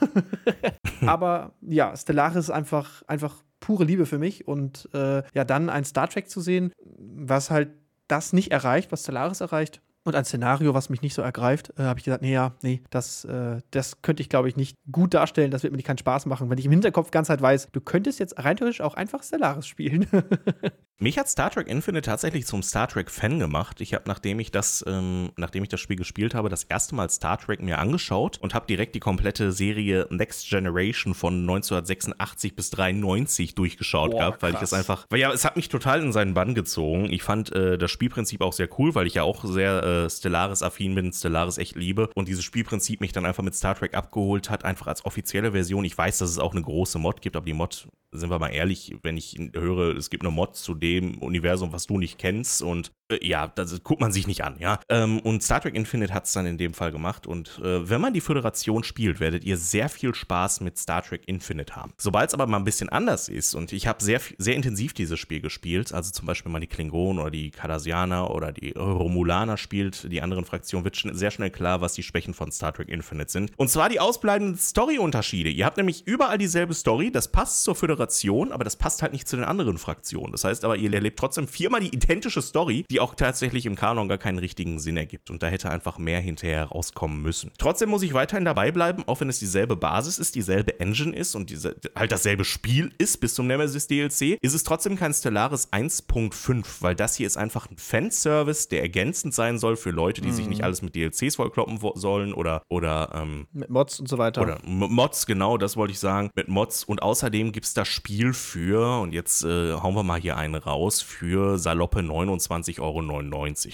[1.07, 4.47] Aber ja, Stellaris ist einfach, einfach pure Liebe für mich.
[4.47, 7.71] Und äh, ja, dann ein Star Trek zu sehen, was halt
[8.09, 9.81] das nicht erreicht, was Stellaris erreicht.
[10.05, 12.83] Und ein Szenario, was mich nicht so ergreift, äh, habe ich gesagt, nee, ja, nee,
[12.91, 15.53] das, äh, das könnte ich, glaube ich, nicht gut darstellen.
[15.53, 17.81] Das wird mir nicht keinen Spaß machen, wenn ich im Hinterkopf ganz halt weiß, du
[17.81, 20.07] könntest jetzt rein theoretisch auch einfach Stellaris spielen.
[21.03, 23.80] Mich hat Star Trek Infinite tatsächlich zum Star Trek-Fan gemacht.
[23.80, 27.11] Ich habe, nachdem ich das, ähm, nachdem ich das Spiel gespielt habe, das erste Mal
[27.11, 32.70] Star Trek mir angeschaut und habe direkt die komplette Serie Next Generation von 1986 bis
[32.70, 34.62] 93 durchgeschaut Boah, gehabt, weil krass.
[34.62, 37.12] ich das einfach, weil ja, es hat mich total in seinen Bann gezogen.
[37.12, 40.94] Ich fand äh, das Spielprinzip auch sehr cool, weil ich ja auch sehr äh, Stellaris-affin
[40.94, 44.64] bin, Stellaris echt liebe und dieses Spielprinzip mich dann einfach mit Star Trek abgeholt hat,
[44.64, 45.84] einfach als offizielle Version.
[45.84, 48.50] Ich weiß, dass es auch eine große Mod gibt, aber die Mod sind wir mal
[48.50, 52.62] ehrlich, wenn ich höre, es gibt eine Mod zu dem Universum, was du nicht kennst.
[52.62, 54.81] Und ja, das guckt man sich nicht an, ja.
[54.89, 58.01] Ähm, und Star Trek Infinite hat es dann in dem Fall gemacht und äh, wenn
[58.01, 61.93] man die Föderation spielt, werdet ihr sehr viel Spaß mit Star Trek Infinite haben.
[61.99, 65.19] Sobald es aber mal ein bisschen anders ist und ich habe sehr, sehr intensiv dieses
[65.19, 70.11] Spiel gespielt, also zum Beispiel mal die Klingonen oder die Cardassianer oder die Romulaner spielt,
[70.11, 73.53] die anderen Fraktionen, wird sehr schnell klar, was die Schwächen von Star Trek Infinite sind.
[73.57, 75.51] Und zwar die ausbleibenden Story-Unterschiede.
[75.51, 79.29] Ihr habt nämlich überall dieselbe Story, das passt zur Föderation, aber das passt halt nicht
[79.29, 80.33] zu den anderen Fraktionen.
[80.33, 84.09] Das heißt aber, ihr erlebt trotzdem viermal die identische Story, die auch tatsächlich im Kanon
[84.09, 85.30] gar keinen richtigen Sinn ergibt.
[85.30, 87.50] Und da hätte einfach mehr hinterher rauskommen müssen.
[87.59, 91.34] Trotzdem muss ich weiterhin dabei bleiben, auch wenn es dieselbe Basis ist, dieselbe Engine ist
[91.34, 95.72] und diese, halt dasselbe Spiel ist bis zum Nemesis DLC, ist es trotzdem kein Stellaris
[95.72, 100.28] 1.5, weil das hier ist einfach ein Fanservice, der ergänzend sein soll für Leute, die
[100.28, 100.34] mhm.
[100.34, 104.42] sich nicht alles mit DLCs vollkloppen sollen oder, oder ähm, mit Mods und so weiter.
[104.42, 106.84] Oder Mods, genau, das wollte ich sagen, mit Mods.
[106.84, 110.55] Und außerdem gibt es das Spiel für, und jetzt äh, hauen wir mal hier einen
[110.55, 112.91] raus, für saloppe 29,99 Euro.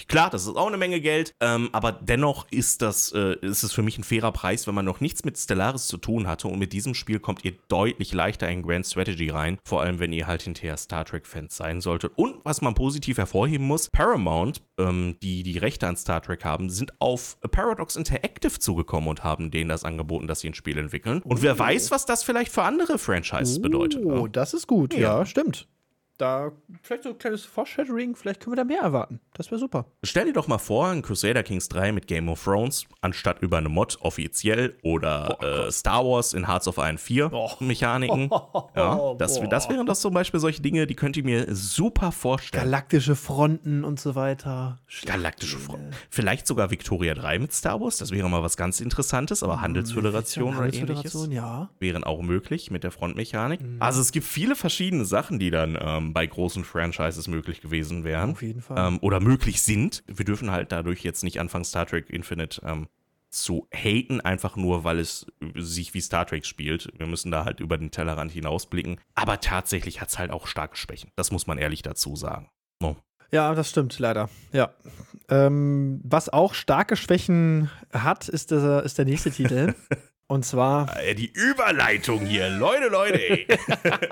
[0.07, 3.73] Klar, das ist auch eine Menge Geld, ähm, aber dennoch ist das äh, ist es
[3.73, 6.59] für mich ein fairer Preis, wenn man noch nichts mit Stellaris zu tun hatte und
[6.59, 10.27] mit diesem Spiel kommt ihr deutlich leichter in Grand Strategy rein, vor allem wenn ihr
[10.27, 12.13] halt hinterher Star Trek Fans sein solltet.
[12.15, 16.69] Und was man positiv hervorheben muss, Paramount, ähm, die die Rechte an Star Trek haben,
[16.69, 21.21] sind auf Paradox Interactive zugekommen und haben denen das angeboten, dass sie ein Spiel entwickeln.
[21.23, 21.59] Und wer oh.
[21.59, 24.03] weiß, was das vielleicht für andere Franchises bedeutet.
[24.03, 24.29] Oh, ne?
[24.29, 24.93] das ist gut.
[24.93, 25.67] Ja, ja stimmt
[26.19, 26.51] da
[26.81, 29.19] vielleicht so ein kleines Foreshadowing, vielleicht können wir da mehr erwarten.
[29.33, 29.85] Das wäre super.
[30.03, 33.57] Stell dir doch mal vor, ein Crusader Kings 3 mit Game of Thrones, anstatt über
[33.57, 37.51] eine Mod offiziell oder oh, äh, Star Wars in Hearts of Iron 4 oh.
[37.59, 38.29] Mechaniken.
[38.75, 42.65] ja, das, das wären das zum Beispiel solche Dinge, die könnt ihr mir super vorstellen.
[42.65, 44.79] Galaktische Fronten und so weiter.
[45.05, 45.91] Galaktische Fronten.
[46.09, 49.61] Vielleicht sogar Victoria 3 mit Star Wars, das wäre mal was ganz Interessantes, aber hm,
[49.61, 51.69] Handelsföderation, Handelsföderation oder ähnliches ja.
[51.79, 53.61] wären auch möglich mit der Frontmechanik.
[53.61, 53.77] Mhm.
[53.79, 58.31] Also es gibt viele verschiedene Sachen, die dann ähm, bei großen Franchises möglich gewesen wären.
[58.31, 58.77] Auf jeden Fall.
[58.77, 60.03] Ähm, oder möglich sind.
[60.07, 62.87] Wir dürfen halt dadurch jetzt nicht anfangen, Star Trek Infinite ähm,
[63.29, 66.91] zu haten, einfach nur, weil es sich wie Star Trek spielt.
[66.97, 68.99] Wir müssen da halt über den Tellerrand hinausblicken.
[69.15, 71.11] Aber tatsächlich hat es halt auch starke Schwächen.
[71.15, 72.49] Das muss man ehrlich dazu sagen.
[72.81, 72.97] No.
[73.31, 74.29] Ja, das stimmt, leider.
[74.51, 74.73] Ja.
[75.29, 79.75] Ähm, was auch starke Schwächen hat, ist der, ist der nächste Titel.
[80.29, 80.95] Und zwar.
[81.01, 83.19] Äh, die Überleitung hier, Leute, Leute.
[83.19, 83.47] Ey.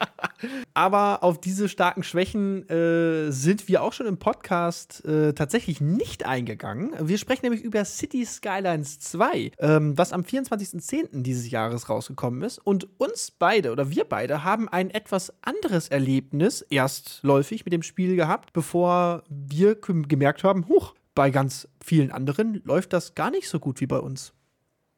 [0.74, 6.26] Aber auf diese starken Schwächen äh, sind wir auch schon im Podcast äh, tatsächlich nicht
[6.26, 6.92] eingegangen.
[7.00, 11.22] Wir sprechen nämlich über City Skylines 2, ähm, was am 24.10.
[11.22, 12.58] dieses Jahres rausgekommen ist.
[12.58, 18.16] Und uns beide oder wir beide haben ein etwas anderes Erlebnis erstläufig mit dem Spiel
[18.16, 23.60] gehabt, bevor wir gemerkt haben, huch, bei ganz vielen anderen läuft das gar nicht so
[23.60, 24.34] gut wie bei uns.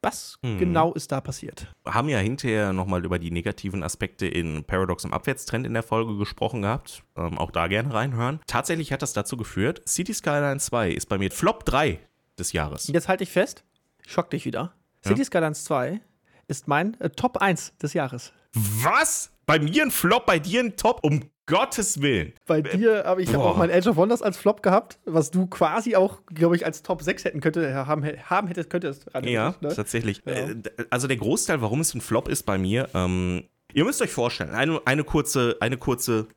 [0.02, 0.58] Was hm.
[0.58, 1.74] genau ist da passiert?
[1.84, 5.82] Wir haben ja hinterher nochmal über die negativen Aspekte in Paradox im Abwärtstrend in der
[5.82, 7.02] Folge gesprochen gehabt.
[7.16, 8.40] Ähm, auch da gerne reinhören.
[8.46, 11.98] Tatsächlich hat das dazu geführt, City Skyline 2 ist bei mir Flop 3
[12.38, 12.88] des Jahres.
[12.88, 13.64] Jetzt halte ich fest,
[14.06, 14.72] schock dich wieder.
[15.04, 15.10] Ja?
[15.10, 16.00] City Skylines 2
[16.48, 18.32] ist mein äh, Top 1 des Jahres.
[18.54, 19.30] Was?
[19.44, 21.04] Bei mir ein Flop, bei dir ein Top?
[21.04, 22.32] Um Gottes Willen.
[22.46, 25.46] Bei dir habe ich hab auch mein Age of Wonders als Flop gehabt, was du
[25.46, 29.06] quasi auch, glaube ich, als Top 6 hätten könnte, haben, haben hättest, könntest.
[29.24, 29.74] Ja, ne?
[29.74, 30.22] tatsächlich.
[30.24, 30.32] Ja.
[30.32, 30.56] Äh,
[30.90, 34.50] also der Großteil, warum es ein Flop ist bei mir, ähm, ihr müsst euch vorstellen,
[34.50, 36.28] eine, eine, kurze, eine kurze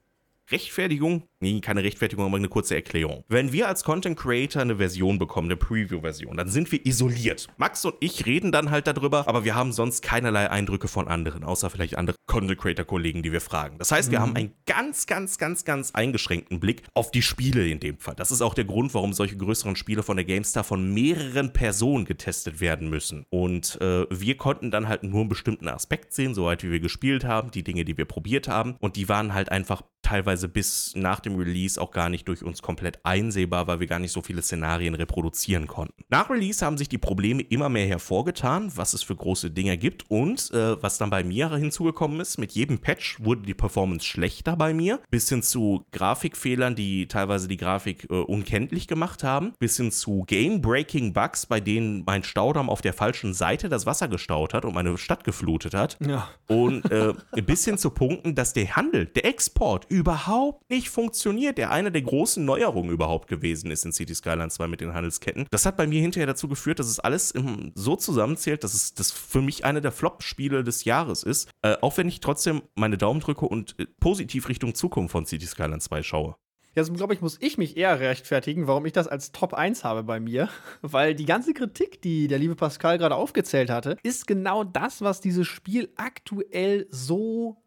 [0.51, 3.23] Rechtfertigung, nee, keine Rechtfertigung, aber eine kurze Erklärung.
[3.27, 7.47] Wenn wir als Content Creator eine Version bekommen, eine Preview-Version, dann sind wir isoliert.
[7.57, 11.43] Max und ich reden dann halt darüber, aber wir haben sonst keinerlei Eindrücke von anderen,
[11.43, 13.77] außer vielleicht andere Content Creator-Kollegen, die wir fragen.
[13.77, 14.23] Das heißt, wir mhm.
[14.23, 18.15] haben einen ganz, ganz, ganz, ganz eingeschränkten Blick auf die Spiele in dem Fall.
[18.15, 22.05] Das ist auch der Grund, warum solche größeren Spiele von der GameStar von mehreren Personen
[22.05, 23.25] getestet werden müssen.
[23.29, 27.23] Und äh, wir konnten dann halt nur einen bestimmten Aspekt sehen, soweit wie wir gespielt
[27.23, 28.75] haben, die Dinge, die wir probiert haben.
[28.79, 32.61] Und die waren halt einfach teilweise bis nach dem Release auch gar nicht durch uns
[32.61, 36.03] komplett einsehbar, weil wir gar nicht so viele Szenarien reproduzieren konnten.
[36.09, 40.09] Nach Release haben sich die Probleme immer mehr hervorgetan, was es für große Dinge gibt
[40.09, 44.55] und äh, was dann bei mir hinzugekommen ist, mit jedem Patch wurde die Performance schlechter
[44.55, 49.77] bei mir, bis hin zu Grafikfehlern, die teilweise die Grafik äh, unkenntlich gemacht haben, bis
[49.77, 54.53] hin zu Game-Breaking Bugs, bei denen mein Staudamm auf der falschen Seite das Wasser gestaut
[54.53, 55.97] hat und meine Stadt geflutet hat.
[56.05, 56.27] Ja.
[56.47, 57.13] Und äh,
[57.45, 62.01] bis hin zu Punkten, dass der Handel, der Export überhaupt nicht funktioniert, der eine der
[62.01, 65.45] großen Neuerungen überhaupt gewesen ist in City Skyline 2 mit den Handelsketten.
[65.51, 67.31] Das hat bei mir hinterher dazu geführt, dass es alles
[67.75, 71.95] so zusammenzählt, dass es das für mich eine der Flop-Spiele des Jahres ist, äh, auch
[71.97, 76.01] wenn ich trotzdem meine Daumen drücke und äh, positiv Richtung Zukunft von City Skyline 2
[76.01, 76.35] schaue.
[76.75, 80.01] Jetzt glaube ich, muss ich mich eher rechtfertigen, warum ich das als Top 1 habe
[80.01, 80.49] bei mir.
[80.81, 85.21] Weil die ganze Kritik, die der liebe Pascal gerade aufgezählt hatte, ist genau das, was
[85.21, 87.57] dieses Spiel aktuell so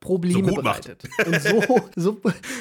[0.00, 1.62] Probleme so bereitet und so,
[1.96, 2.20] so,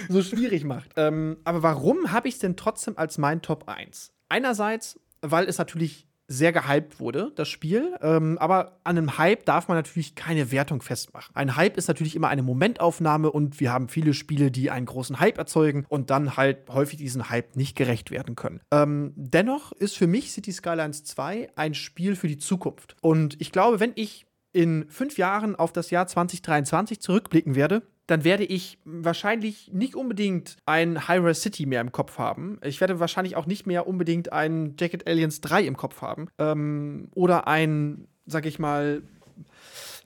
[0.10, 0.92] so schwierig macht.
[0.96, 4.14] Ähm, aber warum habe ich es denn trotzdem als mein Top 1?
[4.30, 7.96] Einerseits, weil es natürlich sehr gehypt wurde, das Spiel.
[8.02, 11.36] Ähm, aber an einem Hype darf man natürlich keine Wertung festmachen.
[11.36, 15.20] Ein Hype ist natürlich immer eine Momentaufnahme und wir haben viele Spiele, die einen großen
[15.20, 18.62] Hype erzeugen und dann halt häufig diesen Hype nicht gerecht werden können.
[18.72, 22.96] Ähm, dennoch ist für mich City Skylines 2 ein Spiel für die Zukunft.
[23.02, 24.25] Und ich glaube, wenn ich
[24.56, 30.56] in fünf Jahren auf das Jahr 2023 zurückblicken werde, dann werde ich wahrscheinlich nicht unbedingt
[30.66, 32.60] ein Hyrule City mehr im Kopf haben.
[32.64, 36.30] Ich werde wahrscheinlich auch nicht mehr unbedingt ein Jacket Aliens 3 im Kopf haben.
[36.38, 39.04] Ähm, oder ein, sag ich mal,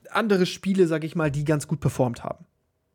[0.10, 2.46] andere Spiele, sag ich mal, die ganz gut performt haben.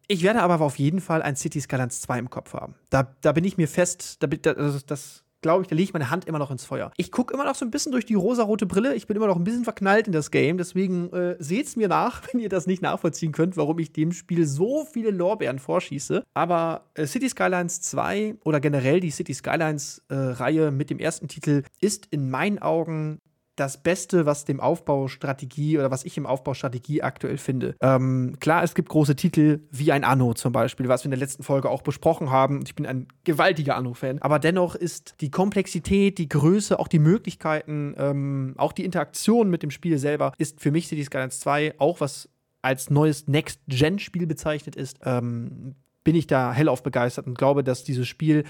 [0.08, 2.74] Ich werde aber auf jeden Fall ein City Skylines 2 im Kopf haben.
[2.90, 6.10] Da, da bin ich mir fest, da, das, das glaube ich, da lege ich meine
[6.10, 6.90] Hand immer noch ins Feuer.
[6.96, 8.94] Ich gucke immer noch so ein bisschen durch die rosarote Brille.
[8.94, 10.56] Ich bin immer noch ein bisschen verknallt in das Game.
[10.56, 14.46] Deswegen äh, es mir nach, wenn ihr das nicht nachvollziehen könnt, warum ich dem Spiel
[14.46, 16.24] so viele Lorbeeren vorschieße.
[16.32, 21.62] Aber äh, City Skylines 2 oder generell die City Skylines-Reihe äh, mit dem ersten Titel
[21.78, 23.18] ist in meinen Augen
[23.56, 27.76] das Beste, was dem Aufbaustrategie oder was ich im Aufbaustrategie aktuell finde.
[27.80, 31.20] Ähm, klar, es gibt große Titel wie ein Anno zum Beispiel, was wir in der
[31.20, 32.62] letzten Folge auch besprochen haben.
[32.64, 34.20] Ich bin ein gewaltiger Anno-Fan.
[34.20, 39.62] Aber dennoch ist die Komplexität, die Größe, auch die Möglichkeiten, ähm, auch die Interaktion mit
[39.62, 42.28] dem Spiel selber, ist für mich Cities Skylines 2 auch was
[42.62, 48.08] als neues Next-Gen-Spiel bezeichnet ist, ähm, bin ich da hellauf begeistert und glaube, dass dieses
[48.08, 48.44] Spiel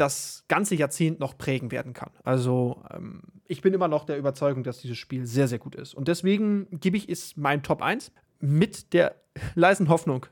[0.00, 2.10] das ganze Jahrzehnt noch prägen werden kann.
[2.24, 5.94] Also ähm, ich bin immer noch der Überzeugung, dass dieses Spiel sehr, sehr gut ist.
[5.94, 9.16] Und deswegen gebe ich es mein Top 1 mit der
[9.54, 10.26] leisen Hoffnung.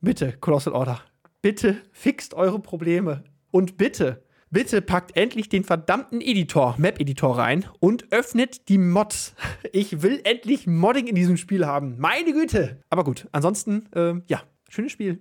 [0.00, 1.00] Bitte, Colossal Order,
[1.42, 3.24] bitte fixt eure Probleme.
[3.50, 9.34] Und bitte, bitte packt endlich den verdammten Editor, Map-Editor rein und öffnet die Mods.
[9.72, 11.96] Ich will endlich Modding in diesem Spiel haben.
[11.98, 12.82] Meine Güte.
[12.88, 15.20] Aber gut, ansonsten, äh, ja, schönes Spiel.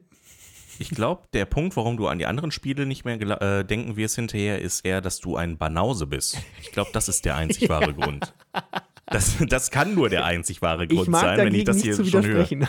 [0.81, 4.15] Ich glaube, der Punkt, warum du an die anderen Spiele nicht mehr äh, denken wirst
[4.15, 6.38] hinterher, ist eher, dass du ein Banause bist.
[6.61, 8.34] Ich glaube, das ist der einzig wahre Grund.
[9.11, 12.48] Das, das kann nur der einzig wahre Grund sein, wenn ich das hier schon höre.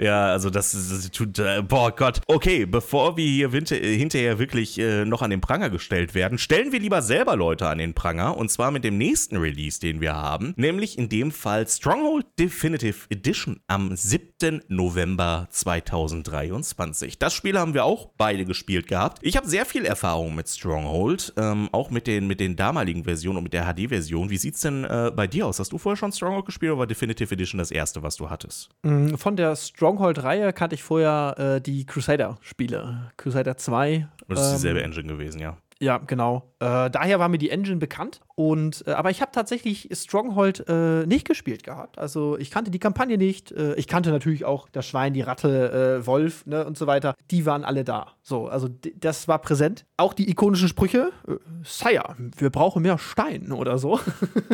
[0.00, 2.20] Ja, also das, das tut, äh, boah Gott.
[2.28, 6.70] Okay, bevor wir hier winter, hinterher wirklich äh, noch an den Pranger gestellt werden, stellen
[6.70, 10.14] wir lieber selber Leute an den Pranger und zwar mit dem nächsten Release, den wir
[10.14, 14.62] haben, nämlich in dem Fall Stronghold Definitive Edition am 7.
[14.68, 17.18] November 2023.
[17.18, 19.18] Das Spiel haben wir auch beide gespielt gehabt.
[19.22, 23.38] Ich habe sehr viel Erfahrung mit Stronghold, ähm, auch mit den, mit den damaligen Versionen
[23.38, 24.30] und mit der HD-Version.
[24.30, 25.47] Wie sieht's denn äh, bei dir aus?
[25.48, 28.70] Hast du vorher schon Stronghold gespielt oder war Definitive Edition das erste, was du hattest?
[28.82, 33.12] Mm, von der Stronghold-Reihe kannte ich vorher äh, die Crusader-Spiele.
[33.16, 34.08] Crusader 2.
[34.26, 35.56] Und das ist ähm, dieselbe Engine gewesen, ja.
[35.80, 36.54] Ja, genau.
[36.58, 38.20] Äh, daher war mir die Engine bekannt.
[38.34, 41.98] Und, äh, aber ich habe tatsächlich Stronghold äh, nicht gespielt gehabt.
[41.98, 43.52] Also ich kannte die Kampagne nicht.
[43.52, 47.14] Äh, ich kannte natürlich auch das Schwein, die Ratte, äh, Wolf ne, und so weiter.
[47.30, 48.14] Die waren alle da.
[48.22, 49.84] So, also das war präsent.
[49.96, 51.12] Auch die ikonischen Sprüche.
[51.28, 54.00] Äh, Sire, wir brauchen mehr Stein oder so.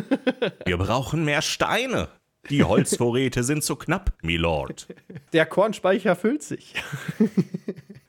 [0.67, 2.09] wir brauchen mehr Steine.
[2.51, 4.89] Die Holzvorräte sind zu knapp, Milord.
[5.33, 6.75] Der Kornspeicher füllt sich.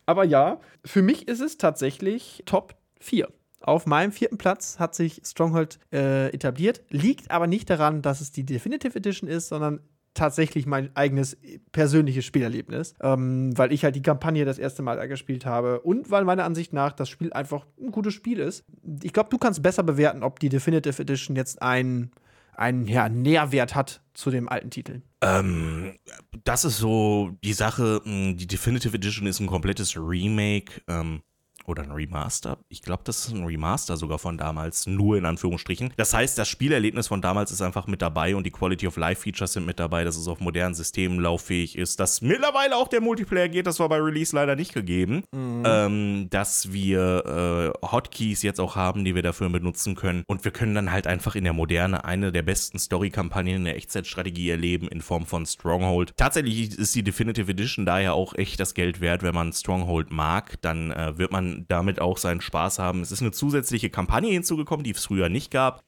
[0.05, 3.27] aber ja, für mich ist es tatsächlich Top 4.
[3.61, 6.83] Auf meinem vierten Platz hat sich Stronghold äh, etabliert.
[6.89, 9.79] Liegt aber nicht daran, dass es die Definitive Edition ist, sondern
[10.15, 11.37] tatsächlich mein eigenes
[11.71, 16.23] persönliches Spielerlebnis, ähm, weil ich halt die Kampagne das erste Mal gespielt habe und weil
[16.23, 18.63] meiner Ansicht nach das Spiel einfach ein gutes Spiel ist.
[19.03, 22.11] Ich glaube, du kannst besser bewerten, ob die Definitive Edition jetzt einen,
[22.53, 25.01] einen ja, Nährwert hat zu dem alten Titel.
[25.21, 25.95] Ähm,
[26.43, 28.01] das ist so die Sache.
[28.05, 30.81] Die Definitive Edition ist ein komplettes Remake.
[30.87, 31.21] Ähm
[31.67, 32.57] oder ein Remaster.
[32.69, 35.93] Ich glaube, das ist ein Remaster sogar von damals, nur in Anführungsstrichen.
[35.97, 39.21] Das heißt, das Spielerlebnis von damals ist einfach mit dabei und die Quality of Life
[39.21, 43.01] Features sind mit dabei, dass es auf modernen Systemen lauffähig ist, dass mittlerweile auch der
[43.01, 45.23] Multiplayer geht, das war bei Release leider nicht gegeben.
[45.31, 45.63] Mhm.
[45.65, 50.51] Ähm, dass wir äh, Hotkeys jetzt auch haben, die wir dafür benutzen können und wir
[50.51, 54.87] können dann halt einfach in der Moderne eine der besten Story-Kampagnen in der Echtzeitstrategie erleben
[54.87, 56.13] in Form von Stronghold.
[56.17, 60.61] Tatsächlich ist die Definitive Edition daher auch echt das Geld wert, wenn man Stronghold mag,
[60.61, 63.01] dann äh, wird man damit auch seinen Spaß haben.
[63.01, 65.83] Es ist eine zusätzliche Kampagne hinzugekommen, die es früher nicht gab.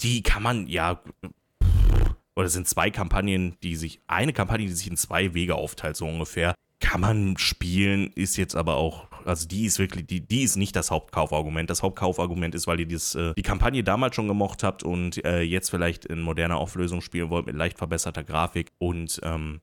[0.00, 1.00] Die kann man ja
[2.40, 6.06] oder sind zwei Kampagnen, die sich, eine Kampagne, die sich in zwei Wege aufteilt, so
[6.06, 6.54] ungefähr.
[6.80, 10.74] Kann man spielen, ist jetzt aber auch, also die ist wirklich, die, die ist nicht
[10.74, 11.68] das Hauptkaufargument.
[11.68, 15.42] Das Hauptkaufargument ist, weil ihr das, äh, die Kampagne damals schon gemocht habt und äh,
[15.42, 19.60] jetzt vielleicht in moderner Auflösung spielen wollt mit leicht verbesserter Grafik und ähm,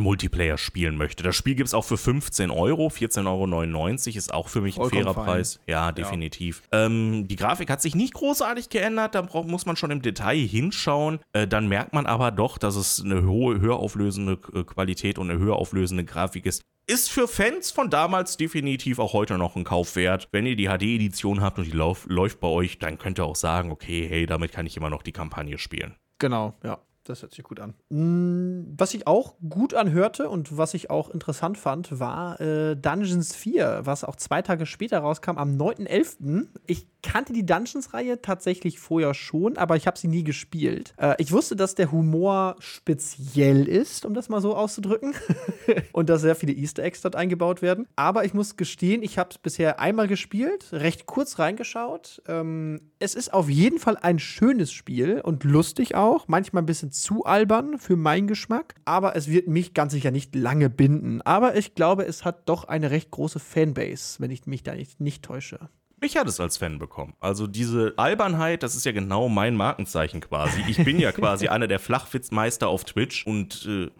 [0.00, 1.22] Multiplayer spielen möchte.
[1.22, 4.88] Das Spiel gibt es auch für 15 Euro, 14,99 Euro ist auch für mich ein
[4.88, 5.24] fairer fein.
[5.24, 5.60] Preis.
[5.66, 6.62] Ja, definitiv.
[6.72, 6.86] Ja.
[6.86, 10.38] Ähm, die Grafik hat sich nicht großartig geändert, da brauch, muss man schon im Detail
[10.38, 11.20] hinschauen.
[11.32, 15.30] Äh, dann merkt man aber doch, dass es eine hohe, höher auflösende äh, Qualität und
[15.30, 16.62] eine höher auflösende Grafik ist.
[16.86, 20.28] Ist für Fans von damals definitiv auch heute noch ein Kauf wert.
[20.32, 23.70] Wenn ihr die HD-Edition habt und die läuft bei euch, dann könnt ihr auch sagen,
[23.70, 25.96] okay, hey, damit kann ich immer noch die Kampagne spielen.
[26.18, 26.78] Genau, ja.
[27.08, 27.74] Das hört sich gut an.
[27.88, 33.34] Mm, was ich auch gut anhörte und was ich auch interessant fand, war äh, Dungeons
[33.34, 36.48] 4, was auch zwei Tage später rauskam, am 9.11.
[36.66, 40.94] Ich kannte die Dungeons-Reihe tatsächlich vorher schon, aber ich habe sie nie gespielt.
[40.96, 45.14] Äh, ich wusste, dass der Humor speziell ist, um das mal so auszudrücken.
[45.92, 47.86] und dass sehr viele Easter Eggs dort eingebaut werden.
[47.96, 52.22] Aber ich muss gestehen, ich habe es bisher einmal gespielt, recht kurz reingeschaut.
[52.26, 56.26] Ähm, es ist auf jeden Fall ein schönes Spiel und lustig auch.
[56.28, 58.74] Manchmal ein bisschen zu albern für meinen Geschmack.
[58.84, 61.22] Aber es wird mich ganz sicher nicht lange binden.
[61.22, 65.00] Aber ich glaube, es hat doch eine recht große Fanbase, wenn ich mich da nicht,
[65.00, 65.68] nicht täusche.
[66.00, 67.14] Mich hat es als Fan bekommen.
[67.18, 70.62] Also diese Albernheit, das ist ja genau mein Markenzeichen quasi.
[70.68, 73.90] Ich bin ja quasi einer der Flachwitzmeister auf Twitch und äh,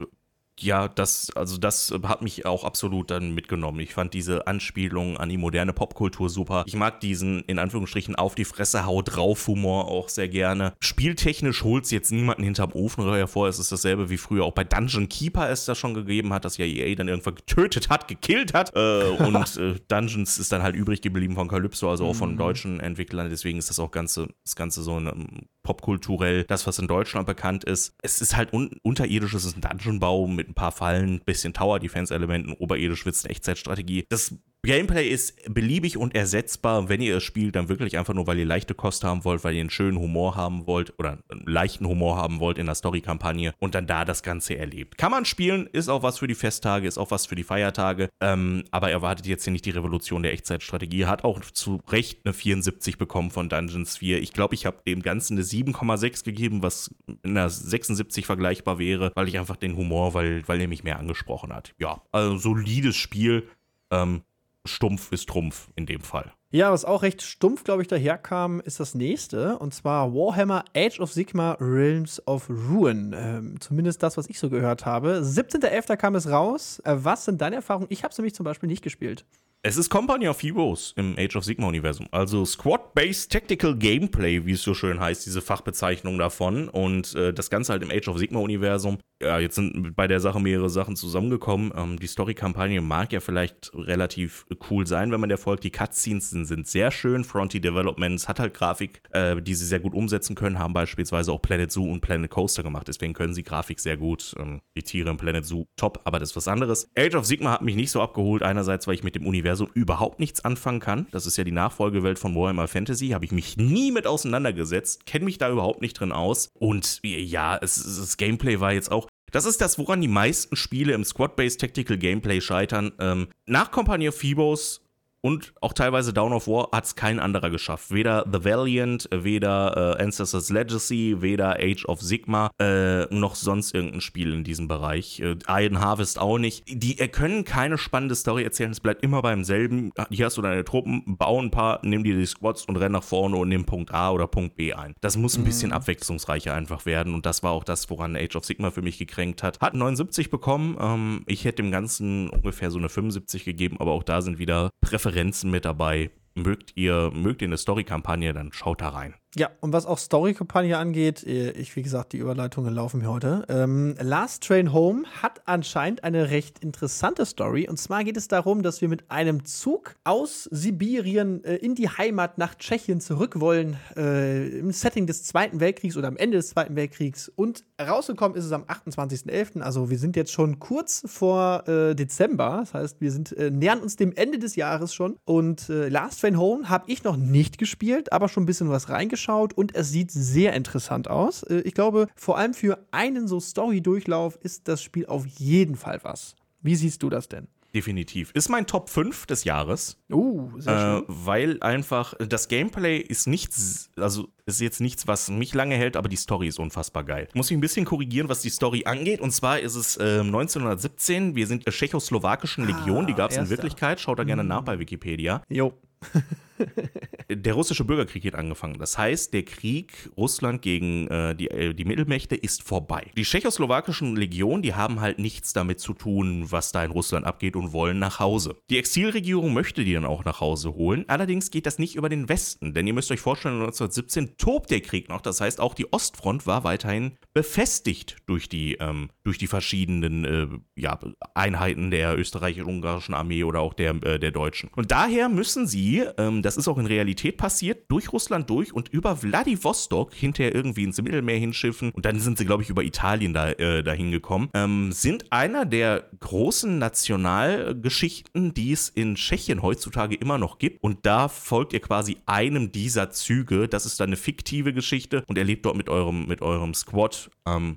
[0.60, 3.80] ja, das, also das hat mich auch absolut dann mitgenommen.
[3.80, 6.64] Ich fand diese Anspielung an die moderne Popkultur super.
[6.66, 10.72] Ich mag diesen, in Anführungsstrichen, auf die Fresse, hau drauf Humor auch sehr gerne.
[10.80, 13.48] Spieltechnisch holt es jetzt niemanden hinterm Ofen hervor.
[13.48, 16.56] Es ist dasselbe wie früher auch bei Dungeon Keeper es das schon gegeben hat, dass
[16.56, 18.74] ja EA dann irgendwann getötet hat, gekillt hat.
[18.74, 22.38] Äh, und äh, Dungeons ist dann halt übrig geblieben von Calypso, also auch von mhm.
[22.38, 23.30] deutschen Entwicklern.
[23.30, 27.64] Deswegen ist das auch Ganze, das Ganze so ein popkulturell das, was in Deutschland bekannt
[27.64, 27.94] ist.
[28.02, 32.52] Es ist halt un unterirdisch, es ist ein Dungeonbau mit ein paar Fallen, bisschen Tower-Defense-Elementen,
[32.52, 34.04] oberirdisch eine Echtzeitstrategie.
[34.08, 34.34] Das
[34.64, 38.44] Gameplay ist beliebig und ersetzbar, wenn ihr es spielt, dann wirklich einfach nur, weil ihr
[38.44, 42.16] leichte Kost haben wollt, weil ihr einen schönen Humor haben wollt oder einen leichten Humor
[42.16, 44.98] haben wollt in der Story-Kampagne und dann da das Ganze erlebt.
[44.98, 48.10] Kann man spielen, ist auch was für die Festtage, ist auch was für die Feiertage,
[48.20, 51.06] ähm, aber erwartet jetzt hier nicht die Revolution der Echtzeitstrategie.
[51.06, 54.20] Hat auch zu Recht eine 74 bekommen von Dungeons 4.
[54.20, 59.12] Ich glaube, ich habe dem Ganzen eine 7,6 gegeben, was in einer 76 vergleichbar wäre,
[59.14, 61.74] weil ich einfach den Humor, weil, weil er mich mehr angesprochen hat.
[61.78, 63.48] Ja, also solides Spiel.
[63.90, 64.22] Ähm,
[64.66, 66.32] stumpf ist Trumpf in dem Fall.
[66.50, 69.58] Ja, was auch recht stumpf, glaube ich, daherkam, ist das nächste.
[69.58, 73.14] Und zwar Warhammer Age of Sigma Realms of Ruin.
[73.14, 75.20] Ähm, zumindest das, was ich so gehört habe.
[75.22, 75.96] 17.11.
[75.96, 76.80] kam es raus.
[76.84, 77.88] Äh, was sind deine Erfahrungen?
[77.90, 79.26] Ich habe es nämlich zum Beispiel nicht gespielt.
[79.62, 82.06] Es ist Company of Heroes im Age of Sigma-Universum.
[82.12, 86.68] Also Squad-Based Tactical Gameplay, wie es so schön heißt, diese Fachbezeichnung davon.
[86.68, 88.98] Und äh, das Ganze halt im Age of Sigma-Universum.
[89.20, 91.72] Ja, jetzt sind bei der Sache mehrere Sachen zusammengekommen.
[91.76, 95.64] Ähm, die Story-Kampagne mag ja vielleicht relativ cool sein, wenn man der folgt.
[95.64, 97.24] Die Cutscenes sind, sind sehr schön.
[97.24, 101.42] Fronty Developments hat halt Grafik, äh, die sie sehr gut umsetzen können, haben beispielsweise auch
[101.42, 102.86] Planet Zoo und Planet Coaster gemacht.
[102.86, 104.34] Deswegen können sie Grafik sehr gut.
[104.38, 106.88] Ähm, die Tiere im Planet Zoo top, aber das ist was anderes.
[106.96, 108.44] Age of Sigma hat mich nicht so abgeholt.
[108.44, 111.08] Einerseits, weil ich mit dem Universum überhaupt nichts anfangen kann.
[111.10, 113.08] Das ist ja die Nachfolgewelt von Warhammer Fantasy.
[113.08, 116.50] Habe ich mich nie mit auseinandergesetzt, kenne mich da überhaupt nicht drin aus.
[116.54, 120.92] Und ja, es, das Gameplay war jetzt auch das ist das, woran die meisten Spiele
[120.92, 122.92] im Squad-Based Tactical Gameplay scheitern.
[122.98, 124.87] Ähm, nach Company of Phoebos
[125.28, 127.90] und auch teilweise Down of War hat es kein anderer geschafft.
[127.90, 134.00] Weder The Valiant, weder äh, Ancestors Legacy, weder Age of Sigma, äh, noch sonst irgendein
[134.00, 135.20] Spiel in diesem Bereich.
[135.20, 136.64] Äh, Iron Harvest auch nicht.
[136.66, 139.92] Die können keine spannende Story erzählen, es bleibt immer beim selben.
[140.08, 143.02] Hier hast du deine Truppen, bau ein paar, nimm dir die Squads und renn nach
[143.02, 144.94] vorne und nimm Punkt A oder Punkt B ein.
[145.02, 145.46] Das muss ein mhm.
[145.46, 148.96] bisschen abwechslungsreicher einfach werden und das war auch das, woran Age of Sigma für mich
[148.96, 149.60] gekränkt hat.
[149.60, 154.04] Hat 79 bekommen, ähm, ich hätte dem Ganzen ungefähr so eine 75 gegeben, aber auch
[154.04, 156.12] da sind wieder Präferenzen Referenzen mit dabei.
[156.36, 159.16] Mögt ihr, mögt ihr eine Story-Kampagne, dann schaut da rein.
[159.36, 163.44] Ja, und was auch Story-Kampagne angeht, äh, ich, wie gesagt, die Überleitungen laufen mir heute.
[163.50, 167.68] Ähm, Last Train Home hat anscheinend eine recht interessante Story.
[167.68, 171.90] Und zwar geht es darum, dass wir mit einem Zug aus Sibirien äh, in die
[171.90, 176.48] Heimat nach Tschechien zurück wollen, äh, im Setting des Zweiten Weltkriegs oder am Ende des
[176.48, 177.28] Zweiten Weltkriegs.
[177.28, 179.60] Und rausgekommen ist es am 28.11.
[179.60, 182.60] Also wir sind jetzt schon kurz vor äh, Dezember.
[182.60, 185.18] Das heißt, wir sind, äh, nähern uns dem Ende des Jahres schon.
[185.26, 188.88] Und äh, Last Train Home habe ich noch nicht gespielt, aber schon ein bisschen was
[188.88, 191.42] reingeschaut angeschaut und es sieht sehr interessant aus.
[191.42, 196.00] Äh, ich glaube, vor allem für einen so Story-Durchlauf ist das Spiel auf jeden Fall
[196.02, 196.36] was.
[196.62, 197.48] Wie siehst du das denn?
[197.74, 198.30] Definitiv.
[198.32, 199.98] Ist mein Top 5 des Jahres.
[200.10, 201.04] Uh, sehr äh, schön.
[201.06, 206.08] weil einfach das Gameplay ist nichts, also ist jetzt nichts, was mich lange hält, aber
[206.08, 207.26] die Story ist unfassbar geil.
[207.28, 209.20] Ich muss mich ein bisschen korrigieren, was die Story angeht.
[209.20, 211.36] Und zwar ist es äh, 1917.
[211.36, 214.00] Wir sind der tschechoslowakischen Legion, ah, die gab es in Wirklichkeit.
[214.00, 215.42] Schaut da gerne nach bei Wikipedia.
[215.50, 215.74] Jo.
[217.30, 218.78] der russische Bürgerkrieg hat angefangen.
[218.78, 223.10] Das heißt, der Krieg Russland gegen äh, die, äh, die Mittelmächte ist vorbei.
[223.16, 227.56] Die tschechoslowakischen Legionen, die haben halt nichts damit zu tun, was da in Russland abgeht
[227.56, 228.56] und wollen nach Hause.
[228.70, 231.04] Die Exilregierung möchte die dann auch nach Hause holen.
[231.08, 234.80] Allerdings geht das nicht über den Westen, denn ihr müsst euch vorstellen, 1917 tobt der
[234.80, 235.20] Krieg noch.
[235.20, 240.46] Das heißt, auch die Ostfront war weiterhin befestigt durch die, ähm, durch die verschiedenen äh,
[240.76, 240.98] ja,
[241.34, 244.70] Einheiten der österreichisch-ungarischen Armee oder auch der, äh, der deutschen.
[244.74, 248.88] Und daher müssen sie ähm, das ist auch in Realität passiert, durch Russland durch und
[248.88, 253.34] über Vladivostok hinterher irgendwie ins Mittelmeer hinschiffen und dann sind sie, glaube ich, über Italien
[253.34, 260.14] da, äh, dahin gekommen, ähm, sind einer der großen Nationalgeschichten, die es in Tschechien heutzutage
[260.14, 260.82] immer noch gibt.
[260.82, 263.68] Und da folgt ihr quasi einem dieser Züge.
[263.68, 267.30] Das ist dann eine fiktive Geschichte und er lebt dort mit eurem, mit eurem Squad.
[267.46, 267.76] Ähm,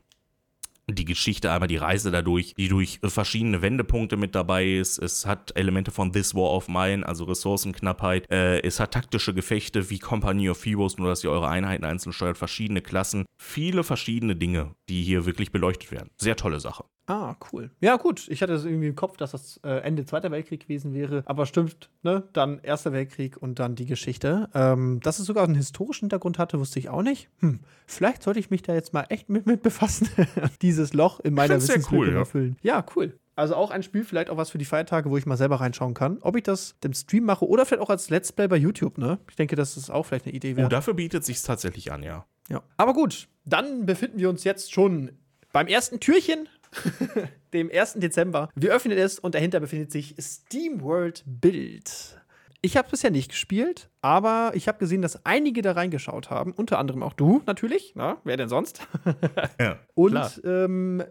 [0.89, 4.97] die Geschichte, einmal die Reise dadurch, die durch verschiedene Wendepunkte mit dabei ist.
[4.97, 8.29] Es hat Elemente von This War of Mine, also Ressourcenknappheit.
[8.31, 12.13] Äh, es hat taktische Gefechte wie Company of Heroes, nur dass ihr eure Einheiten einzeln
[12.13, 13.25] steuert, verschiedene Klassen.
[13.41, 16.09] Viele verschiedene Dinge, die hier wirklich beleuchtet werden.
[16.17, 16.83] Sehr tolle Sache.
[17.07, 17.71] Ah, cool.
[17.79, 18.27] Ja, gut.
[18.29, 21.23] Ich hatte irgendwie im Kopf, dass das äh, Ende Zweiter Weltkrieg gewesen wäre.
[21.25, 22.23] Aber stimmt, ne?
[22.33, 24.49] Dann Erster Weltkrieg und dann die Geschichte.
[24.53, 27.29] Ähm, dass es sogar einen historischen Hintergrund hatte, wusste ich auch nicht.
[27.39, 30.09] Hm, vielleicht sollte ich mich da jetzt mal echt mit, mit befassen.
[30.61, 32.25] Dieses Loch in meiner Wissenslücke cool, ja.
[32.25, 32.57] füllen.
[32.61, 33.17] Ja, cool.
[33.35, 35.93] Also auch ein Spiel, vielleicht auch was für die Feiertage, wo ich mal selber reinschauen
[35.93, 36.17] kann.
[36.21, 39.19] Ob ich das dem Stream mache oder vielleicht auch als Let's Play bei YouTube, ne?
[39.29, 40.73] Ich denke, das ist auch vielleicht eine Idee Oh, wert.
[40.73, 42.25] dafür bietet sich tatsächlich an, ja.
[42.49, 42.61] Ja.
[42.77, 45.11] Aber gut, dann befinden wir uns jetzt schon
[45.51, 46.47] beim ersten Türchen,
[47.53, 47.95] dem 1.
[47.95, 48.49] Dezember.
[48.55, 52.17] Wir öffnen es und dahinter befindet sich SteamWorld Build.
[52.63, 56.51] Ich habe es bisher nicht gespielt, aber ich habe gesehen, dass einige da reingeschaut haben,
[56.53, 57.93] unter anderem auch du natürlich.
[57.95, 58.87] Na, wer denn sonst?
[59.59, 60.31] ja Und klar.
[60.43, 61.03] ähm,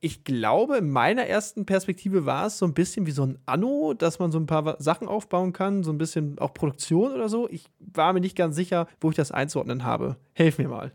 [0.00, 3.94] ich glaube, in meiner ersten Perspektive war es so ein bisschen wie so ein Anno,
[3.94, 7.48] dass man so ein paar Sachen aufbauen kann, so ein bisschen auch Produktion oder so.
[7.50, 10.16] Ich war mir nicht ganz sicher, wo ich das einzuordnen habe.
[10.34, 10.92] Helf mir mal.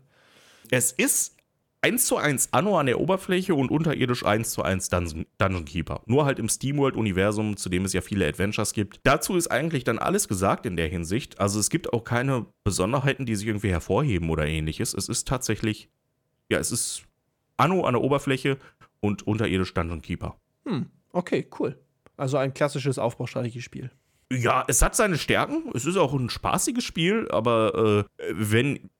[0.70, 1.36] Es ist
[1.82, 6.00] 1 zu 1 Anno an der Oberfläche und unterirdisch 1 zu 1 Dungeon, Dungeon Keeper.
[6.06, 9.00] Nur halt im SteamWorld-Universum, zu dem es ja viele Adventures gibt.
[9.02, 11.40] Dazu ist eigentlich dann alles gesagt in der Hinsicht.
[11.40, 14.94] Also es gibt auch keine Besonderheiten, die sich irgendwie hervorheben oder ähnliches.
[14.94, 15.90] Es ist tatsächlich,
[16.48, 17.04] ja, es ist
[17.56, 18.58] Anno an der Oberfläche
[19.04, 20.36] und unterirdisch Dungeon Keeper.
[20.64, 21.78] Hm, okay, cool.
[22.16, 23.90] Also ein klassisches Aufbaustrategiespiel.
[24.32, 25.70] Ja, es hat seine Stärken.
[25.74, 28.90] Es ist auch ein spaßiges Spiel, aber äh, wenn,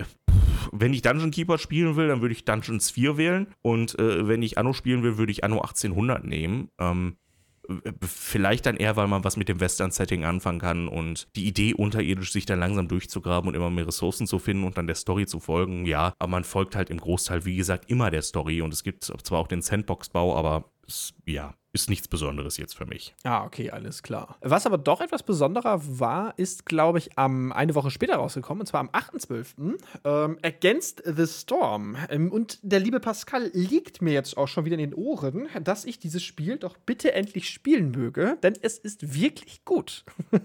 [0.72, 3.46] wenn ich Dungeon Keeper spielen will, dann würde ich Dungeons 4 wählen.
[3.62, 6.68] Und äh, wenn ich Anno spielen will, würde ich Anno 1800 nehmen.
[6.78, 7.23] Ähm, äh,
[8.00, 12.32] vielleicht dann eher, weil man was mit dem Western-Setting anfangen kann und die Idee, unterirdisch
[12.32, 15.40] sich dann langsam durchzugraben und immer mehr Ressourcen zu finden und dann der Story zu
[15.40, 15.86] folgen.
[15.86, 18.62] Ja, aber man folgt halt im Großteil, wie gesagt, immer der Story.
[18.62, 20.70] Und es gibt zwar auch den Sandbox-Bau, aber
[21.26, 23.14] ja, ist nichts Besonderes jetzt für mich.
[23.24, 24.38] Ah, okay, alles klar.
[24.40, 28.66] Was aber doch etwas besonderer war, ist, glaube ich, am, eine Woche später rausgekommen, und
[28.66, 29.76] zwar am 8.12.
[30.04, 31.96] Ähm, Against the Storm.
[32.08, 35.84] Ähm, und der liebe Pascal liegt mir jetzt auch schon wieder in den Ohren, dass
[35.84, 40.04] ich dieses Spiel doch bitte endlich spielen möge, denn es ist wirklich gut.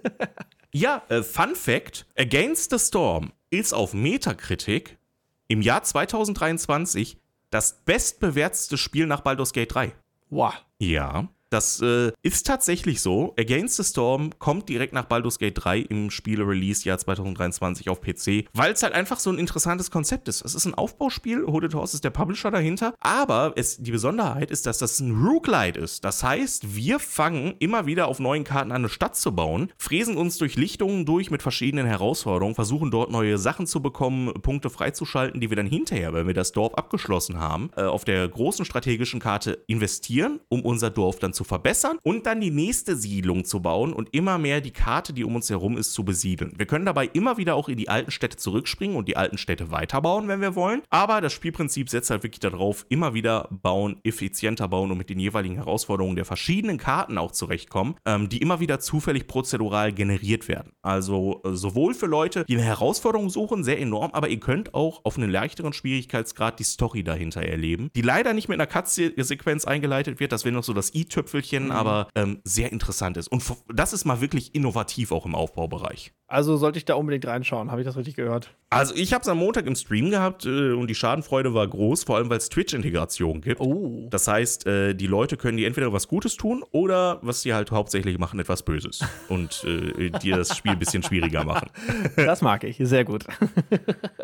[0.71, 4.99] Ja, äh, Fun Fact: Against the Storm ist auf Metacritic
[5.47, 7.17] im Jahr 2023
[7.49, 9.93] das bestbewertete Spiel nach Baldur's Gate 3.
[10.29, 10.53] Wow.
[10.79, 11.27] Ja.
[11.49, 13.33] Das äh, ist tatsächlich so.
[13.39, 18.73] Against the Storm kommt direkt nach Baldur's Gate 3 im Spiele-Release-Jahr 2023 auf PC, weil
[18.73, 20.45] es halt einfach so ein interessantes Konzept ist.
[20.45, 24.65] Es ist ein Aufbauspiel, Hooded Horse ist der Publisher dahinter, aber es, die Besonderheit ist,
[24.67, 26.03] dass das ein Roguelite ist.
[26.03, 30.17] Das heißt, wir fangen immer wieder auf neuen Karten an, eine Stadt zu bauen, fräsen
[30.17, 35.41] uns durch Lichtungen durch mit verschiedenen Herausforderungen, versuchen dort neue Sachen zu bekommen, Punkte freizuschalten,
[35.41, 39.19] die wir dann hinterher, wenn wir das Dorf abgeschlossen haben, äh, auf der großen strategischen
[39.19, 43.93] Karte investieren, um unser Dorf dann zu verbessern und dann die nächste Siedlung zu bauen
[43.93, 46.53] und immer mehr die Karte, die um uns herum ist, zu besiedeln.
[46.57, 49.71] Wir können dabei immer wieder auch in die alten Städte zurückspringen und die alten Städte
[49.71, 50.81] weiterbauen, wenn wir wollen.
[50.89, 55.19] Aber das Spielprinzip setzt halt wirklich darauf, immer wieder bauen, effizienter bauen und mit den
[55.19, 60.73] jeweiligen Herausforderungen der verschiedenen Karten auch zurechtkommen, ähm, die immer wieder zufällig prozedural generiert werden.
[60.81, 65.05] Also äh, sowohl für Leute, die eine Herausforderung suchen, sehr enorm, aber ihr könnt auch
[65.05, 70.19] auf einen leichteren Schwierigkeitsgrad die Story dahinter erleben, die leider nicht mit einer Cut-Sequenz eingeleitet
[70.19, 71.28] wird, das wäre noch so das i-Tüpfelchen,
[71.71, 73.27] aber ähm, sehr interessant ist.
[73.27, 73.43] Und
[73.73, 76.13] das ist mal wirklich innovativ auch im Aufbaubereich.
[76.27, 78.53] Also sollte ich da unbedingt reinschauen, habe ich das richtig gehört?
[78.69, 82.03] Also ich habe es am Montag im Stream gehabt äh, und die Schadenfreude war groß,
[82.03, 83.59] vor allem weil es Twitch-Integration gibt.
[83.59, 84.07] Oh.
[84.11, 87.71] Das heißt, äh, die Leute können dir entweder was Gutes tun oder, was sie halt
[87.71, 89.03] hauptsächlich machen, etwas Böses.
[89.27, 91.69] Und äh, dir das Spiel ein bisschen schwieriger machen.
[92.15, 93.25] Das mag ich, sehr gut.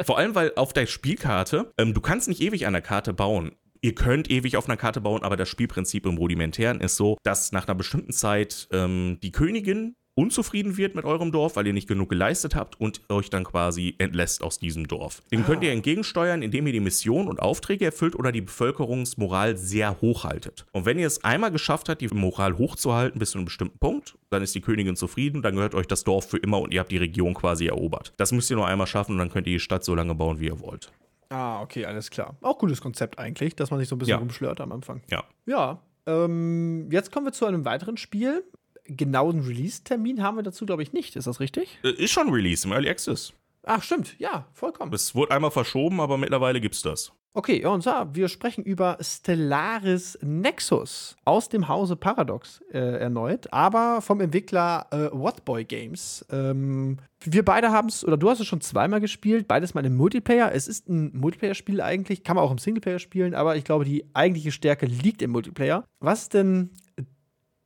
[0.03, 3.51] Vor allem, weil auf der Spielkarte, ähm, du kannst nicht ewig an der Karte bauen.
[3.81, 7.51] Ihr könnt ewig auf einer Karte bauen, aber das Spielprinzip im Rudimentären ist so, dass
[7.51, 11.87] nach einer bestimmten Zeit ähm, die Königin unzufrieden wird mit eurem Dorf, weil ihr nicht
[11.87, 15.21] genug geleistet habt und euch dann quasi entlässt aus diesem Dorf.
[15.31, 19.99] Dem könnt ihr entgegensteuern, indem ihr die Mission und Aufträge erfüllt oder die Bevölkerungsmoral sehr
[20.01, 20.65] hoch haltet.
[20.71, 24.17] Und wenn ihr es einmal geschafft habt, die Moral hochzuhalten bis zu einem bestimmten Punkt,
[24.29, 26.91] dann ist die Königin zufrieden, dann gehört euch das Dorf für immer und ihr habt
[26.91, 28.13] die Region quasi erobert.
[28.17, 30.39] Das müsst ihr nur einmal schaffen und dann könnt ihr die Stadt so lange bauen,
[30.39, 30.91] wie ihr wollt.
[31.29, 32.35] Ah, okay, alles klar.
[32.41, 34.17] Auch cooles Konzept eigentlich, dass man sich so ein bisschen Ja.
[34.17, 35.01] rumschlört am Anfang.
[35.09, 35.23] Ja.
[35.45, 38.43] Ja, ähm, jetzt kommen wir zu einem weiteren Spiel.
[38.87, 41.15] Genauen Release-Termin haben wir dazu, glaube ich, nicht.
[41.15, 41.79] Ist das richtig?
[41.83, 43.33] Äh, Ist schon Release im Early Access.
[43.65, 44.17] Ach, stimmt.
[44.19, 44.93] Ja, vollkommen.
[44.93, 47.11] Es wurde einmal verschoben, aber mittlerweile gibt's das.
[47.37, 53.51] Okay, ja, und zwar, wir sprechen über Stellaris Nexus aus dem Hause Paradox äh, erneut,
[53.51, 56.25] aber vom Entwickler äh, Whatboy Games.
[56.31, 59.97] Ähm, wir beide haben es, oder du hast es schon zweimal gespielt, beides mal im
[59.97, 60.53] Multiplayer.
[60.53, 64.05] Es ist ein Multiplayer-Spiel eigentlich, kann man auch im Singleplayer spielen, aber ich glaube, die
[64.13, 65.83] eigentliche Stärke liegt im Multiplayer.
[65.99, 66.69] Was ist denn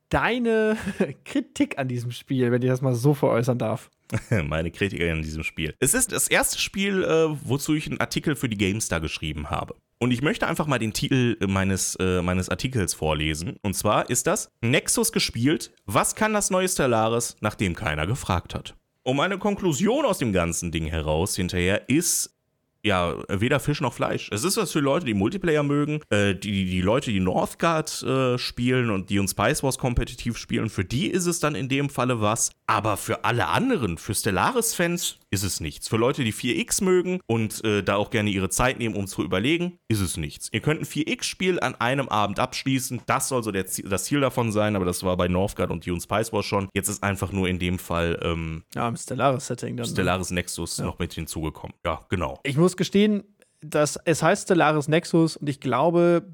[0.08, 0.78] deine
[1.24, 3.88] Kritik an diesem Spiel, wenn ich das mal so veräußern darf?
[4.44, 5.74] Meine Kritiker in diesem Spiel.
[5.78, 9.76] Es ist das erste Spiel, äh, wozu ich einen Artikel für die GameStar geschrieben habe.
[9.98, 13.56] Und ich möchte einfach mal den Titel meines, äh, meines Artikels vorlesen.
[13.62, 15.72] Und zwar ist das Nexus gespielt.
[15.84, 18.74] Was kann das neue Stellaris, nachdem keiner gefragt hat?
[19.02, 22.39] Und meine Konklusion aus dem ganzen Ding heraus hinterher ist,
[22.84, 24.28] ja, weder Fisch noch Fleisch.
[24.32, 28.38] Es ist was für Leute, die Multiplayer mögen, äh, die, die Leute, die Northgard äh,
[28.38, 31.90] spielen und die uns Spice Wars kompetitiv spielen, für die ist es dann in dem
[31.90, 32.50] Falle was.
[32.66, 35.88] Aber für alle anderen, für Stellaris-Fans, ist es nichts.
[35.88, 39.22] Für Leute, die 4X mögen und äh, da auch gerne ihre Zeit nehmen, um zu
[39.22, 40.48] überlegen, ist es nichts.
[40.52, 43.02] Ihr könnt ein 4X-Spiel an einem Abend abschließen.
[43.06, 46.00] Das soll so der, das Ziel davon sein, aber das war bei Northgard und Dune
[46.00, 46.68] Spice Wars schon.
[46.74, 49.86] Jetzt ist einfach nur in dem Fall ähm, ja, im Stellaris-Setting dann.
[49.86, 49.92] Ne?
[49.92, 50.84] Stellaris Nexus ja.
[50.84, 51.76] noch mit hinzugekommen.
[51.84, 52.40] Ja, genau.
[52.42, 53.22] Ich muss gestehen,
[53.60, 56.26] dass es heißt Stellaris Nexus und ich glaube,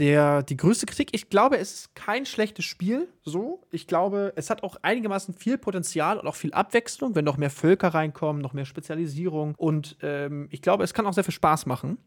[0.00, 3.62] der, die größte Kritik, ich glaube, es ist kein schlechtes Spiel, so.
[3.70, 7.50] Ich glaube, es hat auch einigermaßen viel Potenzial und auch viel Abwechslung, wenn noch mehr
[7.50, 9.54] Völker reinkommen, noch mehr Spezialisierung.
[9.56, 11.98] Und ähm, ich glaube, es kann auch sehr viel Spaß machen.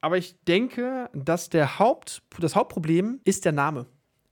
[0.00, 3.86] Aber ich denke, dass der Haupt, das Hauptproblem ist der Name.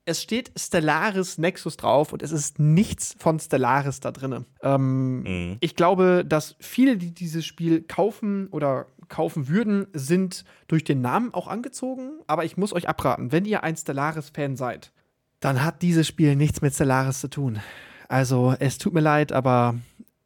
[0.07, 4.47] Es steht Stellaris Nexus drauf und es ist nichts von Stellaris da drin.
[4.63, 5.57] Ähm, mhm.
[5.61, 11.35] Ich glaube, dass viele, die dieses Spiel kaufen oder kaufen würden, sind durch den Namen
[11.35, 12.21] auch angezogen.
[12.27, 14.93] Aber ich muss euch abraten, wenn ihr ein Stellaris-Fan seid,
[15.41, 17.61] dann hat dieses Spiel nichts mit Stellaris zu tun.
[18.09, 19.75] Also, es tut mir leid, aber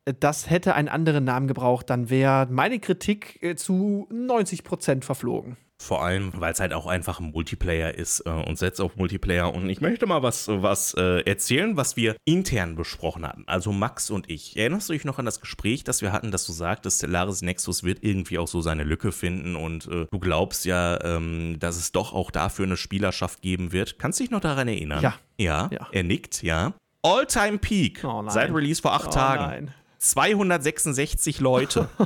[0.04, 5.56] das hätte einen anderen Namen gebraucht, dann wäre meine Kritik äh, zu 90% verflogen.
[5.82, 9.52] Vor allem, weil es halt auch einfach ein Multiplayer ist äh, und setzt auf Multiplayer.
[9.52, 13.44] Und ich möchte mal was, was äh, erzählen, was wir intern besprochen hatten.
[13.46, 14.56] Also Max und ich.
[14.56, 17.82] Erinnerst du dich noch an das Gespräch, das wir hatten, dass du sagtest, Stellaris Nexus
[17.82, 21.92] wird irgendwie auch so seine Lücke finden und äh, du glaubst ja, ähm, dass es
[21.92, 23.98] doch auch dafür eine Spielerschaft geben wird.
[23.98, 25.02] Kannst du dich noch daran erinnern?
[25.02, 25.14] Ja.
[25.38, 25.88] Ja, ja.
[25.90, 26.74] er nickt, ja.
[27.02, 29.44] All-Time Peak oh seit Release vor acht oh Tagen.
[29.44, 29.74] Nein.
[29.98, 31.88] 266 Leute.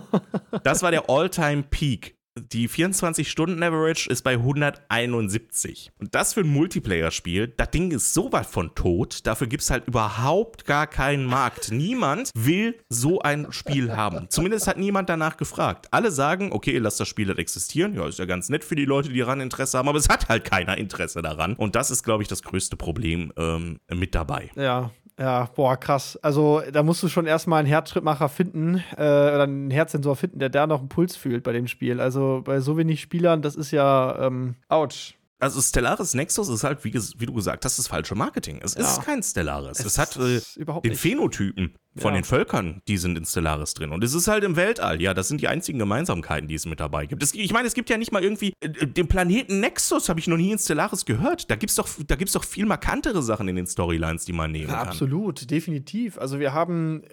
[0.65, 5.93] Das war der All-Time Peak die 24-Stunden-Average ist bei 171.
[5.98, 9.70] Und das für ein Multiplayer-Spiel, das Ding ist so weit von tot, dafür gibt es
[9.70, 11.70] halt überhaupt gar keinen Markt.
[11.73, 14.28] Niemand will so ein Spiel haben.
[14.31, 15.86] Zumindest hat niemand danach gefragt.
[15.90, 17.94] Alle sagen, okay, lass das Spiel halt existieren.
[17.94, 20.28] Ja, ist ja ganz nett für die Leute, die daran Interesse haben, aber es hat
[20.28, 21.55] halt keiner Interesse daran.
[21.55, 24.51] Und das ist, glaube ich, das größte Problem ähm, mit dabei.
[24.56, 26.16] Ja, ja, boah, krass.
[26.23, 30.49] Also da musst du schon erstmal einen Herzschrittmacher finden äh, oder einen Herzsensor finden, der
[30.49, 32.01] da noch einen Puls fühlt bei dem Spiel.
[32.01, 35.18] Also bei so wenig Spielern, das ist ja, ähm, ouch.
[35.40, 38.60] Also Stellaris Nexus ist halt, wie, wie, du gesagt hast, das falsche Marketing.
[38.60, 38.81] Es ja.
[38.81, 39.78] ist kein Stellaris.
[39.78, 41.01] Es, es hat äh, den nicht.
[41.01, 42.20] Phänotypen von ja.
[42.20, 43.93] den Völkern, die sind in Stellaris drin.
[43.93, 45.01] Und es ist halt im Weltall.
[45.01, 47.23] Ja, das sind die einzigen Gemeinsamkeiten, die es mit dabei gibt.
[47.23, 50.27] Es, ich meine, es gibt ja nicht mal irgendwie äh, den Planeten Nexus, habe ich
[50.27, 51.48] noch nie in Stellaris gehört.
[51.51, 54.78] Da gibt es doch, doch viel markantere Sachen in den Storylines, die man nehmen ja,
[54.78, 54.89] kann.
[54.89, 56.19] Absolut, definitiv.
[56.19, 57.05] Also wir haben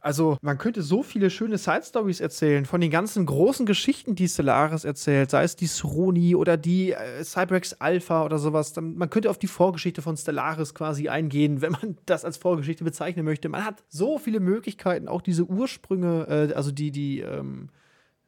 [0.00, 4.84] also man könnte so viele schöne Side-Stories erzählen von den ganzen großen Geschichten, die Stellaris
[4.84, 8.74] erzählt, sei es die Sroni oder die äh, Cyberx Alpha oder sowas.
[8.76, 13.24] Man könnte auf die Vorgeschichte von Stellaris quasi eingehen, wenn man das als Vorgeschichte bezeichnen
[13.24, 13.48] möchte.
[13.48, 17.70] Man hat so viele Möglichkeiten, auch diese Ursprünge, äh, also die, die, ähm,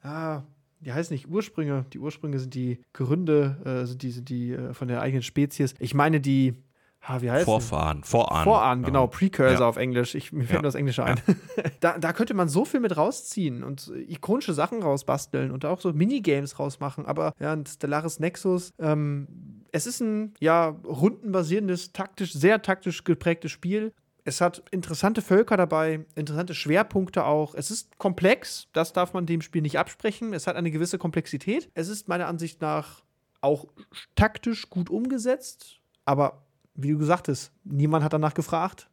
[0.03, 0.47] ja,
[0.81, 4.73] die heißen nicht Ursprünge, die Ursprünge sind die Gründe, äh, sind die, sind die äh,
[4.73, 5.75] von der eigenen Spezies.
[5.79, 6.55] Ich meine die
[7.03, 8.45] Ha, wie heißt Vorfahren, Vorahnen.
[8.45, 9.69] Vorahnen, genau, Precursor ja.
[9.69, 10.15] auf Englisch.
[10.15, 10.63] Ich, mir fällt ja.
[10.63, 11.19] das Englische ein.
[11.27, 11.35] Ja.
[11.81, 15.95] da, da könnte man so viel mit rausziehen und ikonische Sachen rausbasteln und auch so
[15.95, 17.07] Minigames rausmachen.
[17.07, 19.29] Aber ja, ein Stellaris Nexus, ähm,
[19.73, 23.95] es ist ein ja rundenbasierendes, taktisch, sehr taktisch geprägtes Spiel.
[24.25, 27.55] Es hat interessante Völker dabei, interessante Schwerpunkte auch.
[27.55, 30.35] Es ist komplex, das darf man dem Spiel nicht absprechen.
[30.35, 31.71] Es hat eine gewisse Komplexität.
[31.73, 33.03] Es ist meiner Ansicht nach
[33.41, 33.67] auch
[34.17, 36.43] taktisch gut umgesetzt, aber
[36.75, 38.89] wie du gesagt hast, niemand hat danach gefragt.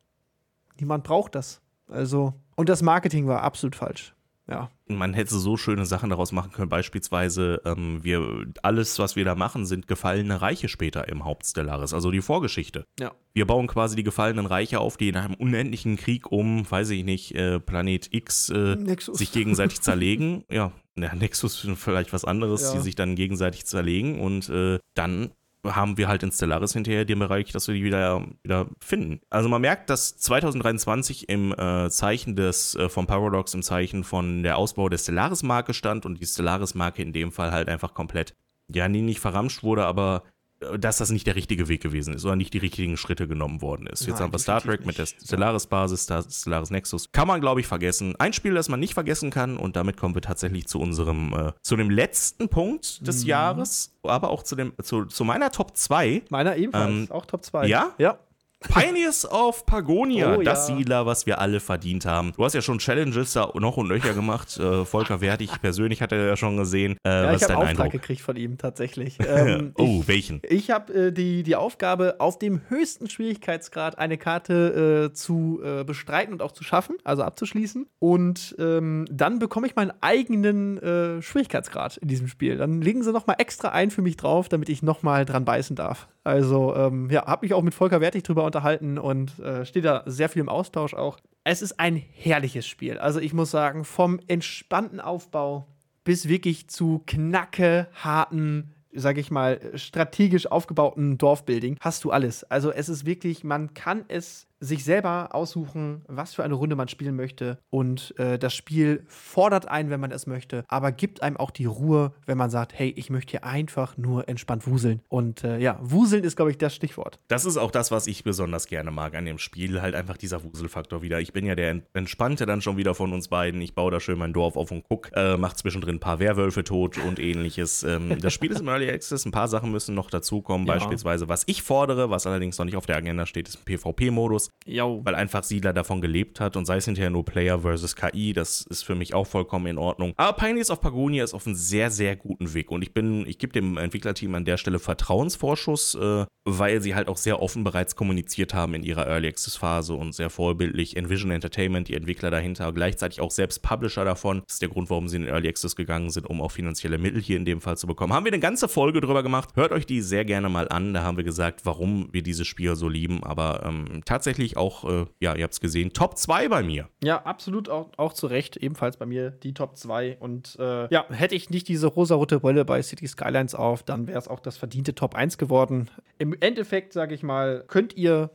[0.80, 1.62] Niemand braucht das.
[1.88, 4.14] Also, und das Marketing war absolut falsch.
[4.50, 4.70] Ja.
[4.88, 6.70] Man hätte so schöne Sachen daraus machen können.
[6.70, 12.12] Beispielsweise, ähm, wir, alles, was wir da machen, sind gefallene Reiche später im Hauptstellaris, also
[12.12, 12.86] die Vorgeschichte.
[12.98, 13.12] Ja.
[13.34, 17.04] Wir bauen quasi die gefallenen Reiche auf, die in einem unendlichen Krieg um, weiß ich
[17.04, 20.46] nicht, äh, Planet X äh, sich gegenseitig zerlegen.
[20.50, 22.74] Ja, ja, Nexus vielleicht was anderes, ja.
[22.74, 25.32] die sich dann gegenseitig zerlegen und äh, dann
[25.66, 29.22] haben wir halt in Stellaris hinterher den Bereich, dass wir die wieder, wieder finden.
[29.30, 34.44] Also man merkt, dass 2023 im äh, Zeichen des, äh, vom Paradox, im Zeichen von
[34.44, 38.36] der Ausbau der Stellaris-Marke stand und die Stellaris-Marke in dem Fall halt einfach komplett,
[38.68, 40.24] ja, nie nicht verramscht wurde, aber
[40.60, 43.86] dass das nicht der richtige Weg gewesen ist oder nicht die richtigen Schritte genommen worden
[43.88, 44.02] ist.
[44.02, 47.12] Jetzt Nein, haben wir Star Trek mit der Stellaris-Basis, Stellaris Nexus.
[47.12, 48.16] Kann man, glaube ich, vergessen.
[48.18, 51.52] Ein Spiel, das man nicht vergessen kann und damit kommen wir tatsächlich zu unserem, äh,
[51.62, 53.30] zu dem letzten Punkt des mhm.
[53.30, 56.24] Jahres, aber auch zu, dem, zu, zu meiner Top 2.
[56.30, 57.68] Meiner ebenfalls, ähm, auch Top 2.
[57.68, 57.92] Ja?
[58.00, 58.18] Ja.
[58.60, 60.76] Pioneers of Pagonia, Oh, das ja.
[60.76, 62.32] Siedler, was wir alle verdient haben.
[62.36, 64.58] Du hast ja schon Challenges da noch und nöcher gemacht.
[64.60, 66.98] Äh, Volker Wertig persönlich hatte ja schon gesehen.
[67.06, 67.92] Äh, Ja, was ich habe dein Auftrag Eindruck?
[67.92, 69.18] gekriegt von ihm tatsächlich.
[69.28, 70.42] Ähm, oh, ich, welchen?
[70.50, 75.84] Ich habe äh, die, die Aufgabe, auf dem höchsten Schwierigkeitsgrad eine Karte äh, zu äh,
[75.84, 77.88] bestreiten und auch zu schaffen, also abzuschließen.
[78.00, 82.58] Und ähm, dann bekomme ich meinen eigenen äh, Schwierigkeitsgrad in diesem Spiel.
[82.58, 85.46] Dann legen sie noch mal extra ein für mich drauf, damit ich noch mal dran
[85.46, 86.08] beißen darf.
[86.24, 90.04] Also ähm, ja, habe mich auch mit Volker Wertig drüber unterhalten und äh, steht da
[90.06, 91.18] sehr viel im Austausch auch.
[91.44, 92.98] Es ist ein herrliches Spiel.
[92.98, 95.68] Also ich muss sagen, vom entspannten Aufbau
[96.04, 102.44] bis wirklich zu knacke harten, sag ich mal, strategisch aufgebauten Dorfbuilding hast du alles.
[102.46, 106.88] Also es ist wirklich, man kann es sich selber aussuchen, was für eine Runde man
[106.88, 107.60] spielen möchte.
[107.70, 111.66] Und äh, das Spiel fordert einen, wenn man es möchte, aber gibt einem auch die
[111.66, 115.02] Ruhe, wenn man sagt, hey, ich möchte hier einfach nur entspannt wuseln.
[115.10, 117.20] Und äh, ja, wuseln ist, glaube ich, das Stichwort.
[117.28, 119.82] Das ist auch das, was ich besonders gerne mag an dem Spiel.
[119.82, 121.20] Halt einfach dieser Wuselfaktor wieder.
[121.20, 123.62] Ich bin ja der Entspannte dann schon wieder von uns beiden.
[123.62, 126.64] Ich baue da schön mein Dorf auf und guck, äh, mach zwischendrin ein paar Werwölfe
[126.64, 127.84] tot und ähnliches.
[127.84, 129.26] Ähm, das Spiel ist im Early Access.
[129.26, 130.68] Ein paar Sachen müssen noch dazukommen.
[130.68, 130.74] Ja.
[130.74, 134.47] Beispielsweise, was ich fordere, was allerdings noch nicht auf der Agenda steht, ist ein PvP-Modus.
[134.66, 135.02] Jo.
[135.06, 138.62] weil einfach Siedler davon gelebt hat und sei es hinterher nur Player versus KI, das
[138.62, 140.14] ist für mich auch vollkommen in Ordnung.
[140.18, 143.38] Aber Pioneers of Pagonia ist auf einem sehr, sehr guten Weg und ich bin, ich
[143.38, 147.96] gebe dem Entwicklerteam an der Stelle Vertrauensvorschuss, äh, weil sie halt auch sehr offen bereits
[147.96, 150.96] kommuniziert haben in ihrer Early Access Phase und sehr vorbildlich.
[150.96, 154.44] Envision Entertainment, die Entwickler dahinter, gleichzeitig auch selbst Publisher davon.
[154.46, 156.98] Das ist der Grund, warum sie in den Early Access gegangen sind, um auch finanzielle
[156.98, 158.14] Mittel hier in dem Fall zu bekommen.
[158.14, 159.50] Haben wir eine ganze Folge drüber gemacht.
[159.56, 160.94] Hört euch die sehr gerne mal an.
[160.94, 163.24] Da haben wir gesagt, warum wir dieses Spiel so lieben.
[163.24, 166.90] Aber ähm, tatsächlich auch, äh, ja, ihr habt es gesehen, Top 2 bei mir.
[167.04, 168.58] Ja, absolut auch, auch zu Recht.
[168.58, 170.18] Ebenfalls bei mir die Top 2.
[170.20, 174.20] Und äh, ja, hätte ich nicht diese rosarote Brille bei City Skylines auf, dann wäre
[174.20, 175.90] es auch das verdiente Top 1 geworden.
[176.18, 178.30] Im Endeffekt, sage ich mal, könnt ihr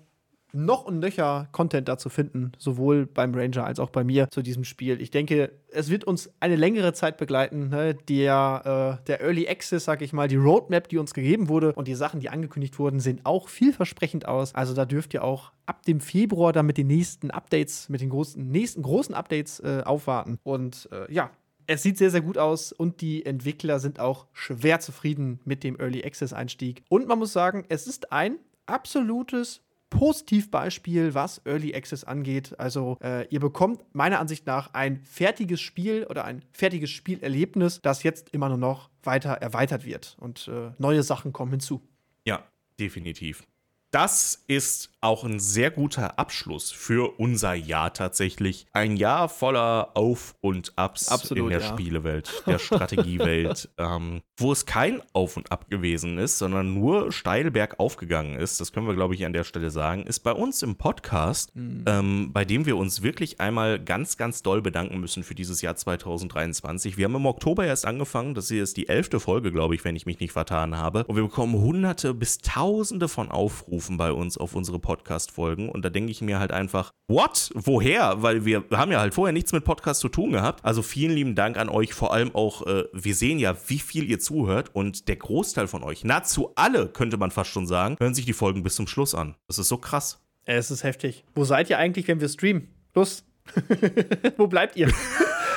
[0.53, 4.65] noch und nöcher Content dazu finden, sowohl beim Ranger als auch bei mir zu diesem
[4.65, 5.01] Spiel.
[5.01, 7.71] Ich denke, es wird uns eine längere Zeit begleiten.
[7.71, 7.95] Ne?
[8.09, 11.89] Der, äh, der Early Access, sag ich mal, die Roadmap, die uns gegeben wurde und
[11.89, 14.55] die Sachen, die angekündigt wurden, sehen auch vielversprechend aus.
[14.55, 18.11] Also da dürft ihr auch ab dem Februar dann mit den nächsten Updates, mit den
[18.11, 20.39] großen, nächsten großen Updates äh, aufwarten.
[20.43, 21.31] Und äh, ja,
[21.67, 25.79] es sieht sehr, sehr gut aus und die Entwickler sind auch schwer zufrieden mit dem
[25.79, 26.83] Early Access Einstieg.
[26.89, 29.63] Und man muss sagen, es ist ein absolutes
[29.93, 32.59] Positivbeispiel, was Early Access angeht.
[32.59, 38.03] Also äh, ihr bekommt meiner Ansicht nach ein fertiges Spiel oder ein fertiges Spielerlebnis, das
[38.03, 41.83] jetzt immer nur noch weiter erweitert wird und äh, neue Sachen kommen hinzu.
[42.25, 42.43] Ja,
[42.81, 43.45] definitiv.
[43.93, 48.67] Das ist auch ein sehr guter Abschluss für unser Jahr tatsächlich.
[48.73, 51.67] Ein Jahr voller Auf und Abs Absolut, in der ja.
[51.67, 57.51] Spielewelt, der Strategiewelt, ähm, wo es kein Auf und Ab gewesen ist, sondern nur steil
[57.51, 58.63] bergauf gegangen ist.
[58.63, 60.05] Das können wir, glaube ich, an der Stelle sagen.
[60.07, 64.63] Ist bei uns im Podcast, ähm, bei dem wir uns wirklich einmal ganz, ganz doll
[64.63, 66.97] bedanken müssen für dieses Jahr 2023.
[66.97, 68.35] Wir haben im Oktober erst angefangen.
[68.35, 71.05] Das hier ist die elfte Folge, glaube ich, wenn ich mich nicht vertan habe.
[71.05, 75.69] Und wir bekommen hunderte bis tausende von Aufrufen bei uns auf unsere Podcast-Folgen.
[75.69, 77.51] Und da denke ich mir halt einfach, what?
[77.55, 78.23] Woher?
[78.23, 80.65] Weil wir haben ja halt vorher nichts mit Podcast zu tun gehabt.
[80.65, 81.95] Also vielen lieben Dank an euch.
[81.95, 84.71] Vor allem auch, äh, wir sehen ja, wie viel ihr zuhört.
[84.75, 88.33] Und der Großteil von euch, nahezu alle, könnte man fast schon sagen, hören sich die
[88.33, 89.35] Folgen bis zum Schluss an.
[89.49, 90.21] Das ist so krass.
[90.45, 91.25] Es ist heftig.
[91.35, 92.69] Wo seid ihr eigentlich, wenn wir streamen?
[92.95, 93.25] Los.
[94.37, 94.93] Wo bleibt ihr?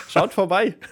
[0.07, 0.75] Schaut vorbei.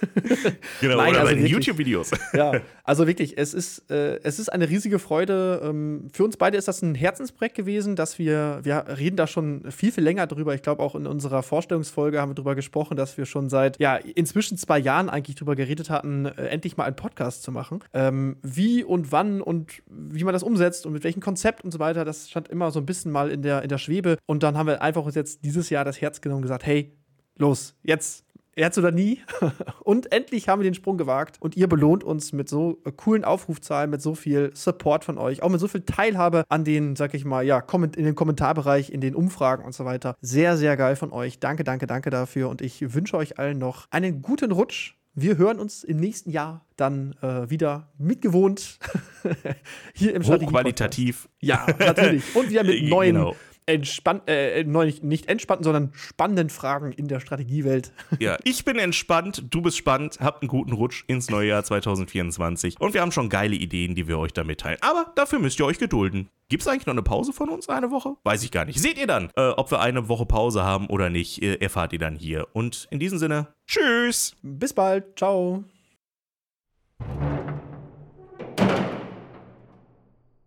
[0.80, 1.52] Genau, Nein, oder also bei den wirklich.
[1.52, 2.10] YouTube-Videos.
[2.32, 5.60] ja, also wirklich, es ist, äh, es ist eine riesige Freude.
[5.64, 9.70] Ähm, für uns beide ist das ein Herzensprojekt gewesen, dass wir, wir reden da schon
[9.70, 10.54] viel, viel länger drüber.
[10.54, 13.96] Ich glaube, auch in unserer Vorstellungsfolge haben wir drüber gesprochen, dass wir schon seit, ja,
[13.96, 17.80] inzwischen zwei Jahren eigentlich drüber geredet hatten, äh, endlich mal einen Podcast zu machen.
[17.92, 21.78] Ähm, wie und wann und wie man das umsetzt und mit welchem Konzept und so
[21.78, 24.18] weiter, das stand immer so ein bisschen mal in der, in der Schwebe.
[24.26, 26.92] Und dann haben wir einfach uns jetzt dieses Jahr das Herz genommen und gesagt, hey,
[27.38, 28.23] los, jetzt
[28.56, 29.20] Jetzt oder nie.
[29.80, 31.36] Und endlich haben wir den Sprung gewagt.
[31.40, 35.42] Und ihr belohnt uns mit so äh, coolen Aufrufzahlen, mit so viel Support von euch,
[35.42, 39.00] auch mit so viel Teilhabe an den, sag ich mal, ja, in den Kommentarbereich, in
[39.00, 40.16] den Umfragen und so weiter.
[40.20, 41.40] Sehr, sehr geil von euch.
[41.40, 42.48] Danke, danke, danke dafür.
[42.48, 44.94] Und ich wünsche euch allen noch einen guten Rutsch.
[45.16, 48.80] Wir hören uns im nächsten Jahr dann äh, wieder mitgewohnt
[49.94, 50.42] hier im Strategie-Podcast.
[50.42, 51.28] Hochqualitativ.
[51.40, 52.34] Ja, natürlich.
[52.34, 53.36] Und wieder mit neuen, Genau.
[53.66, 57.92] Entspannt, äh, neu, nicht entspannten, sondern spannenden Fragen in der Strategiewelt.
[58.20, 62.80] Ja, ich bin entspannt, du bist spannend, habt einen guten Rutsch ins neue Jahr 2024
[62.80, 64.78] und wir haben schon geile Ideen, die wir euch da mitteilen.
[64.82, 66.28] Aber dafür müsst ihr euch gedulden.
[66.48, 68.16] Gibt's eigentlich noch eine Pause von uns, eine Woche?
[68.22, 68.78] Weiß ich gar nicht.
[68.80, 71.98] Seht ihr dann, äh, ob wir eine Woche Pause haben oder nicht, äh, erfahrt ihr
[71.98, 72.46] dann hier.
[72.52, 74.36] Und in diesem Sinne, tschüss!
[74.42, 75.18] Bis bald.
[75.18, 75.64] Ciao.